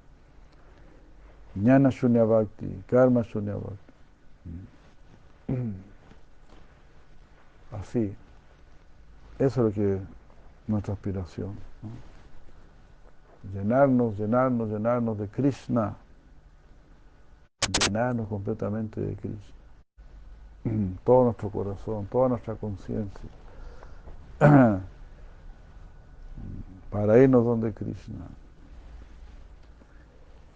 Jnana 1.56 1.90
shunya 1.90 2.26
bhakti, 2.26 2.84
karma 2.88 3.24
shunya 3.24 3.56
bhakti. 3.56 3.94
Así. 7.72 8.16
Eso 9.38 9.68
es 9.68 9.68
lo 9.68 9.72
que 9.72 9.96
es 9.96 10.02
nuestra 10.68 10.94
aspiración. 10.94 11.56
Llenarnos, 13.54 14.18
llenarnos, 14.18 14.70
llenarnos 14.70 15.18
de 15.18 15.28
Krishna. 15.28 15.96
Llenarnos 17.86 18.28
completamente 18.28 19.00
de 19.00 19.16
Krishna. 19.16 19.59
Todo 21.04 21.26
nuestro 21.26 21.50
corazón, 21.50 22.06
toda 22.08 22.30
nuestra 22.30 22.56
conciencia, 22.56 23.30
para 26.90 27.18
irnos 27.22 27.46
donde 27.46 27.74
Krishna. 27.74 28.26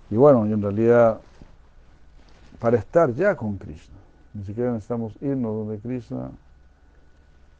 Y 0.09 0.15
bueno, 0.15 0.45
y 0.45 0.53
en 0.53 0.61
realidad, 0.61 1.19
para 2.59 2.77
estar 2.77 3.13
ya 3.13 3.35
con 3.35 3.57
Krishna, 3.57 3.95
ni 4.33 4.43
siquiera 4.43 4.71
necesitamos 4.71 5.13
irnos 5.21 5.55
donde 5.55 5.79
Krishna, 5.79 6.31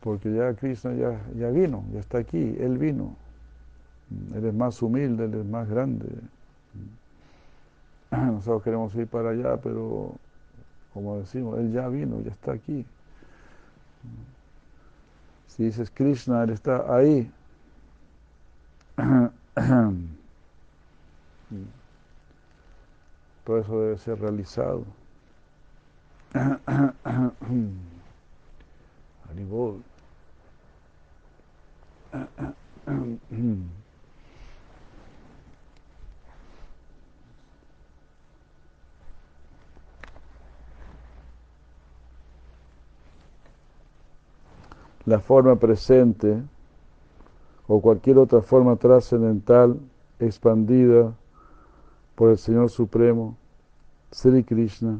porque 0.01 0.33
ya 0.33 0.53
Krishna 0.53 0.93
ya, 0.93 1.19
ya 1.35 1.49
vino, 1.49 1.83
ya 1.93 1.99
está 1.99 2.19
aquí, 2.19 2.55
Él 2.59 2.77
vino. 2.77 3.15
Él 4.35 4.45
es 4.45 4.53
más 4.53 4.81
humilde, 4.81 5.25
Él 5.25 5.33
es 5.33 5.45
más 5.45 5.67
grande. 5.69 6.05
Nosotros 8.11 8.63
queremos 8.63 8.93
ir 8.95 9.07
para 9.07 9.29
allá, 9.29 9.57
pero 9.57 10.15
como 10.93 11.17
decimos, 11.19 11.59
Él 11.59 11.71
ya 11.71 11.87
vino, 11.87 12.21
ya 12.21 12.31
está 12.31 12.53
aquí. 12.53 12.85
Si 15.47 15.63
dices 15.63 15.89
Krishna, 15.93 16.43
Él 16.43 16.51
está 16.51 16.85
ahí. 16.93 17.31
Todo 23.45 23.59
eso 23.59 23.81
debe 23.81 23.97
ser 23.97 24.19
realizado. 24.19 24.85
Haribol. 29.29 29.81
la 45.05 45.19
forma 45.19 45.55
presente 45.55 46.41
o 47.67 47.81
cualquier 47.81 48.17
otra 48.17 48.41
forma 48.41 48.75
trascendental 48.75 49.79
expandida 50.19 51.13
por 52.15 52.29
el 52.29 52.37
Señor 52.37 52.69
Supremo, 52.69 53.35
Sri 54.11 54.43
Krishna, 54.43 54.99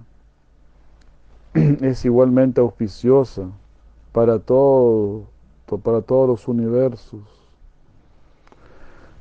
es 1.53 2.03
igualmente 2.05 2.59
auspiciosa 2.61 3.47
para 4.11 4.39
para 4.39 6.01
todos 6.01 6.27
los 6.27 6.47
universos, 6.47 7.21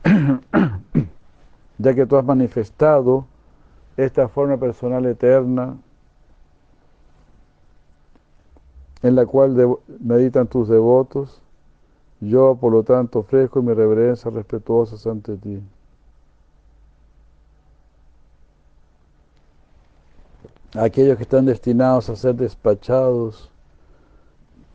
ya 1.78 1.94
que 1.94 2.06
tú 2.06 2.16
has 2.16 2.24
manifestado 2.24 3.26
esta 3.96 4.28
forma 4.28 4.56
personal 4.56 5.06
eterna 5.06 5.76
en 9.02 9.16
la 9.16 9.26
cual 9.26 9.78
meditan 10.00 10.46
tus 10.46 10.68
devotos, 10.68 11.40
yo 12.20 12.56
por 12.60 12.72
lo 12.72 12.82
tanto 12.84 13.20
ofrezco 13.20 13.62
mi 13.62 13.74
reverencia 13.74 14.30
respetuosa 14.30 15.10
ante 15.10 15.36
ti. 15.36 15.60
Aquellos 20.74 21.16
que 21.16 21.22
están 21.22 21.46
destinados 21.46 22.10
a 22.10 22.16
ser 22.16 22.34
despachados 22.34 23.50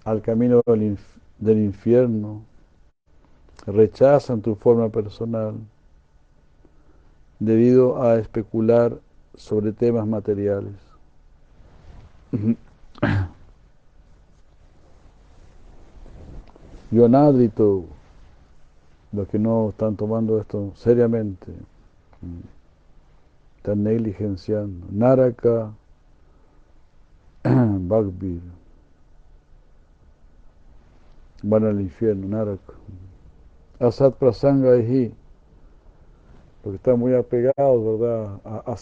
al 0.06 0.22
camino 0.24 0.62
del, 0.66 0.98
del 1.38 1.60
infierno, 1.60 2.42
rechazan 3.68 4.42
tu 4.42 4.56
forma 4.56 4.90
personal 4.90 5.54
debido 7.40 8.02
a 8.02 8.18
especular 8.20 9.00
sobre 9.36 9.72
temas 9.72 10.06
materiales. 10.08 10.76
Yonadrito, 16.90 17.84
los 19.12 19.28
que 19.28 19.38
no 19.38 19.70
están 19.70 19.98
tomando 19.98 20.40
esto 20.40 20.72
seriamente, 20.76 21.52
están 23.58 23.84
negligenciando. 23.84 24.88
Naraka, 24.90 25.74
Bhagvir, 27.44 28.42
van 31.44 31.66
al 31.66 31.82
infierno, 31.82 32.28
Naraka. 32.28 32.74
Asat 33.80 34.16
Prasanga 34.16 34.76
Ehi, 34.76 35.14
porque 36.64 36.78
están 36.78 37.00
muy 37.00 37.14
apegados, 37.14 38.00
¿verdad?, 38.00 38.40
a, 38.46 38.72
a 38.72 38.78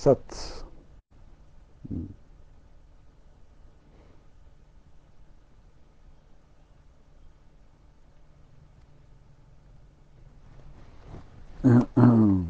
Hare 11.66 12.46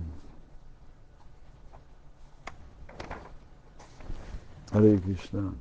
Krishna. 4.99 5.53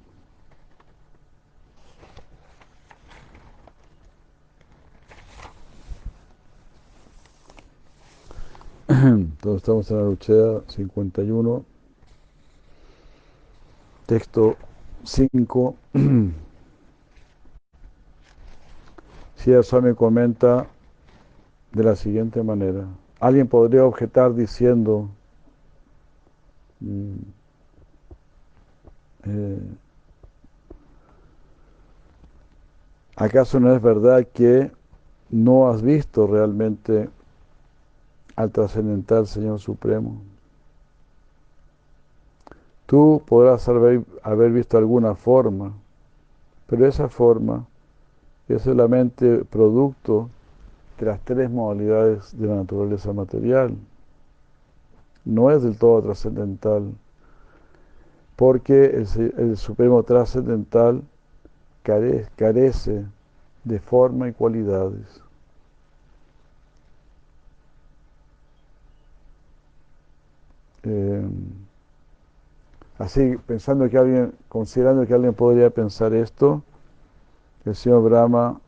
Entonces 8.88 9.62
estamos 9.62 9.88
en 9.92 9.96
la 9.98 10.02
luchea 10.02 10.62
51, 10.66 11.64
texto 14.06 14.56
5. 15.04 15.76
Si 19.36 19.52
me 19.80 19.94
comenta 19.94 20.66
de 21.70 21.84
la 21.84 21.94
siguiente 21.94 22.42
manera. 22.42 22.84
Alguien 23.24 23.48
podría 23.48 23.86
objetar 23.86 24.34
diciendo, 24.34 25.08
mm, 26.80 27.14
eh, 29.24 29.58
¿acaso 33.16 33.58
no 33.60 33.74
es 33.74 33.80
verdad 33.80 34.26
que 34.30 34.70
no 35.30 35.70
has 35.70 35.80
visto 35.80 36.26
realmente 36.26 37.08
al 38.36 38.50
trascendental 38.50 39.26
Señor 39.26 39.58
Supremo? 39.58 40.20
Tú 42.84 43.22
podrás 43.26 43.66
haber, 43.70 44.04
haber 44.22 44.52
visto 44.52 44.76
alguna 44.76 45.14
forma, 45.14 45.72
pero 46.66 46.86
esa 46.86 47.08
forma 47.08 47.64
es 48.48 48.60
solamente 48.60 49.46
producto 49.46 50.28
de 50.98 51.06
las 51.06 51.20
tres 51.20 51.50
modalidades 51.50 52.36
de 52.38 52.46
la 52.46 52.56
naturaleza 52.56 53.12
material. 53.12 53.76
No 55.24 55.50
es 55.50 55.62
del 55.62 55.76
todo 55.78 56.02
trascendental, 56.02 56.92
porque 58.36 58.86
el, 58.86 59.56
Supremo 59.56 60.02
trascendental 60.02 61.02
carece 61.82 63.04
de 63.64 63.78
forma 63.80 64.28
y 64.28 64.32
cualidades. 64.32 65.22
Eh, 70.82 71.26
así, 72.98 73.36
pensando 73.46 73.88
que 73.88 73.96
alguien, 73.96 74.34
considerando 74.48 75.06
que 75.06 75.14
alguien 75.14 75.32
podría 75.32 75.70
pensar 75.70 76.12
esto, 76.12 76.62
el 77.64 77.74
señor 77.74 78.02
Brahma 78.02 78.60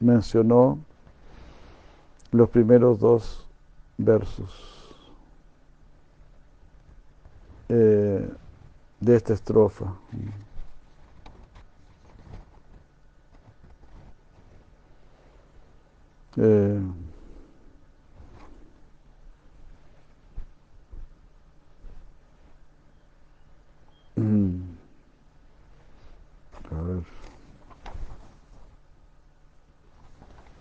mencionó 0.00 0.78
los 2.34 2.50
primeros 2.50 2.98
dos 2.98 3.46
versos 3.96 4.50
eh, 7.68 8.28
de 8.98 9.16
esta 9.16 9.34
estrofa. 9.34 9.94
Eh, 16.36 16.80
mm, 24.16 24.60
a 26.72 26.82
ver. 26.82 27.04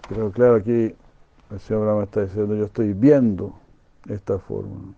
Pero 0.07 0.31
claro, 0.31 0.55
aquí 0.57 0.93
el 1.53 1.59
Señor 1.59 1.83
Brahma 1.83 2.03
está 2.03 2.21
diciendo, 2.21 2.55
yo 2.55 2.65
estoy 2.65 2.93
viendo 2.93 3.53
esta 4.09 4.39
forma. 4.39 4.95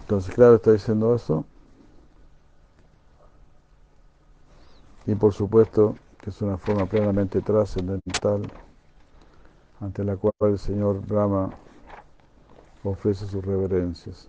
Entonces, 0.00 0.34
claro, 0.34 0.56
está 0.56 0.72
diciendo 0.72 1.14
eso. 1.14 1.44
Y 5.06 5.14
por 5.14 5.32
supuesto, 5.32 5.96
que 6.22 6.30
es 6.30 6.40
una 6.40 6.56
forma 6.56 6.86
plenamente 6.86 7.40
trascendental 7.40 8.42
ante 9.80 10.04
la 10.04 10.16
cual 10.16 10.52
el 10.52 10.58
Señor 10.58 11.04
Brahma 11.04 11.50
ofrece 12.84 13.26
sus 13.26 13.44
reverencias. 13.44 14.28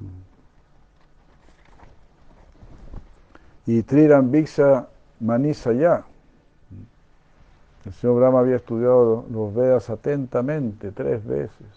Y 3.67 3.83
Triram 3.83 4.31
Bhiksha 4.31 4.87
Manisaya. 5.19 6.03
El 7.85 7.93
Señor 7.93 8.17
Brahma 8.17 8.39
había 8.39 8.55
estudiado 8.55 9.25
los 9.29 9.53
Vedas 9.53 9.89
atentamente 9.89 10.91
tres 10.91 11.23
veces, 11.25 11.67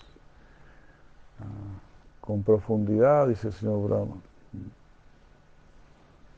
ah, 1.40 1.44
con 2.20 2.42
profundidad, 2.42 3.28
dice 3.28 3.48
el 3.48 3.52
Señor 3.52 3.88
Brahma. 3.88 4.14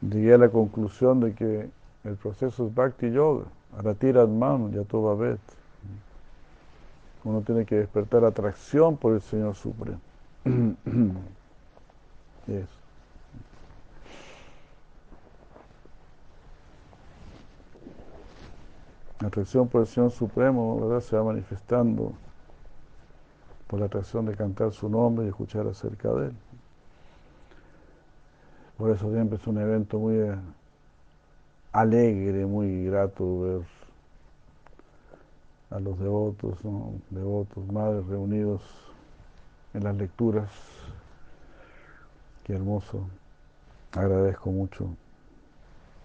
Llegué 0.01 0.35
a 0.35 0.39
la 0.39 0.49
conclusión 0.49 1.21
de 1.21 1.35
que 1.35 1.71
el 2.05 2.17
proceso 2.17 2.67
es 2.67 2.75
Bhakti 2.75 3.11
Yoga. 3.11 3.45
Aratirat 3.77 4.29
mano, 4.29 4.71
ya 4.71 4.83
todo 4.85 5.03
va 5.03 5.13
a 5.13 5.17
ver. 5.17 5.39
Uno 7.25 7.43
tiene 7.43 7.65
que 7.65 7.77
despertar 7.77 8.25
atracción 8.25 8.97
por 8.97 9.15
el 9.15 9.21
Señor 9.21 9.55
Supremo. 9.55 10.01
Eso. 12.47 12.79
La 19.21 19.29
atracción 19.29 19.69
por 19.69 19.81
el 19.83 19.87
Señor 19.87 20.11
Supremo, 20.13 20.81
¿verdad? 20.81 21.01
Se 21.01 21.17
va 21.17 21.25
manifestando 21.25 22.13
por 23.67 23.81
la 23.81 23.87
atracción 23.87 24.25
de 24.27 24.35
cantar 24.35 24.73
su 24.73 24.89
nombre 24.89 25.27
y 25.27 25.29
escuchar 25.29 25.67
acerca 25.67 26.09
de 26.13 26.27
Él. 26.29 26.37
Por 28.79 28.91
eso 28.91 29.13
siempre 29.13 29.37
es 29.37 29.47
un 29.47 29.59
evento 29.59 29.99
muy 29.99 30.15
eh, 30.15 30.37
alegre, 31.73 32.47
muy 32.47 32.85
grato 32.87 33.41
ver 33.41 33.61
a 35.71 35.81
los 35.81 35.99
devotos, 35.99 36.59
devotos, 37.11 37.67
madres 37.71 38.07
reunidos 38.07 38.63
en 39.75 39.85
las 39.85 39.97
lecturas. 39.97 40.51
Qué 42.45 42.55
hermoso. 42.55 43.07
Agradezco 43.93 44.51
mucho. 44.51 44.89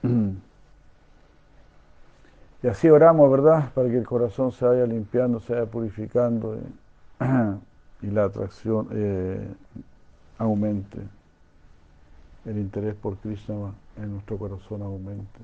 Y 2.64 2.68
así 2.70 2.90
oramos, 2.90 3.30
¿verdad? 3.30 3.74
Para 3.74 3.90
que 3.90 3.98
el 3.98 4.06
corazón 4.06 4.54
se 4.54 4.64
vaya 4.64 4.86
limpiando, 4.86 5.42
se 5.42 5.52
vaya 5.52 5.66
purificando 5.66 6.58
y, 8.02 8.08
la 8.08 8.24
atracción 8.24 8.88
eh, 8.94 9.46
aumente. 10.38 11.00
El 12.46 12.58
interés 12.58 12.96
por 12.96 13.18
Krishna 13.18 13.74
en 13.96 14.12
nuestro 14.12 14.38
corazón 14.38 14.82
aumente. 14.82 15.40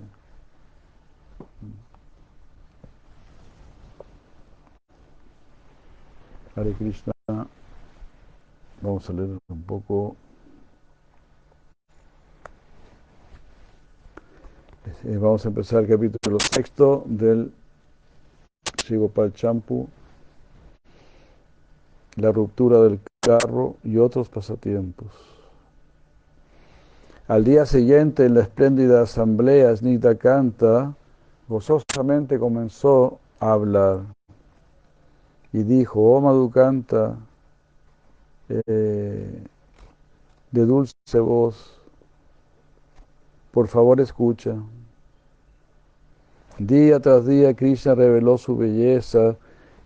Hare 6.55 6.73
Krishna, 6.73 7.13
vamos 8.81 9.09
a 9.09 9.13
leer 9.13 9.39
un 9.47 9.61
poco. 9.63 10.17
Eh, 15.05 15.17
vamos 15.17 15.45
a 15.45 15.47
empezar 15.47 15.83
el 15.83 15.89
capítulo 15.89 16.37
sexto 16.39 17.03
del 17.05 17.53
Shigopal 18.83 19.31
Champu, 19.33 19.87
la 22.17 22.33
ruptura 22.33 22.81
del 22.81 22.99
carro 23.21 23.77
y 23.85 23.97
otros 23.97 24.27
pasatiempos. 24.27 25.38
Al 27.29 27.43
día 27.43 27.67
siguiente, 27.67 28.25
en 28.25 28.33
la 28.33 28.41
espléndida 28.41 29.03
asamblea, 29.03 29.75
Snita 29.75 30.15
Kanta 30.15 30.95
gozosamente 31.47 32.39
comenzó 32.39 33.19
a 33.39 33.51
hablar 33.51 33.99
y 35.53 35.61
dijo, 35.61 36.01
oh 36.01 36.21
Madhukanta, 36.21 37.17
eh, 38.49 39.43
de 40.49 40.65
dulce 40.65 41.19
voz, 41.19 41.79
por 43.51 43.67
favor 43.67 44.01
escucha. 44.01 44.55
Día 46.57 46.99
tras 46.99 47.27
día 47.27 47.53
Krishna 47.53 47.93
reveló 47.93 48.39
su 48.39 48.57
belleza 48.57 49.35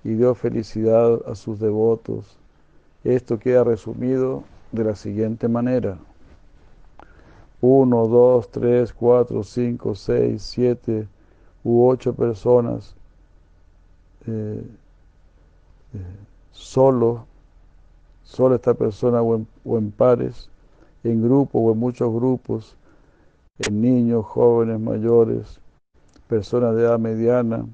y 0.05 0.13
dio 0.13 0.33
felicidad 0.33 1.19
a 1.27 1.35
sus 1.35 1.59
devotos. 1.59 2.37
Esto 3.03 3.37
queda 3.37 3.65
resumido 3.65 4.45
de 4.71 4.85
la 4.85 4.95
siguiente 4.95 5.49
manera. 5.49 5.97
1, 7.65 8.07
2, 8.09 8.51
3, 8.51 8.91
4, 8.91 9.41
5, 9.41 9.95
6, 9.95 10.41
7 10.41 11.07
u 11.63 11.87
8 11.87 12.13
personas 12.13 12.93
eh, 14.27 14.61
eh, 15.93 15.97
solo, 16.51 17.25
solo 18.23 18.55
esta 18.55 18.73
persona 18.73 19.21
o 19.21 19.35
en, 19.35 19.47
o 19.63 19.77
en 19.77 19.91
pares, 19.91 20.49
en 21.05 21.23
grupo 21.23 21.59
o 21.59 21.71
en 21.71 21.79
muchos 21.79 22.13
grupos, 22.13 22.75
en 23.59 23.79
niños, 23.79 24.25
jóvenes, 24.25 24.81
mayores, 24.81 25.61
personas 26.27 26.75
de 26.75 26.81
edad 26.81 26.99
mediana, 26.99 27.65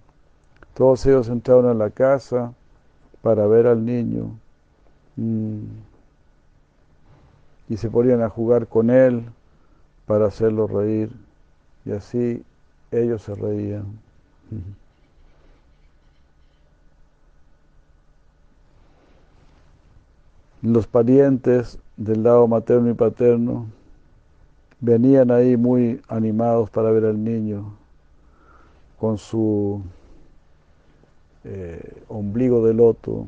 todos 0.75 1.03
ellos 1.07 1.29
entraron 1.29 1.65
a 1.65 1.73
la 1.73 1.89
casa 1.89 2.53
para 3.23 3.47
ver 3.47 3.65
al 3.65 3.83
niño 3.83 4.37
mm, 5.15 5.63
y 7.69 7.77
se 7.77 7.89
ponían 7.89 8.21
a 8.21 8.29
jugar 8.29 8.67
con 8.67 8.91
él 8.91 9.25
para 10.10 10.26
hacerlo 10.26 10.66
reír 10.66 11.12
y 11.86 11.91
así 11.91 12.43
ellos 12.89 13.22
se 13.22 13.36
reían. 13.36 13.86
Los 20.64 20.88
parientes 20.88 21.78
del 21.95 22.24
lado 22.24 22.47
materno 22.47 22.89
y 22.89 22.95
paterno 22.95 23.68
venían 24.80 25.30
ahí 25.30 25.55
muy 25.55 26.01
animados 26.07 26.72
para 26.72 26.89
ver 26.89 27.05
al 27.05 27.24
niño 27.24 27.72
con 28.99 29.20
su 29.20 29.84
eh, 31.43 32.01
ombligo 32.07 32.66
de 32.66 32.74
loto, 32.74 33.28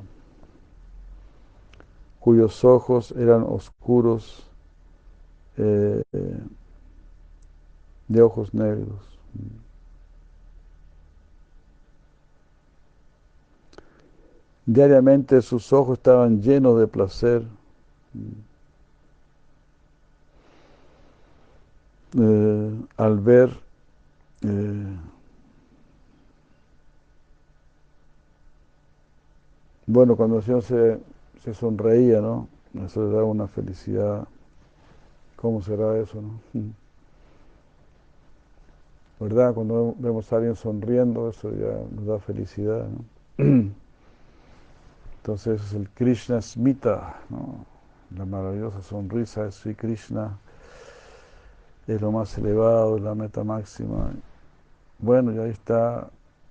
cuyos 2.20 2.66
ojos 2.66 3.12
eran 3.12 3.44
oscuros, 3.44 4.50
eh, 5.58 6.02
de 8.12 8.22
ojos 8.22 8.54
negros. 8.54 9.00
Diariamente 14.66 15.42
sus 15.42 15.72
ojos 15.74 15.98
estaban 15.98 16.42
llenos 16.42 16.80
de 16.80 16.88
placer. 16.88 17.44
Eh, 22.18 22.72
al 22.98 23.20
ver 23.20 23.50
eh, 24.42 24.98
bueno, 29.86 30.16
cuando 30.18 30.38
el 30.38 30.44
Señor 30.44 30.64
se, 30.64 31.00
se, 31.44 31.54
sonreía, 31.54 32.20
¿no? 32.20 32.48
Eso 32.86 33.06
le 33.06 33.14
daba 33.14 33.26
una 33.26 33.48
felicidad. 33.48 34.28
¿Cómo 35.38 35.62
será 35.62 35.98
eso, 35.98 36.22
no? 36.22 36.40
¿Verdad? 39.22 39.54
Cuando 39.54 39.96
vemos 40.00 40.34
a 40.34 40.38
alguien 40.38 40.56
sonriendo, 40.56 41.30
eso 41.30 41.52
ya 41.52 41.78
nos 41.96 42.08
da 42.08 42.18
felicidad. 42.18 42.88
Entonces 43.38 43.72
es 45.62 45.74
el 45.74 45.88
Krishna 45.92 46.42
Smita, 46.42 47.18
la 48.18 48.26
maravillosa 48.26 48.82
sonrisa 48.82 49.44
de 49.44 49.52
Sri 49.52 49.76
Krishna 49.76 50.40
es 51.86 52.02
lo 52.02 52.12
más 52.12 52.36
elevado, 52.36 52.98
es 52.98 53.04
la 53.04 53.14
meta 53.14 53.44
máxima. 53.44 54.12
Bueno, 54.98 55.32
y 55.32 55.38
ahí 55.38 55.52
está 55.52 56.10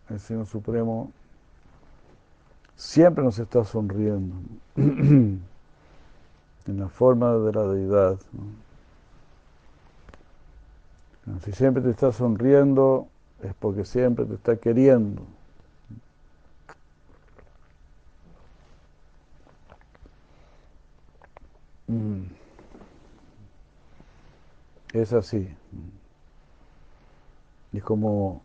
el 0.09 0.21
Señor 0.21 0.47
Supremo, 0.47 1.11
siempre 2.77 3.25
nos 3.25 3.37
está 3.41 3.65
sonriendo, 3.65 4.37
en 4.77 5.43
la 6.67 6.89
forma 6.89 7.35
de 7.35 7.53
la 7.53 7.65
deidad. 7.65 8.17
Si 11.45 11.53
siempre 11.53 11.83
te 11.83 11.91
está 11.91 12.13
sonriendo, 12.13 13.09
es 13.43 13.55
porque 13.55 13.85
siempre 13.85 14.25
te 14.25 14.35
está 14.35 14.57
queriendo. 14.57 15.23
Mm. 21.89 22.23
Es 24.93 25.13
así. 25.13 25.49
Y 27.73 27.79
es 27.79 27.85
como 27.85 28.43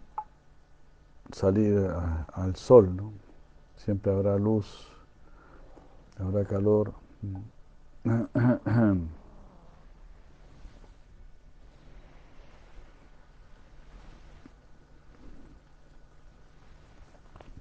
salir 1.31 1.87
al 2.33 2.55
sol, 2.55 2.95
¿no? 2.95 3.11
Siempre 3.77 4.11
habrá 4.11 4.37
luz, 4.37 4.87
habrá 6.19 6.45
calor. 6.45 6.93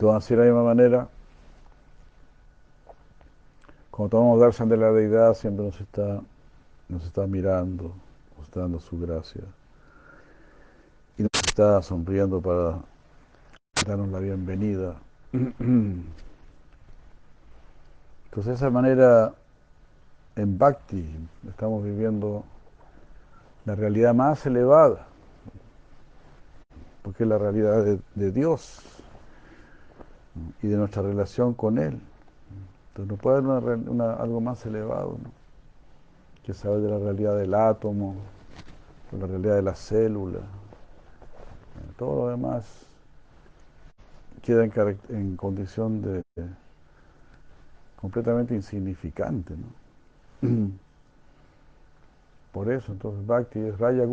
Entonces, 0.05 0.23
así 0.23 0.35
de 0.35 0.41
la 0.41 0.53
misma 0.53 0.65
manera, 0.65 1.09
cuando 3.91 4.11
tomamos 4.11 4.39
darshan 4.39 4.69
de 4.69 4.77
la 4.77 4.93
deidad, 4.93 5.33
siempre 5.33 5.65
nos 5.65 5.81
está, 5.81 6.21
nos 6.91 7.05
está 7.07 7.27
mirando, 7.27 7.95
nos 8.37 8.47
está 8.47 8.61
dando 8.61 8.81
su 8.81 9.01
gracia. 9.01 9.41
Y 11.17 11.23
nos 11.23 11.31
está 11.47 11.81
sonriendo 11.81 12.43
para 12.43 12.81
darnos 13.87 14.11
la 14.11 14.19
bienvenida. 14.19 14.97
Entonces, 15.33 16.11
de 18.45 18.53
esa 18.53 18.69
manera, 18.69 19.33
en 20.37 20.59
Bhakti, 20.59 21.03
estamos 21.49 21.83
viviendo 21.83 22.45
la 23.65 23.75
realidad 23.75 24.13
más 24.13 24.45
elevada, 24.45 25.07
porque 27.03 27.23
es 27.23 27.29
la 27.31 27.39
realidad 27.39 27.99
de, 28.15 28.33
Dios 28.33 28.83
y 30.63 30.69
de 30.69 30.77
nuestra 30.77 31.03
relación 31.03 31.55
con 31.55 31.79
Él. 31.79 32.01
Entonces 32.89 33.11
no 33.11 33.17
puede 33.17 33.39
haber 33.39 33.79
algo 34.19 34.41
más 34.41 34.65
elevado, 34.67 35.19
que 36.45 36.55
saber 36.55 36.81
de 36.81 36.91
la 36.91 36.99
realidad 36.99 37.37
del 37.37 37.55
átomo, 37.55 38.17
de 39.11 39.19
la 39.19 39.27
realidad 39.27 39.57
de 39.57 39.63
la 39.63 39.75
célula. 39.75 40.41
Todo 41.97 42.25
lo 42.25 42.31
demás 42.31 42.65
queda 44.43 44.65
en, 45.09 45.37
condición 45.37 46.03
de 46.03 46.23
completamente 48.01 48.55
insignificante. 48.55 49.55
Por 52.53 52.71
eso, 52.71 52.93
entonces, 52.93 53.27
Bhakti 53.27 53.59
es 53.59 53.79
Raya 53.79 54.07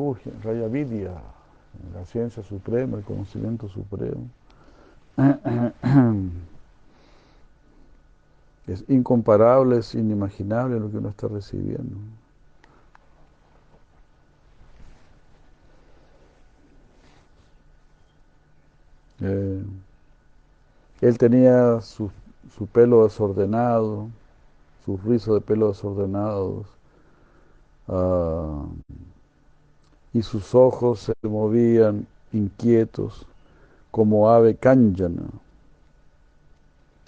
Raya 0.44 0.68
Vidya, 0.68 1.12
la 1.94 2.06
ciencia 2.06 2.42
suprema, 2.42 2.98
el 2.98 3.04
conocimiento 3.04 3.68
supremo. 3.68 4.28
Es 8.68 8.86
incomparable, 8.88 9.78
es 9.80 9.96
inimaginable 9.96 10.80
lo 10.80 10.90
que 10.90 10.98
uno 10.98 11.10
está 11.10 11.28
recibiendo. 11.28 11.98
Eh, 19.22 19.64
él 21.02 21.18
tenía 21.18 21.82
su, 21.82 22.12
pelo 22.72 23.04
desordenado, 23.04 24.10
sus 24.86 25.04
rizos 25.04 25.36
de 25.36 25.42
pelo 25.42 25.70
desordenados, 25.70 26.66
ah, 27.88 28.66
y 30.14 30.22
sus 30.22 30.56
ojos 30.56 31.00
se 31.02 31.28
movían 31.28 32.08
inquietos 32.32 33.26
como 33.92 34.30
ave 34.30 34.56
cáñana. 34.56 35.24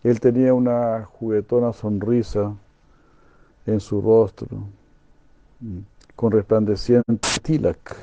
Él 0.03 0.19
tenía 0.19 0.53
una 0.53 1.05
juguetona 1.05 1.71
sonrisa 1.71 2.53
en 3.65 3.79
su 3.79 4.01
rostro, 4.01 4.49
con 6.15 6.31
resplandeciente 6.31 7.29
tilak 7.41 7.95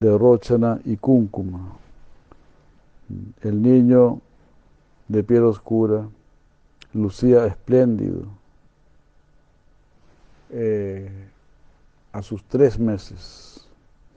de 0.00 0.18
rochana 0.18 0.78
y 0.84 0.98
cúncuma. 0.98 1.76
El 3.40 3.62
niño 3.62 4.20
de 5.08 5.24
piel 5.24 5.44
oscura 5.44 6.06
lucía 6.92 7.46
espléndido 7.46 8.24
eh, 10.50 11.10
a 12.12 12.22
sus 12.22 12.44
tres 12.44 12.78
meses. 12.78 13.66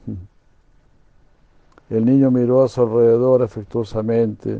El 1.93 2.05
niño 2.05 2.31
miró 2.31 2.63
a 2.63 2.67
su 2.67 2.81
alrededor 2.81 3.43
afectuosamente 3.43 4.59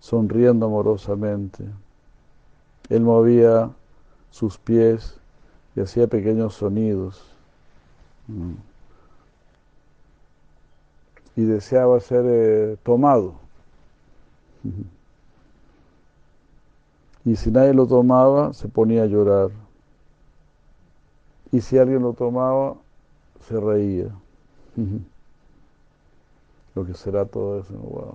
sonriendo 0.00 0.66
amorosamente. 0.66 1.64
Él 2.88 3.02
movía 3.02 3.70
sus 4.32 4.58
pies 4.58 5.16
y 5.76 5.80
hacía 5.80 6.08
pequeños 6.08 6.54
sonidos. 6.54 7.24
Mm. 8.26 8.54
Y 11.36 11.44
deseaba 11.44 12.00
ser 12.00 12.24
eh, 12.26 12.76
tomado. 12.82 13.34
Y 17.24 17.36
si 17.36 17.52
nadie 17.52 17.74
lo 17.74 17.86
tomaba, 17.86 18.52
se 18.54 18.66
ponía 18.66 19.04
a 19.04 19.06
llorar. 19.06 19.50
Y 21.52 21.60
si 21.60 21.78
alguien 21.78 22.02
lo 22.02 22.12
tomaba, 22.12 22.74
se 23.46 23.60
reía. 23.60 24.08
Lo 26.76 26.84
que 26.86 26.94
será 26.94 27.24
todo 27.24 27.58
eso, 27.58 27.72
wow. 27.74 28.14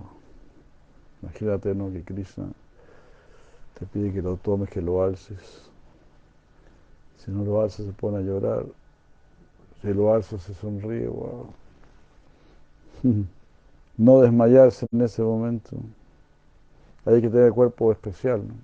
Imagínate, 1.20 1.74
¿no? 1.74 1.92
Que 1.92 2.02
Krishna 2.02 2.46
te 3.78 3.86
pide 3.86 4.12
que 4.12 4.22
lo 4.22 4.36
tomes, 4.36 4.70
que 4.70 4.80
lo 4.80 5.02
alces. 5.02 5.68
Si 7.18 7.30
no 7.32 7.44
lo 7.44 7.60
alzas, 7.60 7.86
se 7.86 7.92
pone 7.92 8.18
a 8.18 8.20
llorar. 8.20 8.64
Si 9.82 9.92
lo 9.92 10.14
alzas, 10.14 10.42
se 10.42 10.54
sonríe, 10.54 11.08
wow. 11.08 11.52
No 13.98 14.20
desmayarse 14.20 14.86
en 14.92 15.02
ese 15.02 15.22
momento. 15.22 15.76
Hay 17.04 17.20
que 17.20 17.28
tener 17.28 17.52
cuerpo 17.52 17.92
especial, 17.92 18.46
¿no? 18.46 18.54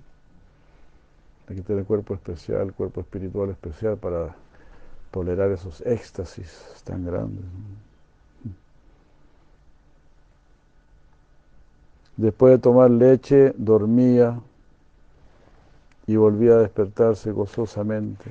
Hay 1.47 1.57
que 1.57 1.61
tener 1.61 1.83
cuerpo 1.85 2.13
especial, 2.13 2.73
cuerpo 2.73 3.01
espiritual 3.01 3.49
especial 3.49 3.97
para 3.97 4.35
tolerar 5.11 5.51
esos 5.51 5.81
éxtasis 5.81 6.81
tan 6.83 7.05
grandes. 7.05 7.45
Después 12.19 12.51
de 12.51 12.57
tomar 12.57 12.91
leche, 12.91 13.53
dormía 13.55 14.41
y 16.05 16.17
volvía 16.17 16.55
a 16.55 16.57
despertarse 16.57 17.31
gozosamente. 17.31 18.29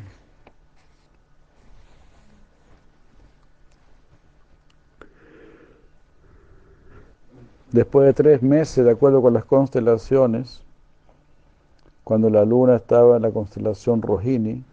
Después 7.72 8.04
de 8.04 8.12
tres 8.12 8.42
meses, 8.42 8.84
de 8.84 8.90
acuerdo 8.90 9.22
con 9.22 9.32
las 9.32 9.46
constelaciones, 9.46 10.60
cuando 12.04 12.28
la 12.28 12.44
luna 12.44 12.76
estaba 12.76 13.16
en 13.16 13.22
la 13.22 13.30
constelación 13.30 14.02
Rohini, 14.02 14.64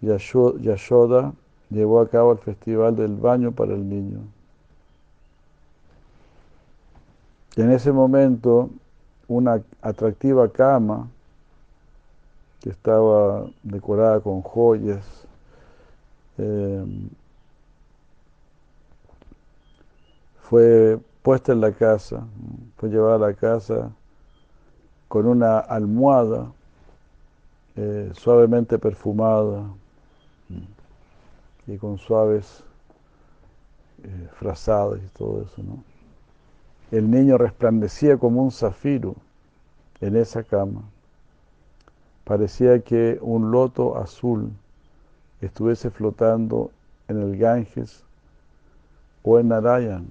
Yashoda 0.00 1.34
llevó 1.68 2.00
a 2.00 2.08
cabo 2.08 2.32
el 2.32 2.38
festival 2.38 2.96
del 2.96 3.16
baño 3.16 3.52
para 3.52 3.74
el 3.74 3.86
niño. 3.86 4.20
En 7.62 7.72
ese 7.72 7.92
momento, 7.92 8.70
una 9.26 9.60
atractiva 9.82 10.48
cama 10.50 11.08
que 12.60 12.70
estaba 12.70 13.46
decorada 13.62 14.20
con 14.20 14.42
joyas, 14.42 15.04
eh, 16.38 16.84
fue 20.40 20.98
puesta 21.22 21.52
en 21.52 21.60
la 21.60 21.72
casa, 21.72 22.24
fue 22.76 22.88
llevada 22.90 23.16
a 23.16 23.30
la 23.30 23.34
casa 23.34 23.90
con 25.08 25.26
una 25.26 25.58
almohada 25.58 26.52
eh, 27.76 28.12
suavemente 28.14 28.78
perfumada 28.78 29.64
y 31.66 31.76
con 31.76 31.98
suaves 31.98 32.62
eh, 34.04 34.28
frazadas 34.38 35.00
y 35.04 35.08
todo 35.18 35.42
eso, 35.42 35.62
¿no? 35.62 35.87
El 36.90 37.10
niño 37.10 37.36
resplandecía 37.36 38.16
como 38.16 38.42
un 38.42 38.50
zafiro 38.50 39.14
en 40.00 40.16
esa 40.16 40.42
cama. 40.42 40.82
Parecía 42.24 42.80
que 42.80 43.18
un 43.20 43.50
loto 43.50 43.98
azul 43.98 44.50
estuviese 45.40 45.90
flotando 45.90 46.70
en 47.08 47.20
el 47.20 47.36
Ganges 47.36 48.04
o 49.22 49.38
en 49.38 49.48
Narayan, 49.48 50.10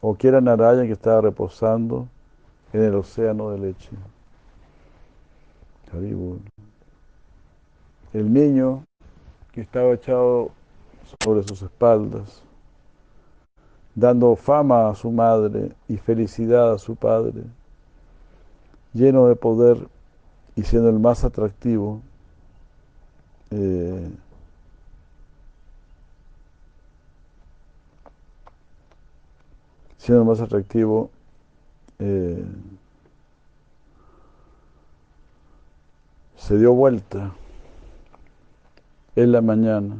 o 0.00 0.14
que 0.14 0.28
era 0.28 0.40
Narayan 0.40 0.86
que 0.86 0.92
estaba 0.92 1.22
reposando 1.22 2.06
en 2.72 2.82
el 2.82 2.94
océano 2.94 3.50
de 3.50 3.58
leche. 3.58 3.90
El 8.12 8.32
niño 8.32 8.84
que 9.52 9.62
estaba 9.62 9.94
echado 9.94 10.50
sobre 11.22 11.42
sus 11.44 11.62
espaldas, 11.62 12.42
dando 13.96 14.36
fama 14.36 14.90
a 14.90 14.94
su 14.94 15.10
madre 15.10 15.72
y 15.88 15.96
felicidad 15.96 16.74
a 16.74 16.78
su 16.78 16.94
padre, 16.96 17.42
lleno 18.92 19.26
de 19.26 19.34
poder 19.36 19.88
y 20.54 20.62
siendo 20.62 20.90
el 20.90 20.98
más 20.98 21.24
atractivo, 21.24 22.02
eh, 23.50 24.10
siendo 29.96 30.22
el 30.22 30.28
más 30.28 30.40
atractivo, 30.42 31.10
eh, 31.98 32.44
se 36.36 36.58
dio 36.58 36.74
vuelta 36.74 37.32
en 39.16 39.32
la 39.32 39.40
mañana 39.40 39.96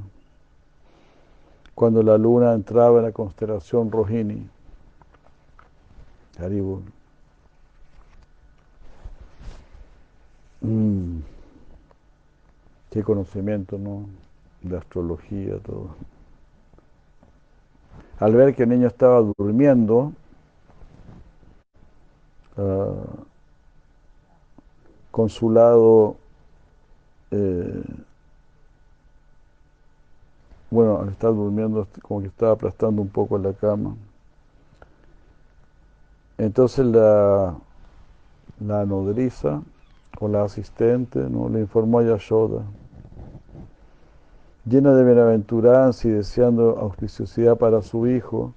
cuando 1.76 2.02
la 2.02 2.16
luna 2.16 2.54
entraba 2.54 3.00
en 3.00 3.04
la 3.04 3.12
constelación 3.12 3.92
Rohini. 3.92 4.48
Haribur. 6.38 6.80
Mm. 10.62 11.18
Qué 12.90 13.02
conocimiento, 13.02 13.76
¿no? 13.76 14.06
De 14.62 14.78
astrología, 14.78 15.58
todo. 15.58 15.94
Al 18.20 18.34
ver 18.34 18.54
que 18.54 18.62
el 18.62 18.70
niño 18.70 18.86
estaba 18.86 19.20
durmiendo, 19.36 20.14
uh, 22.56 23.04
con 25.10 25.28
su 25.28 25.50
lado 25.50 26.16
eh, 27.30 27.82
bueno, 30.70 31.00
al 31.00 31.08
estar 31.10 31.34
durmiendo, 31.34 31.86
como 32.02 32.20
que 32.20 32.28
estaba 32.28 32.52
aplastando 32.52 33.02
un 33.02 33.08
poco 33.08 33.38
la 33.38 33.52
cama. 33.52 33.96
Entonces 36.38 36.86
la, 36.86 37.54
la 38.60 38.84
nodriza 38.84 39.62
o 40.20 40.28
la 40.28 40.44
asistente 40.44 41.20
¿no? 41.30 41.48
le 41.48 41.60
informó 41.60 42.00
a 42.00 42.04
Yashoda, 42.04 42.64
llena 44.66 44.92
de 44.94 45.02
bienaventuranza 45.02 46.08
y 46.08 46.10
deseando 46.10 46.78
auspiciosidad 46.78 47.56
para 47.56 47.80
su 47.80 48.06
hijo, 48.06 48.52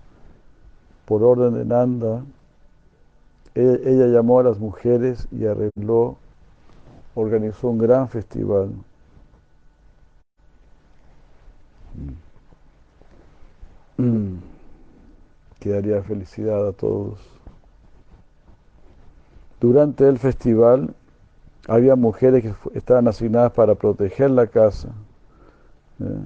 por 1.06 1.24
orden 1.24 1.56
de 1.56 1.66
Nanda, 1.66 2.24
e, 3.56 3.82
ella 3.86 4.08
llamó 4.08 4.40
a 4.40 4.44
las 4.44 4.58
mujeres 4.60 5.28
y 5.32 5.46
arregló, 5.46 6.18
organizó 7.16 7.70
un 7.70 7.80
gran 7.80 8.10
festival. 8.10 8.70
Mm. 8.70 8.84
Que 15.60 15.70
daría 15.70 16.02
felicidad 16.04 16.68
a 16.68 16.72
todos. 16.72 17.20
Durante 19.60 20.08
el 20.08 20.18
festival 20.18 20.94
había 21.68 21.96
mujeres 21.96 22.44
que 22.44 22.54
estaban 22.78 23.08
asignadas 23.08 23.52
para 23.52 23.76
proteger 23.76 24.32
la 24.32 24.48
casa. 24.48 24.90
¿eh? 26.00 26.20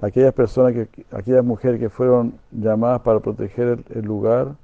Aquellas 0.00 0.32
personas, 0.32 0.72
que, 0.72 1.06
aquellas 1.12 1.44
mujeres 1.44 1.78
que 1.78 1.90
fueron 1.90 2.34
llamadas 2.50 3.02
para 3.02 3.20
proteger 3.20 3.84
el 3.90 4.04
lugar, 4.04 4.56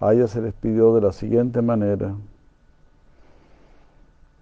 a 0.00 0.14
ellas 0.14 0.30
se 0.30 0.40
les 0.40 0.54
pidió 0.54 0.94
de 0.94 1.02
la 1.02 1.12
siguiente 1.12 1.62
manera 1.62 2.14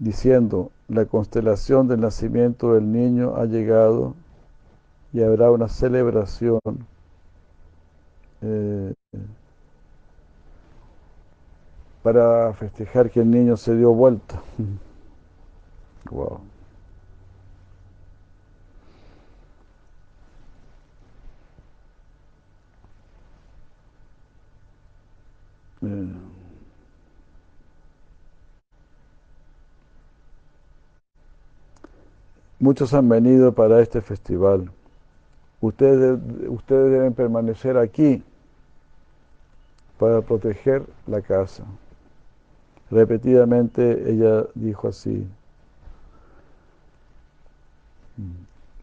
diciendo, 0.00 0.72
la 0.90 1.06
constelación 1.06 1.86
del 1.86 2.00
nacimiento 2.00 2.74
del 2.74 2.90
niño 2.90 3.36
ha 3.36 3.44
llegado 3.46 4.14
y 5.12 5.22
habrá 5.22 5.50
una 5.50 5.68
celebración 5.68 6.60
eh, 8.42 8.92
para 12.02 12.52
festejar 12.54 13.10
que 13.10 13.20
el 13.20 13.30
niño 13.30 13.56
se 13.56 13.76
dio 13.76 13.92
vuelta. 13.92 14.42
wow. 16.10 16.40
Muchos 32.60 32.92
han 32.92 33.08
venido 33.08 33.52
para 33.52 33.80
este 33.80 34.02
festival. 34.02 34.70
Ustedes, 35.62 36.18
ustedes 36.46 36.92
deben 36.92 37.14
permanecer 37.14 37.78
aquí 37.78 38.22
para 39.98 40.20
proteger 40.20 40.84
la 41.06 41.22
casa. 41.22 41.64
Repetidamente 42.90 44.10
ella 44.10 44.44
dijo 44.54 44.88
así. 44.88 45.26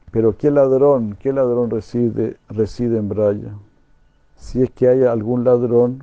Pero 0.09 0.35
¿qué 0.37 0.49
ladrón, 0.49 1.15
qué 1.19 1.31
ladrón 1.31 1.69
reside, 1.69 2.37
reside 2.49 2.97
en 2.97 3.09
Braya? 3.09 3.53
Si 4.37 4.63
es 4.63 4.71
que 4.71 4.87
hay 4.87 5.03
algún 5.03 5.43
ladrón, 5.43 6.01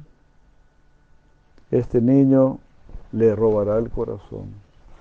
este 1.73 2.01
niño 2.01 2.61
le 3.11 3.35
robará 3.35 3.79
el 3.79 3.91
corazón. 3.91 4.55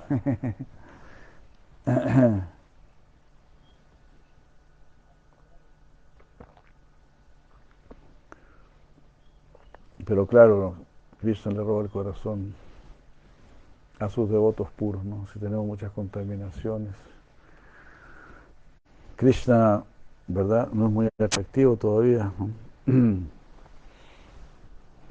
Pero 10.05 10.25
claro, 10.25 10.75
Krishna 11.21 11.51
le 11.51 11.59
roba 11.59 11.83
el 11.83 11.89
corazón 11.89 12.53
a 13.99 14.09
sus 14.09 14.29
devotos 14.29 14.69
puros, 14.71 15.03
¿no? 15.05 15.27
Si 15.31 15.39
tenemos 15.39 15.65
muchas 15.65 15.91
contaminaciones. 15.91 16.93
Krishna, 19.15 19.83
¿verdad? 20.27 20.69
No 20.73 20.87
es 20.87 20.91
muy 20.91 21.07
atractivo 21.19 21.77
todavía. 21.77 22.31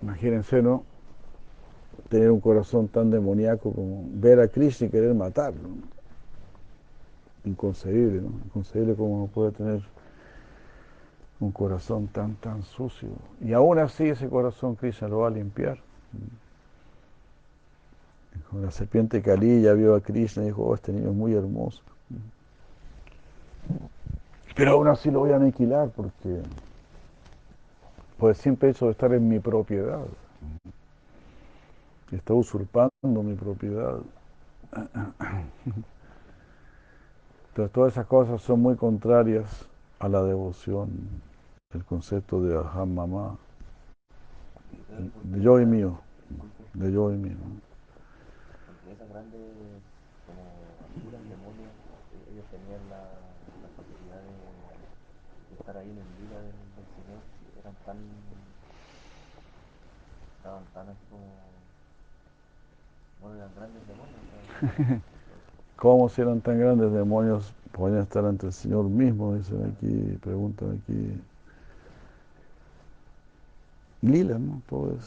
Imagínense, 0.02 0.60
¿no? 0.60 0.84
Tener 2.08 2.30
un 2.30 2.40
corazón 2.40 2.88
tan 2.88 3.10
demoníaco 3.10 3.72
como 3.72 4.04
ver 4.12 4.40
a 4.40 4.48
Krishna 4.48 4.88
y 4.88 4.90
querer 4.90 5.14
matarlo. 5.14 5.68
Inconcebible, 7.44 8.20
¿no? 8.20 8.30
Inconcebible 8.46 8.94
como 8.94 9.28
puede 9.28 9.52
tener 9.52 9.80
un 11.42 11.50
corazón 11.50 12.06
tan, 12.06 12.36
tan 12.36 12.62
sucio. 12.62 13.08
Y 13.40 13.52
aún 13.52 13.78
así 13.78 14.08
ese 14.08 14.28
corazón 14.28 14.76
Krishna 14.76 15.08
lo 15.08 15.18
va 15.18 15.28
a 15.28 15.30
limpiar. 15.30 15.78
La 18.52 18.70
serpiente 18.70 19.20
Kali 19.22 19.62
ya 19.62 19.72
vio 19.72 19.94
a 19.94 20.00
Krishna 20.00 20.44
y 20.44 20.46
dijo, 20.46 20.62
oh, 20.62 20.74
este 20.74 20.92
niño 20.92 21.10
es 21.10 21.14
muy 21.14 21.34
hermoso. 21.34 21.82
Pero 24.54 24.72
aún 24.72 24.88
así 24.88 25.10
lo 25.10 25.20
voy 25.20 25.32
a 25.32 25.36
aniquilar 25.36 25.88
porque 25.90 26.42
por 28.18 28.30
el 28.30 28.36
simple 28.36 28.70
hecho 28.70 28.86
de 28.86 28.92
estar 28.92 29.12
en 29.12 29.28
mi 29.28 29.40
propiedad. 29.40 30.00
Está 32.12 32.34
usurpando 32.34 32.90
mi 33.02 33.34
propiedad. 33.34 33.98
Pero 37.54 37.68
todas 37.70 37.94
esas 37.94 38.06
cosas 38.06 38.40
son 38.42 38.60
muy 38.60 38.76
contrarias 38.76 39.66
a 39.98 40.08
la 40.08 40.22
devoción, 40.22 40.90
el 41.74 41.84
concepto 41.84 42.42
de 42.42 42.56
Aham 42.56 42.94
Mamá, 42.94 43.38
de 45.22 45.40
yo 45.40 45.60
y 45.60 45.66
mío, 45.66 45.98
de 46.74 46.92
yo 46.92 47.12
y 47.12 47.16
mío. 47.16 47.36
Esas 48.92 49.08
grandes 49.08 49.40
como 50.26 50.42
demonios, 51.10 51.72
ellos 52.30 52.44
tenían 52.50 52.80
la, 52.90 52.98
la 52.98 53.68
capacidad 53.76 54.20
de, 54.20 55.56
estar 55.58 55.76
ahí 55.78 55.90
en 55.90 55.98
el 55.98 56.28
día 56.28 56.38
del, 56.40 56.52
Señor, 56.92 57.20
eran 57.60 57.74
tan, 57.86 57.96
estaban 60.36 60.64
tan 60.74 60.88
así 60.88 61.00
como, 61.10 61.24
bueno, 63.22 63.36
eran 63.36 63.54
grandes 63.56 63.82
demonios. 63.88 65.02
¿Cómo 65.76 66.08
si 66.08 66.20
eran 66.20 66.40
tan 66.42 66.58
grandes 66.58 66.92
demonios 66.92 67.54
podían 67.72 68.02
estar 68.02 68.24
ante 68.26 68.46
el 68.46 68.52
Señor 68.52 68.84
mismo? 68.84 69.34
Dicen 69.34 69.74
aquí, 69.74 70.18
preguntan 70.20 70.80
aquí. 70.82 71.20
Lila, 74.02 74.38
¿no? 74.38 74.60
Pues. 74.66 74.98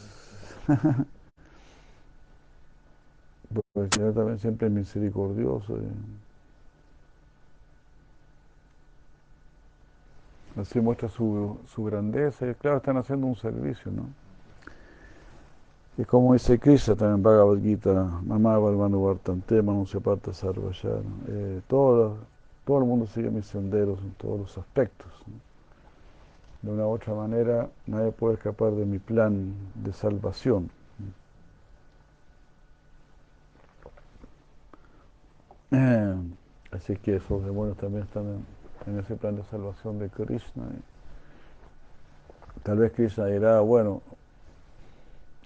Porque 3.52 3.80
el 3.80 3.90
Señor 3.90 4.14
también 4.14 4.38
siempre 4.38 4.68
es 4.68 4.72
misericordioso. 4.72 5.78
Así 10.56 10.80
muestra 10.80 11.08
su, 11.08 11.56
su 11.66 11.84
grandeza 11.84 12.48
y 12.50 12.54
claro, 12.54 12.78
están 12.78 12.96
haciendo 12.96 13.26
un 13.28 13.36
servicio, 13.36 13.92
¿no? 13.92 14.06
Y 15.98 16.04
como 16.04 16.34
dice 16.34 16.58
Krishna 16.58 16.94
también 16.94 17.22
Bhagavad 17.22 17.58
Gita, 17.58 18.20
Mamá 18.24 18.58
Valmanu 18.58 19.02
Vartante, 19.04 19.62
Manusya 19.62 20.00
Sarvayana, 20.32 21.02
eh, 21.28 21.60
todo, 21.68 22.18
todo 22.66 22.78
el 22.78 22.84
mundo 22.84 23.06
sigue 23.06 23.30
mis 23.30 23.46
senderos 23.46 23.98
en 24.00 24.12
todos 24.12 24.40
los 24.40 24.58
aspectos. 24.58 25.08
De 26.66 26.72
una 26.72 26.84
u 26.84 26.90
otra 26.90 27.14
manera, 27.14 27.68
nadie 27.86 28.10
puede 28.10 28.34
escapar 28.34 28.72
de 28.72 28.84
mi 28.84 28.98
plan 28.98 29.54
de 29.76 29.92
salvación. 29.92 30.68
Eh, 35.70 36.14
así 36.72 36.96
que 36.96 37.16
esos 37.16 37.44
demonios 37.44 37.76
también 37.76 38.02
están 38.02 38.44
en, 38.84 38.98
ese 38.98 39.14
plan 39.14 39.36
de 39.36 39.44
salvación 39.44 40.00
de 40.00 40.08
Krishna. 40.08 40.64
Tal 42.64 42.78
vez 42.78 42.90
Krishna 42.94 43.26
dirá, 43.26 43.60
bueno, 43.60 44.02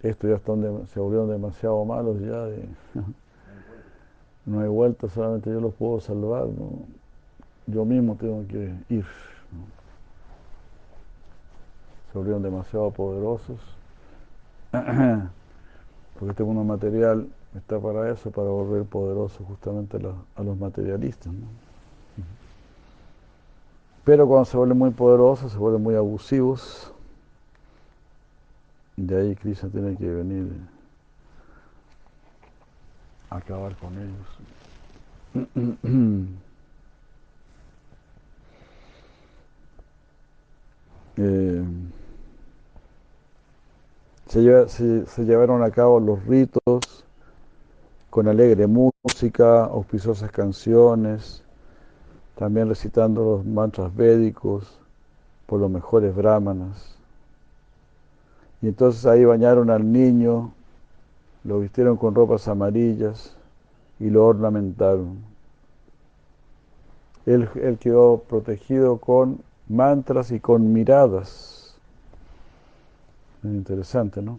esto 0.03 0.27
ya 0.27 0.37
están 0.37 0.87
se 0.87 1.01
volvieron 1.01 1.29
demasiado 1.29 1.85
malos 1.85 2.19
ya, 2.21 2.49
no 4.47 4.61
hay 4.61 4.69
vuelta, 4.69 5.11
solamente 5.11 5.51
yo 5.51 5.61
los 5.61 5.75
puedo 5.75 6.01
salvar, 6.01 6.47
yo 7.67 7.85
mismo 7.85 8.17
tengo 8.17 8.47
que 8.49 8.73
ir. 8.89 9.05
Se 12.11 12.19
volvieron 12.19 12.43
demasiado 12.43 12.91
poderosos, 12.91 13.61
porque 14.71 16.31
este 16.31 16.43
mundo 16.43 16.65
material 16.65 17.29
está 17.57 17.79
para 17.79 18.11
eso, 18.11 18.31
para 18.31 18.49
volver 18.49 18.85
poderoso 18.85 19.45
justamente 19.45 19.97
a, 20.37 20.43
los 20.43 20.59
materialistas. 20.59 21.33
Pero 24.05 24.27
cuando 24.27 24.45
se 24.45 24.57
vuelven 24.57 24.79
muy 24.79 24.91
poderosos, 24.91 25.53
se 25.53 25.59
vuelven 25.59 25.83
muy 25.83 25.95
abusivos, 25.95 26.93
de 28.97 29.17
ahí 29.17 29.37
Krishna 29.37 29.69
tiene 29.69 29.97
que 29.97 30.09
venir 30.09 30.51
a 33.31 33.37
acabar 33.37 33.77
con 33.77 33.93
ellos. 33.97 34.27
Eh, 41.23 41.63
se, 44.31 45.25
llevaron 45.25 45.65
a 45.65 45.71
cabo 45.71 45.99
los 45.99 46.25
ritos 46.25 47.05
con 48.11 48.29
alegre 48.29 48.69
música, 48.69 49.65
auspiciosas 49.65 50.31
canciones, 50.31 51.43
también 52.37 52.69
recitando 52.69 53.23
los 53.23 53.45
mantras 53.45 53.95
védicos 53.95 54.79
por 55.47 55.59
los 55.59 55.69
mejores 55.69 56.15
brahmanas. 56.15 56.97
Y 58.63 58.69
entonces 58.69 59.05
ahí 59.05 59.25
bañaron 59.25 59.69
al 59.69 59.91
niño, 59.91 60.53
lo 61.43 61.59
vistieron 61.59 61.97
con 61.97 62.15
ropas 62.15 62.47
amarillas 62.47 63.37
y 63.99 64.11
lo 64.11 64.27
ornamentaron. 64.27 65.19
Él 67.27 67.79
quedó 67.81 68.19
protegido 68.19 68.99
con 68.99 69.41
mantras 69.69 70.31
y 70.31 70.39
con 70.39 70.73
miradas. 70.73 71.60
Muy 73.43 73.55
interesante, 73.57 74.21
¿no? 74.21 74.39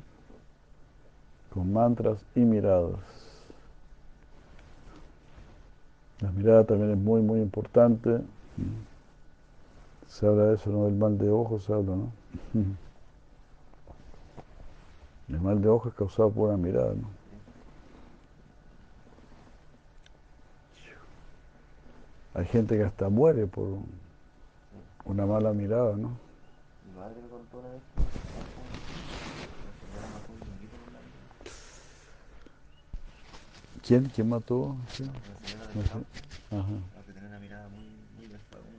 Con 1.54 1.74
mantras 1.74 2.24
y 2.36 2.42
miradas. 2.42 3.00
La 6.22 6.32
mirada 6.32 6.64
también 6.64 6.92
es 6.92 6.98
muy, 6.98 7.22
muy 7.22 7.42
importante. 7.42 8.22
Se 10.08 10.28
habla 10.28 10.46
de 10.46 10.56
eso, 10.56 10.70
¿no? 10.70 10.86
Del 10.86 10.96
mal 10.96 11.18
de 11.18 11.30
ojos 11.30 11.64
se 11.64 11.74
habla, 11.74 11.96
¿no? 11.96 12.12
El 15.30 15.40
mal 15.40 15.62
de 15.62 15.70
ojo 15.70 15.90
es 15.90 15.96
causado 15.96 16.30
por 16.30 16.50
una 16.50 16.58
mirada, 16.58 16.94
¿no? 16.94 17.08
Hay 22.34 22.46
gente 22.46 22.78
que 22.78 22.84
hasta 22.84 23.10
muere 23.10 23.48
por 23.48 23.68
una 25.06 25.26
mala 25.26 25.54
mirada, 25.54 25.96
¿no? 25.96 26.10
Mi 26.86 27.00
madre 27.00 27.16
me 27.22 27.30
contó 27.30 27.60
una 27.60 27.70
vez 27.70 28.21
¿Quién? 33.86 34.06
¿Quién 34.14 34.30
mató? 34.30 34.78
¿Sí? 34.94 35.04
La 35.04 35.12
señora 35.50 35.68
de 35.68 35.82
Ajá. 36.56 36.78
Que 37.08 37.14
tenía 37.14 37.30
una 37.30 37.40
mirada 37.40 37.68
muy, 37.70 37.90
muy 38.16 38.28
desfavorable. 38.28 38.78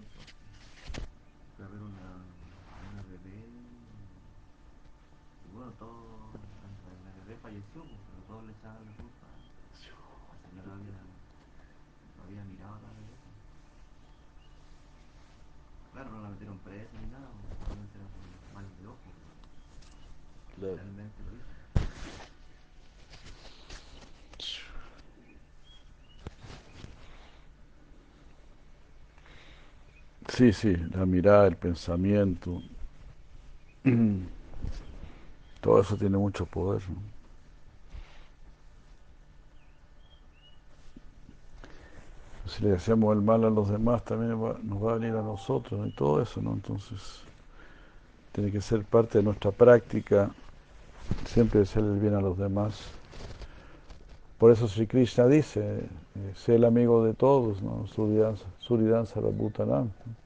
Fue 1.56 1.64
a 1.64 1.68
ver 1.68 1.82
una, 1.82 2.22
una 2.92 3.02
bebé 3.10 3.42
y 5.42 5.56
bueno, 5.56 5.72
todo 5.72 6.30
la 7.02 7.10
bebé 7.26 7.34
falleció, 7.42 7.82
pues, 7.82 7.98
pero 7.98 8.22
todos 8.28 8.46
le 8.46 8.52
echaban 8.52 8.84
la 8.86 8.92
culpa. 8.94 9.26
La 9.26 10.62
señora 10.62 10.70
había, 10.70 11.02
había 12.22 12.44
mirado 12.46 12.74
a 12.78 12.82
la 12.86 12.90
bebé. 12.94 13.18
Claro, 15.92 16.10
no 16.14 16.22
la 16.22 16.30
metieron 16.30 16.58
presa 16.62 16.94
ni 17.02 17.10
nada, 17.10 17.26
solamente 17.66 17.98
era 17.98 18.06
por 18.06 18.22
mal 18.54 18.66
de 18.70 18.86
ojo. 18.86 19.08
Claro. 20.56 20.78
Sí, 30.32 30.50
sí, 30.52 30.74
la 30.94 31.04
mirada, 31.04 31.46
el 31.46 31.56
pensamiento, 31.56 32.62
todo 35.60 35.80
eso 35.80 35.96
tiene 35.96 36.16
mucho 36.16 36.46
poder. 36.46 36.80
¿no? 36.88 36.96
Si 42.48 42.64
le 42.64 42.74
hacemos 42.74 43.14
el 43.14 43.22
mal 43.22 43.44
a 43.44 43.50
los 43.50 43.68
demás, 43.68 44.04
también 44.04 44.30
nos 44.30 44.82
va 44.82 44.92
a 44.92 44.98
venir 44.98 45.14
a 45.16 45.22
nosotros 45.22 45.86
y 45.86 45.90
todo 45.90 46.22
eso, 46.22 46.40
¿no? 46.40 46.54
Entonces, 46.54 47.20
tiene 48.32 48.50
que 48.50 48.62
ser 48.62 48.84
parte 48.84 49.18
de 49.18 49.24
nuestra 49.24 49.50
práctica 49.50 50.30
siempre 51.26 51.62
hacer 51.62 51.84
el 51.84 51.98
bien 51.98 52.14
a 52.14 52.22
los 52.22 52.38
demás. 52.38 52.80
Por 54.38 54.50
eso 54.50 54.66
Sri 54.66 54.86
Krishna 54.86 55.26
dice, 55.26 55.60
eh, 55.60 56.32
sé 56.34 56.56
el 56.56 56.64
amigo 56.64 57.04
de 57.04 57.14
todos, 57.14 57.62
¿no? 57.62 57.86
Suridansa, 57.86 58.46
Suridansa 58.58 59.20
Rabhutanam. 59.20 59.84
¿no? 60.06 60.21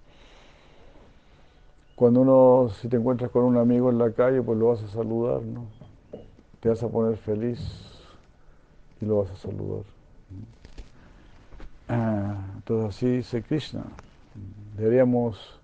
Cuando 1.96 2.20
uno, 2.20 2.68
si 2.74 2.88
te 2.88 2.98
encuentras 2.98 3.30
con 3.30 3.44
un 3.44 3.56
amigo 3.56 3.88
en 3.88 3.96
la 3.96 4.10
calle, 4.12 4.42
pues 4.42 4.58
lo 4.58 4.68
vas 4.68 4.82
a 4.82 4.88
saludar, 4.88 5.40
¿no? 5.40 5.64
Te 6.60 6.68
vas 6.68 6.82
a 6.82 6.88
poner 6.88 7.16
feliz 7.16 7.58
y 9.00 9.06
lo 9.06 9.22
vas 9.22 9.30
a 9.30 9.36
saludar. 9.36 9.82
Ah, 11.88 12.36
entonces 12.54 12.94
así 12.94 13.06
dice 13.08 13.42
Krishna. 13.42 13.82
Deberíamos 14.76 15.58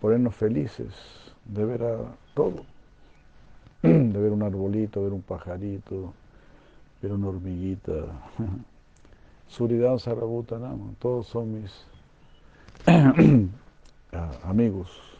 ponernos 0.00 0.36
felices 0.36 0.94
de 1.44 1.64
ver 1.64 1.82
a 1.82 1.98
todo. 2.34 2.64
De 3.82 4.20
ver 4.20 4.30
un 4.30 4.44
arbolito, 4.44 5.02
ver 5.02 5.12
un 5.12 5.22
pajarito, 5.22 6.12
ver 7.02 7.12
una 7.12 7.26
hormiguita. 7.26 7.92
Suridan 9.48 9.98
Sarabhutanam, 9.98 10.94
todos 11.00 11.26
son 11.26 11.60
mis 11.60 11.86
ah, 14.12 14.30
amigos. 14.44 15.19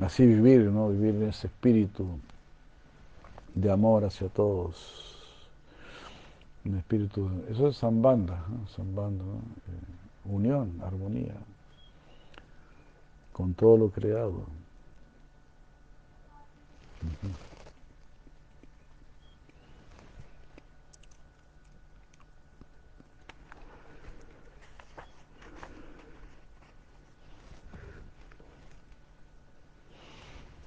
Así 0.00 0.26
vivir, 0.26 0.62
¿no? 0.62 0.88
Vivir 0.88 1.14
en 1.14 1.28
ese 1.28 1.46
espíritu 1.46 2.06
de 3.54 3.70
amor 3.70 4.04
hacia 4.04 4.28
todos. 4.28 5.18
Un 6.64 6.76
espíritu, 6.76 7.30
eso 7.50 7.68
es 7.68 7.78
Zambanda. 7.78 8.44
Eh, 8.78 9.22
unión, 10.24 10.80
armonía, 10.82 11.34
con 13.32 13.54
todo 13.54 13.76
lo 13.76 13.90
creado. 13.90 14.44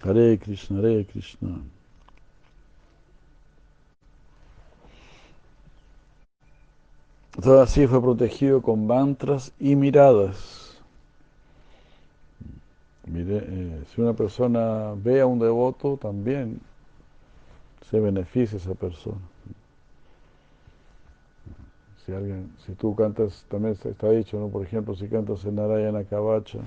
Hare 0.05 0.37
Krishna, 0.37 0.79
Hare 0.79 1.05
Krishna. 1.05 1.61
Todo 7.41 7.61
así 7.61 7.85
fue 7.87 8.01
protegido 8.01 8.61
con 8.61 8.87
mantras 8.87 9.51
y 9.59 9.75
miradas. 9.75 10.77
Mire, 13.07 13.43
eh, 13.45 13.83
si 13.93 14.01
una 14.01 14.13
persona 14.13 14.93
ve 14.95 15.21
a 15.21 15.25
un 15.25 15.39
devoto, 15.39 15.97
también 15.97 16.61
se 17.89 17.99
beneficia 17.99 18.57
esa 18.57 18.73
persona. 18.73 19.19
Si 22.05 22.13
alguien, 22.13 22.51
si 22.65 22.73
tú 22.73 22.95
cantas, 22.95 23.45
también 23.49 23.77
está 23.83 24.09
dicho, 24.11 24.39
¿no? 24.39 24.47
Por 24.47 24.63
ejemplo, 24.63 24.95
si 24.95 25.07
cantas 25.07 25.43
en 25.45 25.55
Narayana 25.55 26.03
Kavacha, 26.03 26.59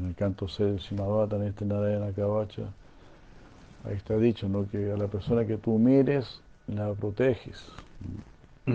en 0.00 0.08
el 0.08 0.14
canto 0.14 0.48
6 0.48 0.82
Simabata, 0.82 1.36
en 1.36 1.42
este 1.44 1.64
Narayana 1.64 2.12
Kavacha, 2.12 2.62
ahí 3.84 3.94
está 3.94 4.16
dicho, 4.16 4.48
¿no? 4.48 4.68
Que 4.68 4.92
a 4.92 4.96
la 4.96 5.06
persona 5.06 5.46
que 5.46 5.56
tú 5.56 5.78
mires, 5.78 6.40
la 6.66 6.92
proteges. 6.94 7.68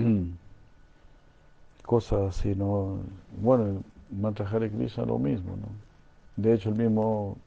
Cosas 1.84 2.38
así, 2.38 2.56
¿no? 2.56 3.00
Bueno, 3.42 3.84
mantra 4.12 4.48
Hare 4.48 4.70
Krishna 4.70 5.06
lo 5.06 5.20
mismo, 5.20 5.56
¿no? 5.56 5.68
De 6.36 6.54
hecho, 6.54 6.70
el 6.70 6.76
mismo 6.76 7.38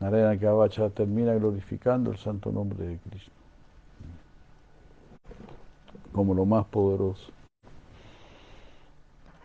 Narayana 0.00 0.38
Kavacha 0.38 0.88
termina 0.90 1.34
glorificando 1.34 2.12
el 2.12 2.18
santo 2.18 2.52
nombre 2.52 2.86
de 2.86 2.98
Krishna 2.98 3.32
como 6.12 6.34
lo 6.34 6.44
más 6.44 6.66
poderoso. 6.66 7.32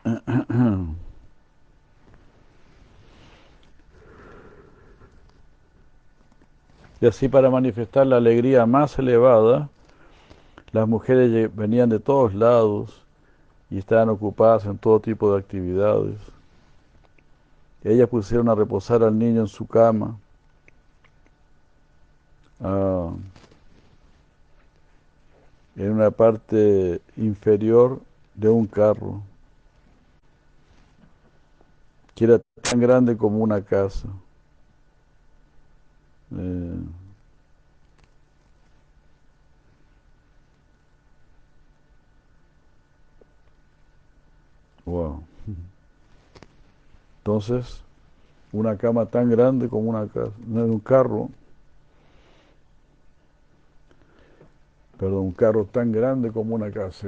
Y 6.99 7.05
así 7.05 7.27
para 7.27 7.49
manifestar 7.49 8.07
la 8.07 8.17
alegría 8.17 8.65
más 8.65 8.97
elevada, 8.97 9.69
las 10.71 10.87
mujeres 10.87 11.55
venían 11.55 11.89
de 11.89 11.99
todos 11.99 12.33
lados 12.33 13.03
y 13.69 13.77
estaban 13.77 14.09
ocupadas 14.09 14.65
en 14.65 14.77
todo 14.77 14.99
tipo 14.99 15.31
de 15.31 15.39
actividades. 15.39 16.17
Ellas 17.83 18.09
pusieron 18.09 18.49
a 18.49 18.55
reposar 18.55 19.03
al 19.03 19.17
niño 19.17 19.41
en 19.41 19.47
su 19.47 19.67
cama. 19.67 20.17
Ah, 22.59 23.11
en 25.75 25.91
una 25.91 26.09
parte 26.09 26.99
inferior 27.15 27.99
de 28.33 28.49
un 28.49 28.65
carro, 28.65 29.21
que 32.15 32.25
era 32.25 32.41
tan 32.63 32.79
grande 32.79 33.15
como 33.15 33.37
una 33.37 33.61
casa. 33.61 34.07
Eh, 36.31 36.79
wow. 44.85 45.23
Entonces, 47.19 47.83
una 48.51 48.77
cama 48.77 49.05
tan 49.05 49.29
grande 49.29 49.69
como 49.69 49.89
una 49.89 50.07
casa, 50.07 50.31
un 50.47 50.79
carro, 50.79 51.29
perdón, 54.97 55.25
un 55.25 55.31
carro 55.31 55.65
tan 55.65 55.91
grande 55.91 56.31
como 56.31 56.55
una 56.55 56.71
casa. 56.71 57.07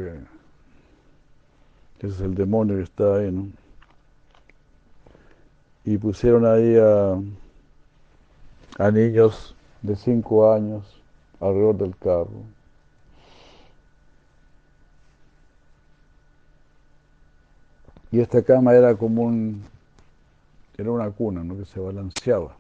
Ese 1.99 2.07
es 2.07 2.21
el 2.21 2.33
demonio 2.35 2.77
que 2.77 2.83
está 2.83 3.17
ahí, 3.17 3.31
¿no? 3.31 3.47
Y 5.83 5.97
pusieron 5.97 6.45
ahí 6.45 6.75
a 6.77 7.19
a 8.79 8.89
niños 8.91 9.53
de 9.81 9.95
cinco 9.95 10.51
años 10.51 10.83
alrededor 11.39 11.77
del 11.77 11.95
carro. 11.97 12.43
Y 18.11 18.19
esta 18.21 18.41
cama 18.41 18.73
era 18.73 18.95
como 18.95 19.23
un, 19.23 19.63
era 20.77 20.91
una 20.91 21.11
cuna, 21.11 21.43
¿no? 21.43 21.57
Que 21.57 21.65
se 21.65 21.79
balanceaba. 21.79 22.55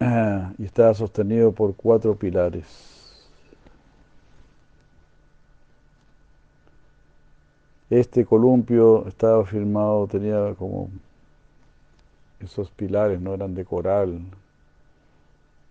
Ah, 0.00 0.52
y 0.58 0.64
estaba 0.64 0.94
sostenido 0.94 1.52
por 1.52 1.74
cuatro 1.76 2.14
pilares. 2.16 2.66
Este 7.90 8.24
columpio 8.24 9.06
estaba 9.06 9.44
firmado, 9.44 10.06
tenía 10.08 10.54
como 10.54 10.88
esos 12.42 12.70
pilares 12.70 13.20
no 13.20 13.34
eran 13.34 13.54
de 13.54 13.64
coral. 13.64 14.20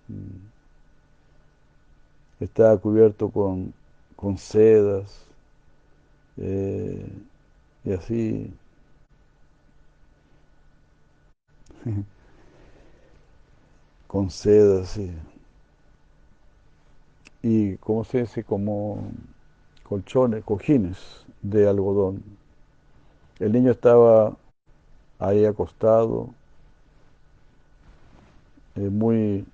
Mm. 0.10 0.52
Estaba 2.41 2.77
cubierto 2.77 3.30
con, 3.30 3.73
con 4.18 4.38
sedas 4.38 5.26
eh, 6.38 7.06
y 7.85 7.93
así. 7.93 8.52
con 14.07 14.30
sedas. 14.30 14.99
Y, 17.43 17.77
como 17.77 18.03
se 18.03 18.19
dice? 18.22 18.43
Como 18.43 19.11
colchones, 19.84 20.43
cojines 20.45 20.98
de 21.41 21.68
algodón. 21.68 22.23
El 23.39 23.52
niño 23.52 23.72
estaba 23.72 24.38
ahí 25.19 25.45
acostado, 25.45 26.30
eh, 28.76 28.89
muy, 28.89 29.45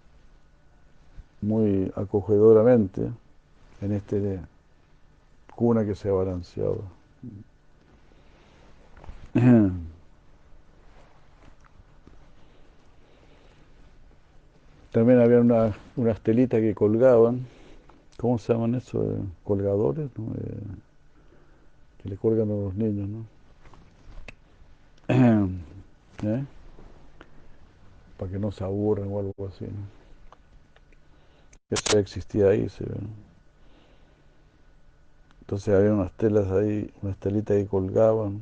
muy 1.42 1.92
acogedoramente 1.96 3.10
en 3.82 3.92
este 3.94 4.40
cuna 5.56 5.86
que 5.86 5.96
se 5.96 6.10
ha 6.10 6.14
balanceado. 6.14 6.84
También 14.92 15.20
había 15.20 15.40
una, 15.42 15.76
unas 15.96 16.20
telitas 16.22 16.60
que 16.60 16.74
colgaban, 16.74 17.46
¿cómo 18.18 18.38
se 18.40 18.54
llaman 18.54 18.76
eso? 18.76 19.04
Eh, 19.04 19.20
colgadores, 19.44 20.10
eh, 20.10 20.60
que 22.02 22.10
le 22.10 22.18
colgan 22.18 22.50
a 22.50 22.54
los 22.54 22.74
niños, 22.76 23.08
¿no? 23.10 23.26
para 28.18 28.32
que 28.32 28.40
no 28.40 28.52
se 28.52 28.64
aburran 28.64 29.10
o 29.12 29.20
algo 29.20 29.48
así. 29.48 29.66
Eso 31.70 31.98
existía 32.00 32.50
ahí, 32.50 32.68
se 32.70 32.84
ve. 32.84 32.96
Entonces 35.42 35.74
había 35.74 35.94
unas 35.94 36.12
telas 36.12 36.52
ahí, 36.52 36.92
unas 37.02 37.18
telitas 37.18 37.56
que 37.56 37.68
colgaban. 37.68 38.40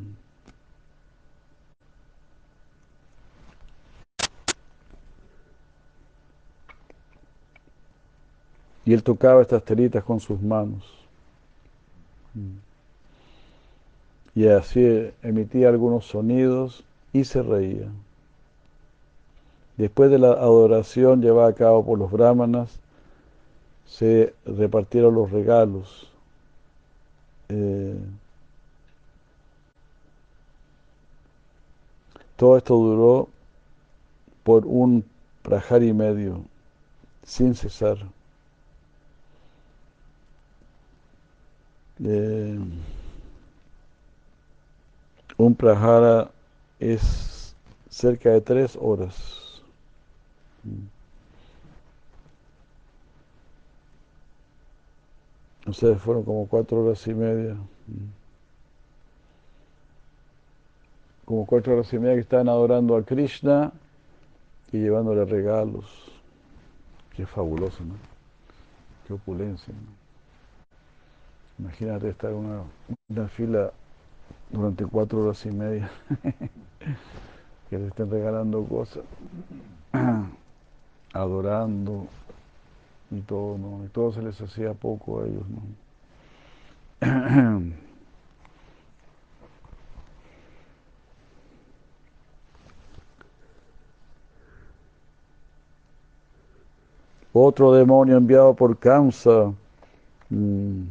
Y 8.86 8.94
él 8.94 9.04
tocaba 9.04 9.42
estas 9.42 9.64
telitas 9.64 10.04
con 10.04 10.20
sus 10.20 10.42
manos. 10.42 10.84
Y 14.36 14.48
así 14.48 15.12
emitía 15.24 15.70
algunos 15.70 16.06
sonidos 16.06 16.84
y 17.14 17.24
se 17.24 17.42
reía. 17.42 17.88
Después 19.78 20.10
de 20.10 20.20
la 20.20 20.32
adoración 20.32 21.22
llevada 21.22 21.50
a 21.50 21.54
cabo 21.54 21.86
por 21.86 22.00
los 22.00 22.12
brahmanas, 22.12 22.80
se 23.86 24.34
repartieron 24.46 25.14
los 25.16 25.32
regalos. 25.32 26.10
Eh, 27.50 27.98
todo 32.38 32.58
esto 32.58 32.76
duró 32.76 33.30
por 34.44 34.66
un 34.66 35.04
prajar 35.42 35.84
y 35.84 35.94
medio, 35.94 36.42
sin 37.24 37.56
cesar. 37.56 37.98
Eh, 42.04 42.60
un 45.38 45.56
prajara 45.56 46.30
es 46.80 47.56
cerca 47.90 48.30
de 48.32 48.42
tres 48.42 48.78
horas. 48.80 49.45
O 55.68 55.74
sea, 55.74 55.96
fueron 55.96 56.24
como 56.24 56.48
cuatro 56.48 56.84
horas 56.84 57.06
y 57.08 57.14
media. 57.14 57.58
Como 61.26 61.46
cuatro 61.46 61.74
horas 61.74 61.92
y 61.92 62.00
media 62.00 62.16
que 62.16 62.22
estaban 62.22 62.50
adorando 62.50 62.96
a 62.96 63.04
Krishna 63.04 63.72
y 64.72 64.78
llevándole 64.78 65.26
regalos. 65.26 65.86
Qué 67.16 67.26
fabuloso, 67.26 67.84
¿no? 67.84 67.96
Qué 69.08 69.14
opulencia. 69.14 69.74
Imagínate 71.58 72.10
estar 72.10 72.32
en 72.32 72.64
una, 73.08 73.28
fila 73.30 73.72
durante 74.50 74.86
cuatro 74.86 75.24
horas 75.24 75.46
y 75.46 75.52
media, 75.52 75.90
que 77.70 77.80
le 77.80 77.88
estén 77.88 78.12
regalando 78.12 78.64
cosas, 78.66 79.04
adorando 81.16 82.08
y 83.12 83.22
todo, 83.22 83.58
¿no? 83.58 83.84
Y 83.86 83.88
todo 83.90 84.12
se 84.12 84.22
les 84.22 84.40
hacía 84.42 84.74
poco 84.74 85.22
a 85.22 85.26
ellos. 85.26 85.44
Otro 97.34 97.74
demonio 97.74 98.18
enviado 98.18 98.54
por 98.54 98.78
Kamsa. 98.78 99.54
Mm, 100.30 100.84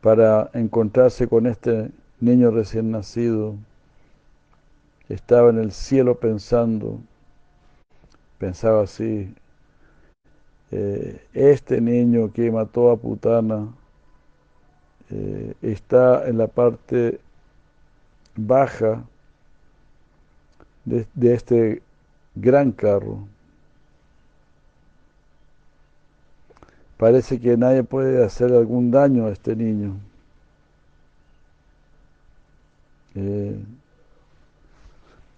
para 0.00 0.50
encontrarse 0.54 1.28
con 1.28 1.46
este 1.46 1.90
niño 2.20 2.50
recién 2.50 2.90
nacido. 2.90 3.54
Estaba 5.08 5.50
en 5.50 5.58
el 5.58 5.72
cielo 5.72 6.18
pensando, 6.18 7.00
pensaba 8.40 8.84
así, 8.84 9.32
eh, 10.70 11.22
este 11.34 11.80
niño 11.80 12.32
que 12.32 12.50
mató 12.50 12.90
a 12.90 12.96
Putana 12.96 13.68
eh, 15.10 15.54
está 15.60 16.26
en 16.26 16.38
la 16.38 16.46
parte 16.46 17.20
baja 18.36 19.04
de, 20.86 21.06
este 21.34 21.82
gran 22.34 22.72
carro. 22.72 23.18
Parece 26.96 27.38
que 27.40 27.56
nadie 27.56 27.82
puede 27.82 28.24
hacer 28.24 28.52
algún 28.52 28.90
daño 28.90 29.26
a 29.26 29.32
este 29.32 29.54
niño. 29.54 29.96
Eh, 33.14 33.58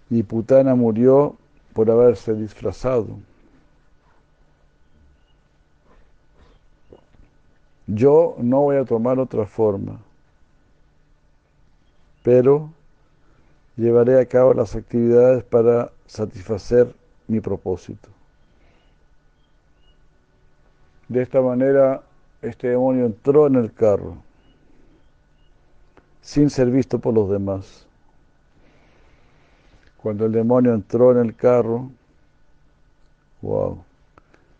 y 0.09 0.23
Putana 0.23 0.75
murió 0.75 1.37
por 1.73 1.89
haberse 1.89 2.33
disfrazado. 2.33 3.19
Yo 7.87 8.35
no 8.39 8.61
voy 8.61 8.77
a 8.77 8.85
tomar 8.85 9.19
otra 9.19 9.45
forma, 9.45 9.99
pero 12.23 12.69
llevaré 13.75 14.21
a 14.21 14.25
cabo 14.25 14.53
las 14.53 14.75
actividades 14.75 15.43
para 15.43 15.91
satisfacer 16.05 16.95
mi 17.27 17.41
propósito. 17.41 18.09
De 21.09 21.21
esta 21.21 21.41
manera, 21.41 22.03
este 22.41 22.69
demonio 22.69 23.05
entró 23.05 23.47
en 23.47 23.55
el 23.55 23.73
carro 23.73 24.17
sin 26.21 26.49
ser 26.49 26.71
visto 26.71 26.99
por 26.99 27.13
los 27.13 27.29
demás. 27.29 27.85
Cuando 30.03 30.25
el 30.25 30.33
demonio 30.33 30.73
entró 30.73 31.13
en 31.13 31.19
el 31.19 31.33
carro, 31.33 31.89
wow, 33.41 33.81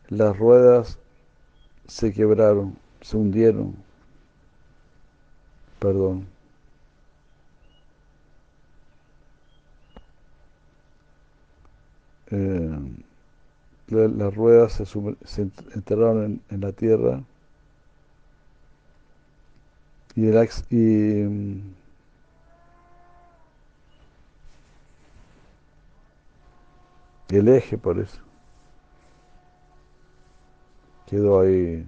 las 0.08 0.38
ruedas 0.38 0.98
se 1.86 2.14
quebraron, 2.14 2.78
se 3.02 3.18
hundieron. 3.18 3.76
Perdón. 5.80 6.28
Eh, 12.32 12.80
las 13.90 14.36
ruedas 14.36 14.82
se, 15.26 15.42
enterraron 15.76 16.42
en, 16.50 16.62
la 16.62 16.72
tierra 16.72 17.22
y 20.16 20.28
el, 20.28 20.50
y, 20.70 21.83
el 27.36 27.48
eje 27.48 27.78
por 27.78 28.00
eso 28.00 28.22
quedó 31.14 31.42
ahí 31.42 31.86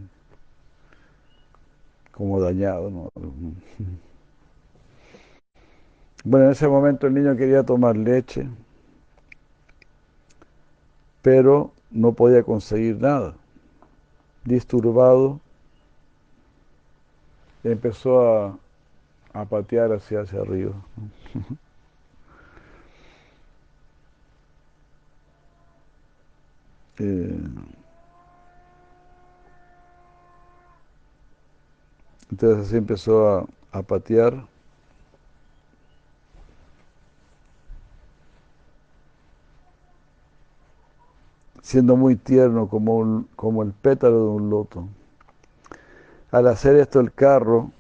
como 2.11 2.39
dañado. 2.39 3.11
Bueno, 6.27 6.47
en 6.47 6.53
ese 6.53 6.67
momento 6.67 7.05
el 7.05 7.13
niño 7.13 7.37
quería 7.37 7.61
tomar 7.61 7.95
leche, 7.95 8.47
pero 11.21 11.71
no 11.91 12.13
podía 12.13 12.41
conseguir 12.41 12.99
nada. 12.99 13.35
Disturbado, 14.43 15.39
empezó 17.63 18.57
a, 19.33 19.45
patear 19.45 19.93
hacia, 19.93 20.21
hacia 20.21 20.41
arriba. 20.41 20.73
Eh, 26.99 27.37
entonces 32.31 32.67
así 32.67 32.77
empezó 32.77 33.29
a, 33.29 33.45
a 33.71 33.83
patear. 33.83 34.47
siendo 41.65 41.95
muy 41.95 42.15
tierno 42.15 42.67
como, 42.67 43.25
como 43.35 43.63
el 43.63 43.73
pétalo 43.73 44.17
de 44.17 44.29
un 44.29 44.49
loto. 44.51 44.87
Al 46.29 46.47
hacer 46.47 46.75
esto 46.75 46.99
el 46.99 47.11
carro, 47.11 47.71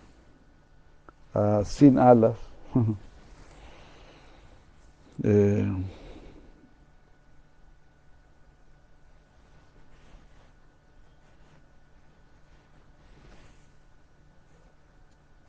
ah, 1.35 1.61
sin 1.63 1.99
alas, 1.99 2.35
eh, 5.23 5.71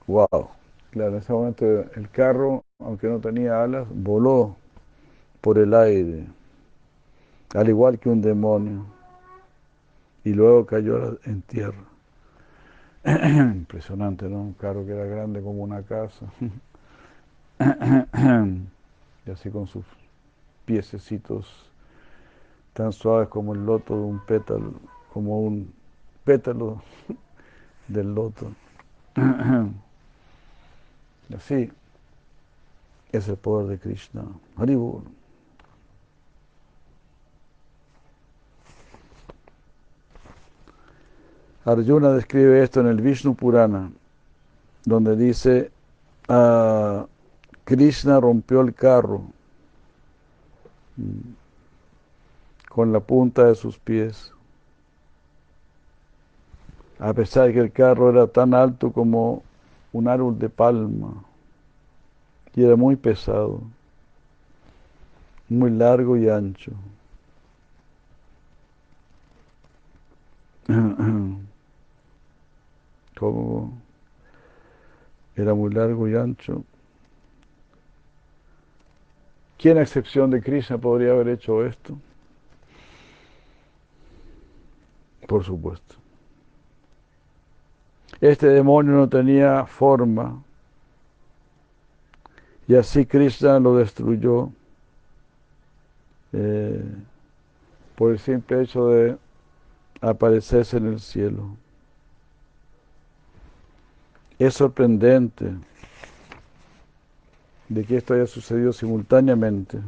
Wow, 0.07 0.51
claro, 0.91 1.12
en 1.12 1.19
ese 1.19 1.33
momento 1.33 1.65
el 1.95 2.11
carro, 2.11 2.65
aunque 2.78 3.09
no 3.09 3.20
tenía 3.20 3.62
alas, 3.62 3.87
voló 3.91 4.57
por 5.43 5.59
el 5.59 5.74
aire 5.74 6.27
al 7.57 7.69
igual 7.69 7.99
que 7.99 8.09
un 8.09 8.23
demonio, 8.23 8.87
y 10.24 10.33
luego 10.35 10.66
cayó 10.66 11.19
en 11.24 11.41
tierra. 11.43 11.85
Impresionante, 13.05 14.28
¿no? 14.28 14.41
Un 14.41 14.53
carro 14.55 14.85
que 14.85 14.93
era 14.93 15.05
grande 15.05 15.41
como 15.43 15.62
una 15.62 15.83
casa, 15.83 16.27
y 19.27 19.31
así 19.31 19.51
con 19.51 19.66
sus 19.66 19.85
piececitos 20.66 21.70
tan 22.73 22.93
suaves 22.93 23.28
como 23.28 23.55
el 23.55 23.65
loto 23.65 23.95
de 23.95 24.03
un 24.03 24.20
pétalo, 24.20 24.74
como 25.12 25.41
un 25.41 25.73
pétalos 26.24 26.78
del 27.89 28.15
loto. 28.15 28.53
Así 31.35 31.70
es 33.12 33.28
el 33.28 33.36
poder 33.36 33.69
de 33.69 33.78
Krishna. 33.78 34.23
Haribol. 34.57 35.03
Arjuna 41.65 42.12
describe 42.12 42.62
esto 42.62 42.81
en 42.81 42.86
el 42.86 43.01
Vishnu 43.01 43.35
Purana, 43.35 43.90
donde 44.85 45.16
dice, 45.16 45.73
ah, 46.28 47.07
Krishna 47.65 48.20
rompió 48.20 48.61
el 48.61 48.73
carro 48.73 49.23
con 52.69 52.93
la 52.93 53.01
punta 53.01 53.47
de 53.47 53.57
sus 53.57 53.81
pies, 53.81 54.32
a 57.01 57.12
pesar 57.12 57.48
de 57.48 57.55
que 57.55 57.61
el 57.61 57.73
carro 57.73 58.11
era 58.11 58.28
tan 58.28 58.55
alto 58.55 58.93
como 58.93 59.43
un 59.97 60.09
árbol 60.09 60.39
de 60.39 60.51
palma 60.51 61.24
y 62.55 62.62
era 62.62 62.77
muy 62.77 62.97
pesado, 62.97 63.62
muy 65.48 65.70
largo 65.70 66.18
y 66.18 66.28
ancho. 66.28 66.73
Como 73.18 73.73
era 75.35 75.55
muy 75.55 75.73
largo 75.73 76.06
y 76.09 76.14
ancho. 76.14 76.62
¿Quién 79.56 79.78
a 79.78 79.82
excepción 79.82 80.31
de 80.31 80.43
Krishna 80.43 80.77
podría 80.77 81.12
haber 81.12 81.28
hecho 81.28 81.64
esto? 81.64 81.97
Por 85.27 85.43
supuesto. 85.43 85.97
Este 88.21 88.49
demonio 88.49 88.93
no 88.93 89.09
tenía 89.09 89.67
forma 89.67 90.43
y 92.69 92.75
así 92.75 93.07
Krishna 93.07 93.61
lo 93.61 93.77
destruyó 93.77 94.51
eh, 96.33 96.83
por 97.95 98.13
el 98.13 98.19
simple 98.19 98.63
hecho 98.63 98.89
de 98.89 99.17
aparecerse 100.01 100.79
en 100.79 100.87
el 100.87 101.01
cielo. 101.01 101.57
Es 104.39 104.55
sorprendente 104.55 105.53
de 107.69 107.85
que 107.85 107.97
esto 107.97 108.15
haya 108.15 108.27
sucedido 108.27 108.73
simultáneamente. 108.73 109.81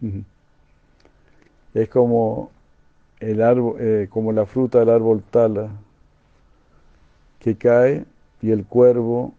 Es 1.74 1.88
como 1.88 2.50
el 3.20 3.42
árbol, 3.42 3.76
eh, 3.78 4.08
como 4.10 4.32
la 4.32 4.46
fruta 4.46 4.80
del 4.80 4.90
árbol 4.90 5.22
tala 5.30 5.70
que 7.38 7.56
cae 7.56 8.04
y 8.42 8.50
el 8.50 8.64
cuervo, 8.64 9.34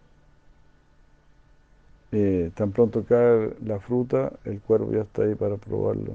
eh, 2.11 2.51
tan 2.55 2.71
pronto 2.71 3.03
cae 3.03 3.53
la 3.65 3.79
fruta, 3.79 4.33
el 4.45 4.59
cuervo 4.61 4.91
ya 4.91 5.01
está 5.01 5.23
ahí 5.23 5.35
para 5.35 5.57
probarlo. 5.57 6.13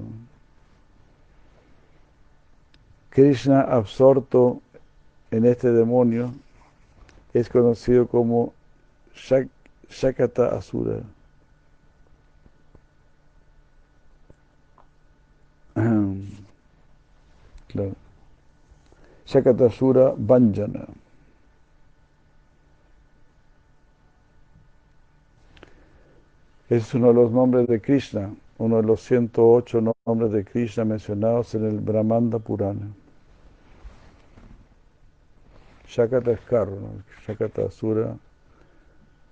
Krishna 3.09 3.61
absorto 3.61 4.61
en 5.31 5.45
este 5.45 5.71
demonio 5.71 6.33
es 7.33 7.49
conocido 7.49 8.07
como 8.07 8.53
Shakata 9.89 10.55
Asura. 10.55 11.01
Claro. 17.67 17.95
Shakata 19.27 19.65
Asura 19.67 20.13
Banjana. 20.17 20.87
Es 26.69 26.93
uno 26.95 27.09
de 27.09 27.13
los 27.13 27.31
nombres 27.31 27.67
de 27.67 27.79
Krishna, 27.79 28.33
uno 28.57 28.77
de 28.77 28.83
los 28.83 29.01
108 29.01 29.93
nombres 30.05 30.31
de 30.31 30.43
Krishna 30.43 30.83
mencionados 30.83 31.53
en 31.53 31.65
el 31.65 31.79
Brahmanda 31.79 32.39
Purana. 32.39 32.87
Shakata 35.87 36.31
es 36.31 36.41
carro, 36.41 36.77
Shakata 37.25 37.67
Asura, 37.67 38.17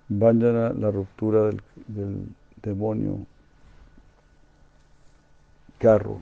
Vanjana, 0.08 0.72
la 0.72 0.90
ruptura 0.92 1.50
del 1.88 2.28
demonio 2.62 3.26
carro, 5.78 6.18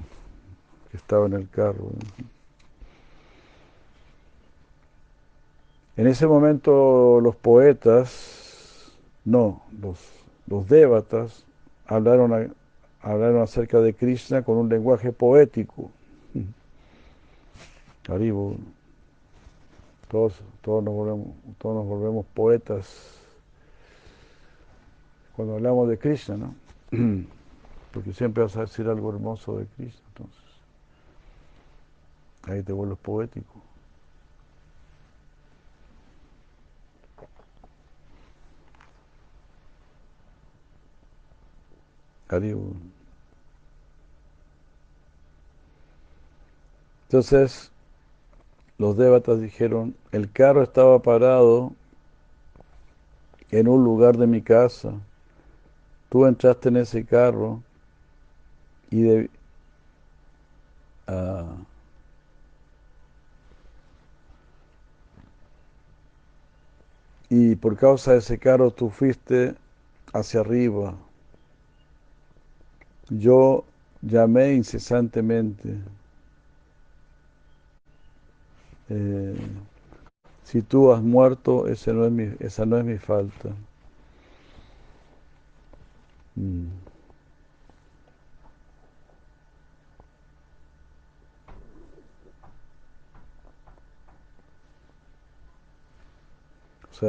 que 0.91 0.97
estaba 0.97 1.27
en 1.27 1.35
el 1.35 1.49
carro. 1.49 1.91
En 5.97 6.07
ese 6.07 6.27
momento 6.27 7.21
los 7.21 7.37
poetas, 7.37 8.93
no, 9.25 9.63
los, 9.81 9.99
los 10.47 10.69
devatas, 10.69 11.45
hablaron, 11.87 12.55
hablaron 13.01 13.43
acerca 13.43 13.81
de 13.81 13.95
Krishna 13.95 14.43
con 14.43 14.57
un 14.57 14.69
lenguaje 14.69 15.13
poético. 15.13 15.91
Haribo. 18.09 18.57
Todos, 20.09 20.35
todos, 20.63 20.85
nos 20.85 20.95
volvemos, 20.95 21.29
todos 21.59 21.77
nos 21.77 21.87
volvemos 21.87 22.27
poetas 22.35 23.19
cuando 25.35 25.55
hablamos 25.55 25.89
de 25.89 25.99
Krishna, 25.99 26.37
¿no? 26.37 26.55
Porque 27.95 28.13
siempre 28.13 28.43
vas 28.43 28.57
a 28.57 28.63
decir 28.63 28.89
algo 28.89 29.09
hermoso 29.11 29.57
de 29.57 29.67
Krishna, 29.67 30.03
entonces. 30.09 30.43
Ahí 32.43 32.61
te 32.63 32.73
vuelves 32.73 32.99
poético. 32.99 33.63
Entonces, 47.05 47.71
los 48.77 48.97
débatas 48.97 49.41
dijeron, 49.41 49.95
el 50.11 50.33
carro 50.33 50.65
estaba 50.65 50.99
parado 51.01 51.73
en 53.53 53.69
un 53.69 53.85
lugar 53.85 54.17
de 54.17 54.27
mi 54.27 54.43
casa, 54.43 54.95
tú 56.09 56.27
entraste 56.27 56.71
en 56.71 56.79
ese 56.79 57.05
carro 57.05 57.63
y 58.91 59.03
de, 59.03 59.31
ah, 61.07 61.57
y 67.29 67.55
por 67.57 67.77
causa 67.77 68.13
de 68.13 68.19
ese 68.21 68.39
carro 68.39 68.71
tú 68.71 68.89
fuiste 68.89 69.57
hacia 70.13 70.41
arriba. 70.41 70.99
Yo 73.09 73.65
llamé 74.03 74.53
incesantemente. 74.53 75.79
Eh, 78.89 79.35
si 80.45 80.63
tú 80.63 80.93
has 80.93 81.03
muerto, 81.03 81.67
ese 81.67 81.93
no 81.93 82.05
es 82.07 82.13
mi, 82.13 82.29
esa 82.39 82.65
no 82.65 82.79
es 82.79 82.85
mi 82.85 82.99
falta. 82.99 83.57
Mm. 86.39 86.84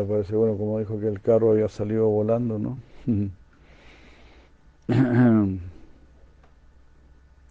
Parece 0.04 0.36
bueno, 0.36 0.58
como 0.58 0.80
dijo 0.80 1.00
que 1.00 1.08
el 1.08 1.22
carro 1.22 1.52
había 1.52 1.70
salido 1.70 2.08
volando, 2.08 2.60
¿no? 2.60 2.78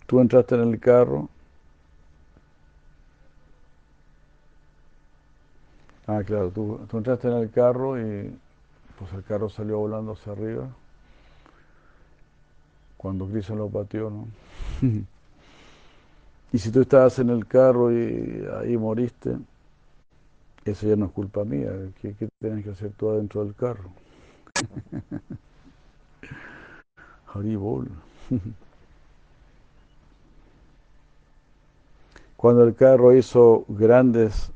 Tú 0.07 0.21
entraste 0.21 0.55
en 0.55 0.61
el 0.61 0.79
carro 0.79 1.29
Ah, 6.07 6.23
claro, 6.25 6.51
tú, 6.51 6.81
entraste 6.93 7.29
en 7.29 7.35
el 7.35 7.51
carro 7.51 7.99
y 7.99 8.31
pues 8.99 9.13
el 9.15 9.25
carro 9.25 9.49
salió 9.49 9.79
volando 9.79 10.13
hacia 10.13 10.33
arriba 10.33 10.69
cuando 12.99 13.27
Cristo 13.27 13.55
lo 13.55 13.69
pateó, 13.69 14.11
¿no? 14.11 14.27
y 16.53 16.59
si 16.59 16.71
tú 16.71 16.83
estabas 16.83 17.19
en 17.19 17.31
el 17.31 17.47
carro 17.47 17.91
y 17.91 18.45
ahí 18.61 18.77
moriste, 18.77 19.37
eso 20.65 20.87
ya 20.89 20.97
no 20.97 21.07
es 21.07 21.13
culpa 21.13 21.45
mía. 21.45 21.71
¿Qué, 22.01 22.15
qué 22.15 22.29
tienes 22.41 22.65
que 22.65 22.71
hacer 22.71 22.93
tú 22.97 23.11
adentro 23.11 23.45
del 23.45 23.55
carro? 23.55 23.91
Haribol. 27.35 27.91
Cuando 32.37 32.63
el 32.63 32.77
carro 32.77 33.13
hizo 33.17 33.65
grandes 33.67 34.53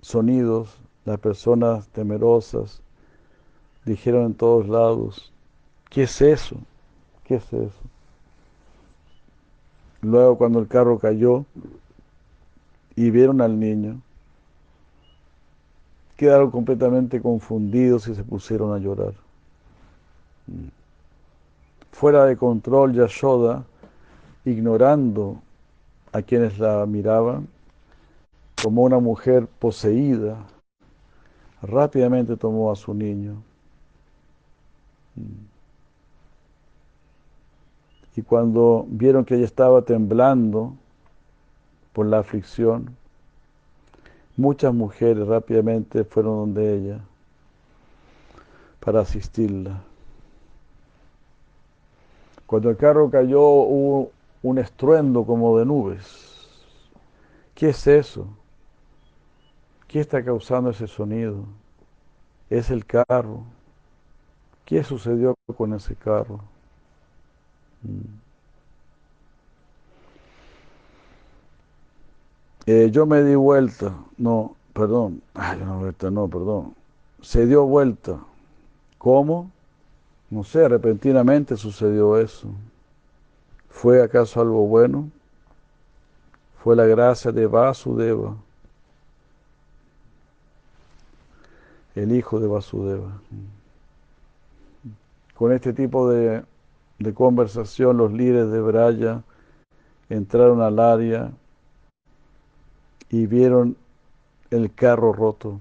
sonidos, 0.00 0.78
las 1.04 1.18
personas 1.18 1.88
temerosas 1.88 2.82
dijeron 3.84 4.24
en 4.26 4.34
todos 4.34 4.68
lados, 4.68 5.32
¿qué 5.90 6.04
es 6.04 6.22
eso? 6.22 6.56
¿Qué 7.24 7.36
es 7.36 7.44
eso? 7.52 7.72
Luego 10.02 10.36
cuando 10.36 10.58
el 10.58 10.68
carro 10.68 10.98
cayó 10.98 11.46
y 12.94 13.10
vieron 13.10 13.40
al 13.40 13.58
niño, 13.58 14.00
quedaron 16.20 16.50
completamente 16.50 17.22
confundidos 17.22 18.06
y 18.06 18.14
se 18.14 18.22
pusieron 18.22 18.74
a 18.74 18.78
llorar. 18.78 19.14
Fuera 21.92 22.26
de 22.26 22.36
control, 22.36 22.92
Yashoda, 22.92 23.64
ignorando 24.44 25.40
a 26.12 26.20
quienes 26.20 26.58
la 26.58 26.84
miraban, 26.84 27.48
como 28.62 28.82
una 28.82 28.98
mujer 28.98 29.46
poseída, 29.46 30.36
rápidamente 31.62 32.36
tomó 32.36 32.70
a 32.70 32.76
su 32.76 32.92
niño. 32.92 33.42
Y 38.14 38.20
cuando 38.20 38.84
vieron 38.90 39.24
que 39.24 39.36
ella 39.36 39.46
estaba 39.46 39.80
temblando 39.80 40.74
por 41.94 42.04
la 42.04 42.18
aflicción, 42.18 42.94
muchas 44.40 44.72
mujeres 44.72 45.26
rápidamente 45.26 46.04
fueron 46.04 46.36
donde 46.36 46.74
ella 46.76 47.00
para 48.80 49.00
asistirla. 49.00 49.82
Cuando 52.46 52.70
el 52.70 52.76
carro 52.76 53.10
cayó 53.10 53.42
hubo 53.42 54.10
un 54.42 54.58
estruendo 54.58 55.24
como 55.24 55.58
de 55.58 55.66
nubes. 55.66 56.48
¿Qué 57.54 57.68
es 57.68 57.86
eso? 57.86 58.26
¿Qué 59.86 60.00
está 60.00 60.24
causando 60.24 60.70
ese 60.70 60.86
sonido? 60.86 61.44
Es 62.48 62.70
el 62.70 62.86
carro. 62.86 63.42
¿Qué 64.64 64.82
sucedió 64.82 65.34
con 65.56 65.74
ese 65.74 65.94
carro? 65.94 66.40
Mm. 67.82 68.29
Eh, 72.72 72.88
yo 72.92 73.04
me 73.04 73.24
di 73.24 73.34
vuelta, 73.34 73.92
no, 74.16 74.54
perdón, 74.72 75.20
ay, 75.34 75.58
no, 75.58 75.80
vuelta, 75.80 76.08
no, 76.08 76.28
perdón. 76.28 76.72
Se 77.20 77.44
dio 77.44 77.64
vuelta. 77.64 78.20
¿Cómo? 78.96 79.50
No 80.30 80.44
sé, 80.44 80.68
repentinamente 80.68 81.56
sucedió 81.56 82.16
eso. 82.16 82.46
¿Fue 83.70 84.00
acaso 84.00 84.40
algo 84.40 84.68
bueno? 84.68 85.10
Fue 86.62 86.76
la 86.76 86.84
gracia 86.86 87.32
de 87.32 87.46
Vasudeva, 87.46 88.36
el 91.96 92.12
hijo 92.12 92.38
de 92.38 92.46
Vasudeva. 92.46 93.20
Con 95.34 95.50
este 95.50 95.72
tipo 95.72 96.08
de, 96.08 96.44
de 97.00 97.14
conversación, 97.14 97.96
los 97.96 98.12
líderes 98.12 98.52
de 98.52 98.60
Braya 98.60 99.22
entraron 100.08 100.62
al 100.62 100.78
área 100.78 101.32
y 103.10 103.26
vieron 103.26 103.76
el 104.50 104.74
carro 104.74 105.12
roto. 105.12 105.60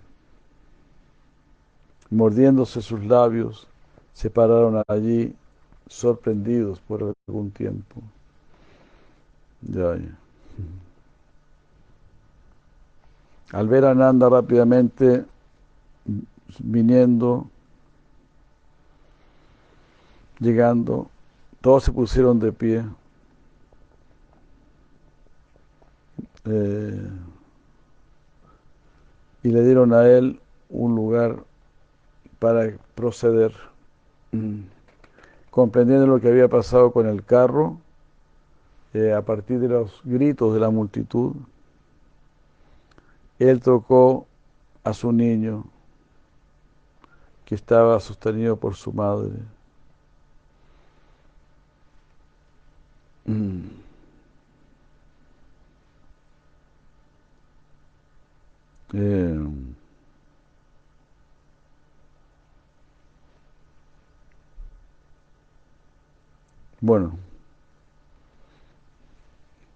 Mordiéndose 2.11 2.81
sus 2.83 3.03
labios, 3.05 3.67
se 4.13 4.29
pararon 4.29 4.83
allí 4.87 5.33
sorprendidos 5.87 6.79
por 6.81 7.15
algún 7.27 7.51
tiempo. 7.51 8.01
Ya, 9.61 9.97
Al 13.51 13.67
ver 13.67 13.85
a 13.85 13.93
Nanda 13.93 14.27
rápidamente 14.27 15.23
viniendo, 16.63 17.49
llegando, 20.39 21.09
todos 21.61 21.83
se 21.85 21.91
pusieron 21.91 22.39
de 22.39 22.51
pie. 22.51 22.83
Eh, 26.45 27.09
y 29.43 29.49
le 29.49 29.63
dieron 29.63 29.93
a 29.93 30.07
él 30.07 30.39
un 30.69 30.95
lugar 30.95 31.43
para 32.39 32.71
proceder. 32.95 33.53
Mm. 34.31 34.61
Comprendiendo 35.49 36.05
lo 36.05 36.21
que 36.21 36.29
había 36.29 36.47
pasado 36.47 36.91
con 36.91 37.07
el 37.07 37.25
carro, 37.25 37.77
eh, 38.93 39.13
a 39.13 39.21
partir 39.21 39.59
de 39.59 39.67
los 39.67 40.01
gritos 40.03 40.53
de 40.53 40.59
la 40.59 40.69
multitud, 40.69 41.33
él 43.39 43.59
tocó 43.61 44.27
a 44.83 44.93
su 44.93 45.11
niño 45.11 45.65
que 47.45 47.55
estaba 47.55 47.99
sostenido 47.99 48.57
por 48.57 48.75
su 48.75 48.93
madre. 48.93 49.31
Mm. 53.25 53.88
Eh, 58.93 59.37
bueno, 66.81 67.17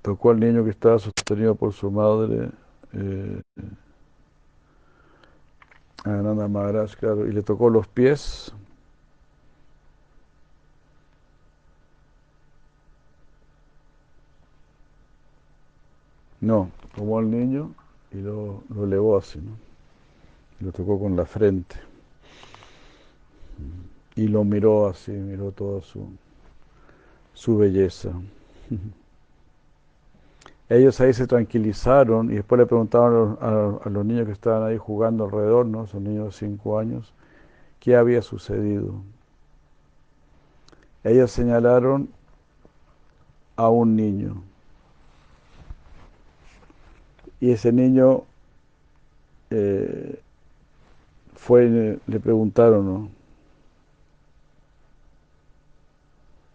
tocó 0.02 0.32
al 0.32 0.40
niño 0.40 0.64
que 0.64 0.72
estaba 0.72 1.00
sostenido 1.00 1.56
por 1.56 1.74
su 1.74 1.92
madre, 1.92 2.50
eh, 2.94 3.42
Ananda 6.04 6.48
Maharaj, 6.48 6.96
claro, 6.96 7.28
y 7.28 7.32
le 7.32 7.42
tocó 7.42 7.70
los 7.70 7.88
pies. 7.88 8.54
No, 16.42 16.70
tomó 16.96 17.20
al 17.20 17.32
niño 17.32 17.74
y 18.14 18.18
lo, 18.18 18.64
lo 18.70 18.86
elevó 18.86 19.18
así, 19.18 19.40
¿no? 19.40 19.58
Lo 20.60 20.72
tocó 20.72 21.00
con 21.00 21.16
la 21.16 21.26
frente. 21.26 21.76
Y 24.16 24.28
lo 24.28 24.44
miró 24.44 24.88
así, 24.88 25.12
miró 25.12 25.52
toda 25.52 25.82
su, 25.82 26.08
su 27.34 27.58
belleza. 27.58 28.12
Ellos 30.70 31.00
ahí 31.02 31.14
se 31.14 31.28
tranquilizaron 31.28 32.32
y 32.32 32.36
después 32.36 32.58
le 32.58 32.66
preguntaron 32.66 33.38
a, 33.42 33.90
los 33.90 34.06
niños 34.06 34.26
que 34.26 34.32
estaban 34.32 34.64
ahí 34.64 34.78
jugando 34.78 35.26
alrededor, 35.26 35.66
¿no? 35.66 35.88
Son 35.88 36.04
niños 36.04 36.26
de 36.26 36.32
cinco 36.32 36.80
años, 36.80 37.14
qué 37.80 37.96
había 37.96 38.22
sucedido. 38.22 38.96
Ellos 41.04 41.32
señalaron 41.32 42.10
a 43.56 43.70
un 43.70 43.96
niño 43.96 44.42
y 47.44 47.52
ese 47.52 47.74
niño 47.74 48.24
eh, 49.50 50.18
fue, 51.36 52.00
le 52.08 52.20
preguntaron, 52.22 52.86
¿no? 52.86 53.10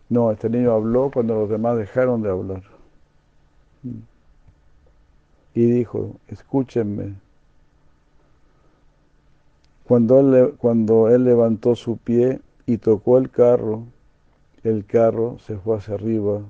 No, 0.08 0.32
este 0.32 0.48
niño 0.48 0.72
habló 0.72 1.10
cuando 1.12 1.34
los 1.34 1.50
demás 1.50 1.76
dejaron 1.76 2.22
de 2.22 2.30
hablar. 2.30 2.62
Y 5.52 5.60
dijo, 5.70 6.16
escúchenme. 6.28 7.16
Cuando 9.84 10.20
él, 10.20 10.54
cuando 10.56 11.10
él 11.10 11.24
levantó 11.24 11.76
su 11.76 11.98
pie 11.98 12.40
y 12.64 12.78
tocó 12.78 13.18
el 13.18 13.28
carro, 13.28 13.82
el 14.64 14.86
carro 14.86 15.38
se 15.40 15.58
fue 15.58 15.76
hacia 15.76 15.96
arriba 15.96 16.40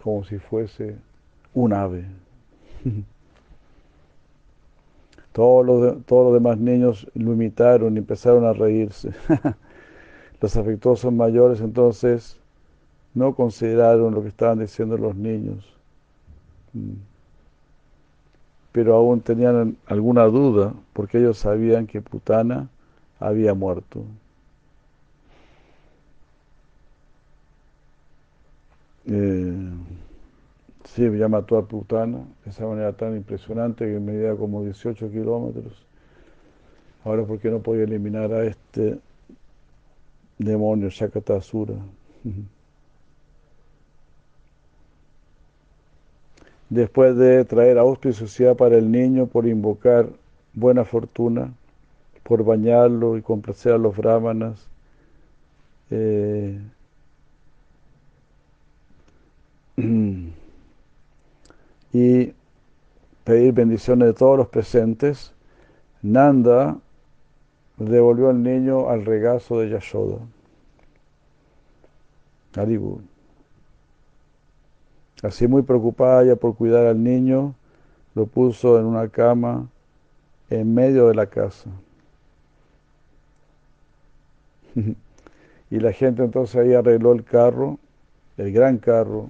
como 0.00 0.22
si 0.22 0.38
fuese 0.38 0.96
un 1.54 1.72
ave. 1.72 2.06
Todos 5.34 5.66
los, 5.66 6.06
todos 6.06 6.26
los 6.26 6.34
demás 6.34 6.58
niños 6.58 7.08
lo 7.14 7.32
imitaron 7.32 7.96
y 7.96 7.98
empezaron 7.98 8.44
a 8.44 8.52
reírse. 8.52 9.10
los 10.40 10.56
afectuosos 10.56 11.12
mayores 11.12 11.60
entonces 11.60 12.38
no 13.14 13.34
consideraron 13.34 14.14
lo 14.14 14.22
que 14.22 14.28
estaban 14.28 14.60
diciendo 14.60 14.96
los 14.96 15.16
niños. 15.16 15.74
Mm. 16.72 16.92
Pero 18.70 18.94
aún 18.94 19.22
tenían 19.22 19.76
alguna 19.86 20.22
duda 20.26 20.72
porque 20.92 21.18
ellos 21.18 21.38
sabían 21.38 21.88
que 21.88 22.00
Putana 22.00 22.68
había 23.18 23.54
muerto. 23.54 24.04
Eh, 29.06 29.52
Sí, 30.84 31.02
ya 31.18 31.28
mató 31.28 31.56
a 31.58 31.66
Putana 31.66 32.18
de 32.44 32.50
esa 32.50 32.66
manera 32.66 32.92
tan 32.92 33.16
impresionante 33.16 33.86
que 33.86 33.98
medía 33.98 34.36
como 34.36 34.62
18 34.62 35.10
kilómetros. 35.10 35.84
Ahora, 37.04 37.24
¿por 37.24 37.38
qué 37.38 37.50
no 37.50 37.60
podía 37.60 37.84
eliminar 37.84 38.32
a 38.32 38.44
este 38.44 38.98
demonio 40.38 40.88
Shakatasura? 40.90 41.74
Después 46.68 47.16
de 47.16 47.44
traer 47.44 47.78
auspiciosidad 47.78 48.56
para 48.56 48.76
el 48.76 48.90
niño 48.90 49.26
por 49.26 49.46
invocar 49.46 50.08
buena 50.54 50.84
fortuna, 50.84 51.52
por 52.22 52.44
bañarlo 52.44 53.16
y 53.16 53.22
complacer 53.22 53.72
a 53.72 53.78
los 53.78 53.96
brahmanas, 53.96 54.66
eh, 55.90 56.58
y 61.94 62.34
pedir 63.22 63.54
bendiciones 63.54 64.08
de 64.08 64.14
todos 64.14 64.36
los 64.36 64.48
presentes, 64.48 65.32
Nanda 66.02 66.76
devolvió 67.78 68.30
al 68.30 68.42
niño 68.42 68.90
al 68.90 69.06
regazo 69.06 69.60
de 69.60 69.70
Yashoda. 69.70 70.18
Haribur. 72.56 73.00
Así 75.22 75.46
muy 75.46 75.62
preocupada 75.62 76.24
ya 76.24 76.34
por 76.34 76.56
cuidar 76.56 76.86
al 76.86 77.02
niño, 77.02 77.54
lo 78.16 78.26
puso 78.26 78.78
en 78.78 78.86
una 78.86 79.08
cama 79.08 79.68
en 80.50 80.74
medio 80.74 81.06
de 81.06 81.14
la 81.14 81.26
casa. 81.26 81.70
y 85.70 85.78
la 85.78 85.92
gente 85.92 86.24
entonces 86.24 86.56
ahí 86.56 86.74
arregló 86.74 87.12
el 87.12 87.22
carro, 87.22 87.78
el 88.36 88.52
gran 88.52 88.78
carro, 88.78 89.28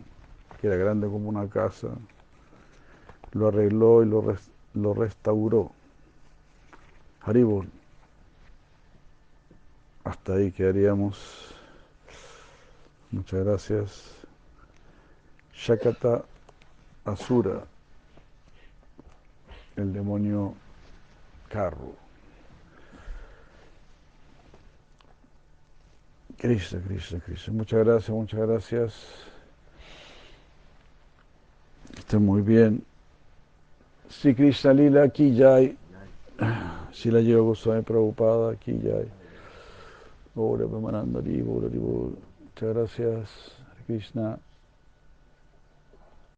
que 0.60 0.68
era 0.68 0.76
grande 0.76 1.06
como 1.08 1.28
una 1.28 1.46
casa, 1.46 1.88
lo 3.34 3.48
arregló 3.48 4.02
y 4.02 4.06
lo, 4.06 4.36
lo 4.74 4.94
restauró. 4.94 5.70
Haribol. 7.20 7.68
Hasta 10.04 10.34
ahí 10.34 10.52
quedaríamos. 10.52 11.54
Muchas 13.10 13.44
gracias. 13.44 14.14
Shakata 15.54 16.24
Asura, 17.04 17.64
el 19.76 19.92
demonio 19.92 20.54
carro. 21.48 21.94
Krishna, 26.38 26.80
Krishna, 26.80 27.20
Krishna. 27.20 27.54
Muchas 27.54 27.84
gracias, 27.84 28.10
muchas 28.10 28.40
gracias. 28.40 28.94
Estén 31.96 32.24
muy 32.24 32.42
bien. 32.42 32.84
Si 34.20 34.34
Krishna 34.34 34.72
Lila, 34.72 35.02
aquí 35.02 35.34
ya 35.34 35.56
hay. 35.56 35.76
Si 36.92 37.10
la 37.10 37.20
llevo 37.20 37.48
Goswami 37.48 37.82
ya 38.78 38.96
hay. 38.96 39.10
Muchas 40.34 40.70
gracias, 42.74 43.30
Krishna. 43.86 44.38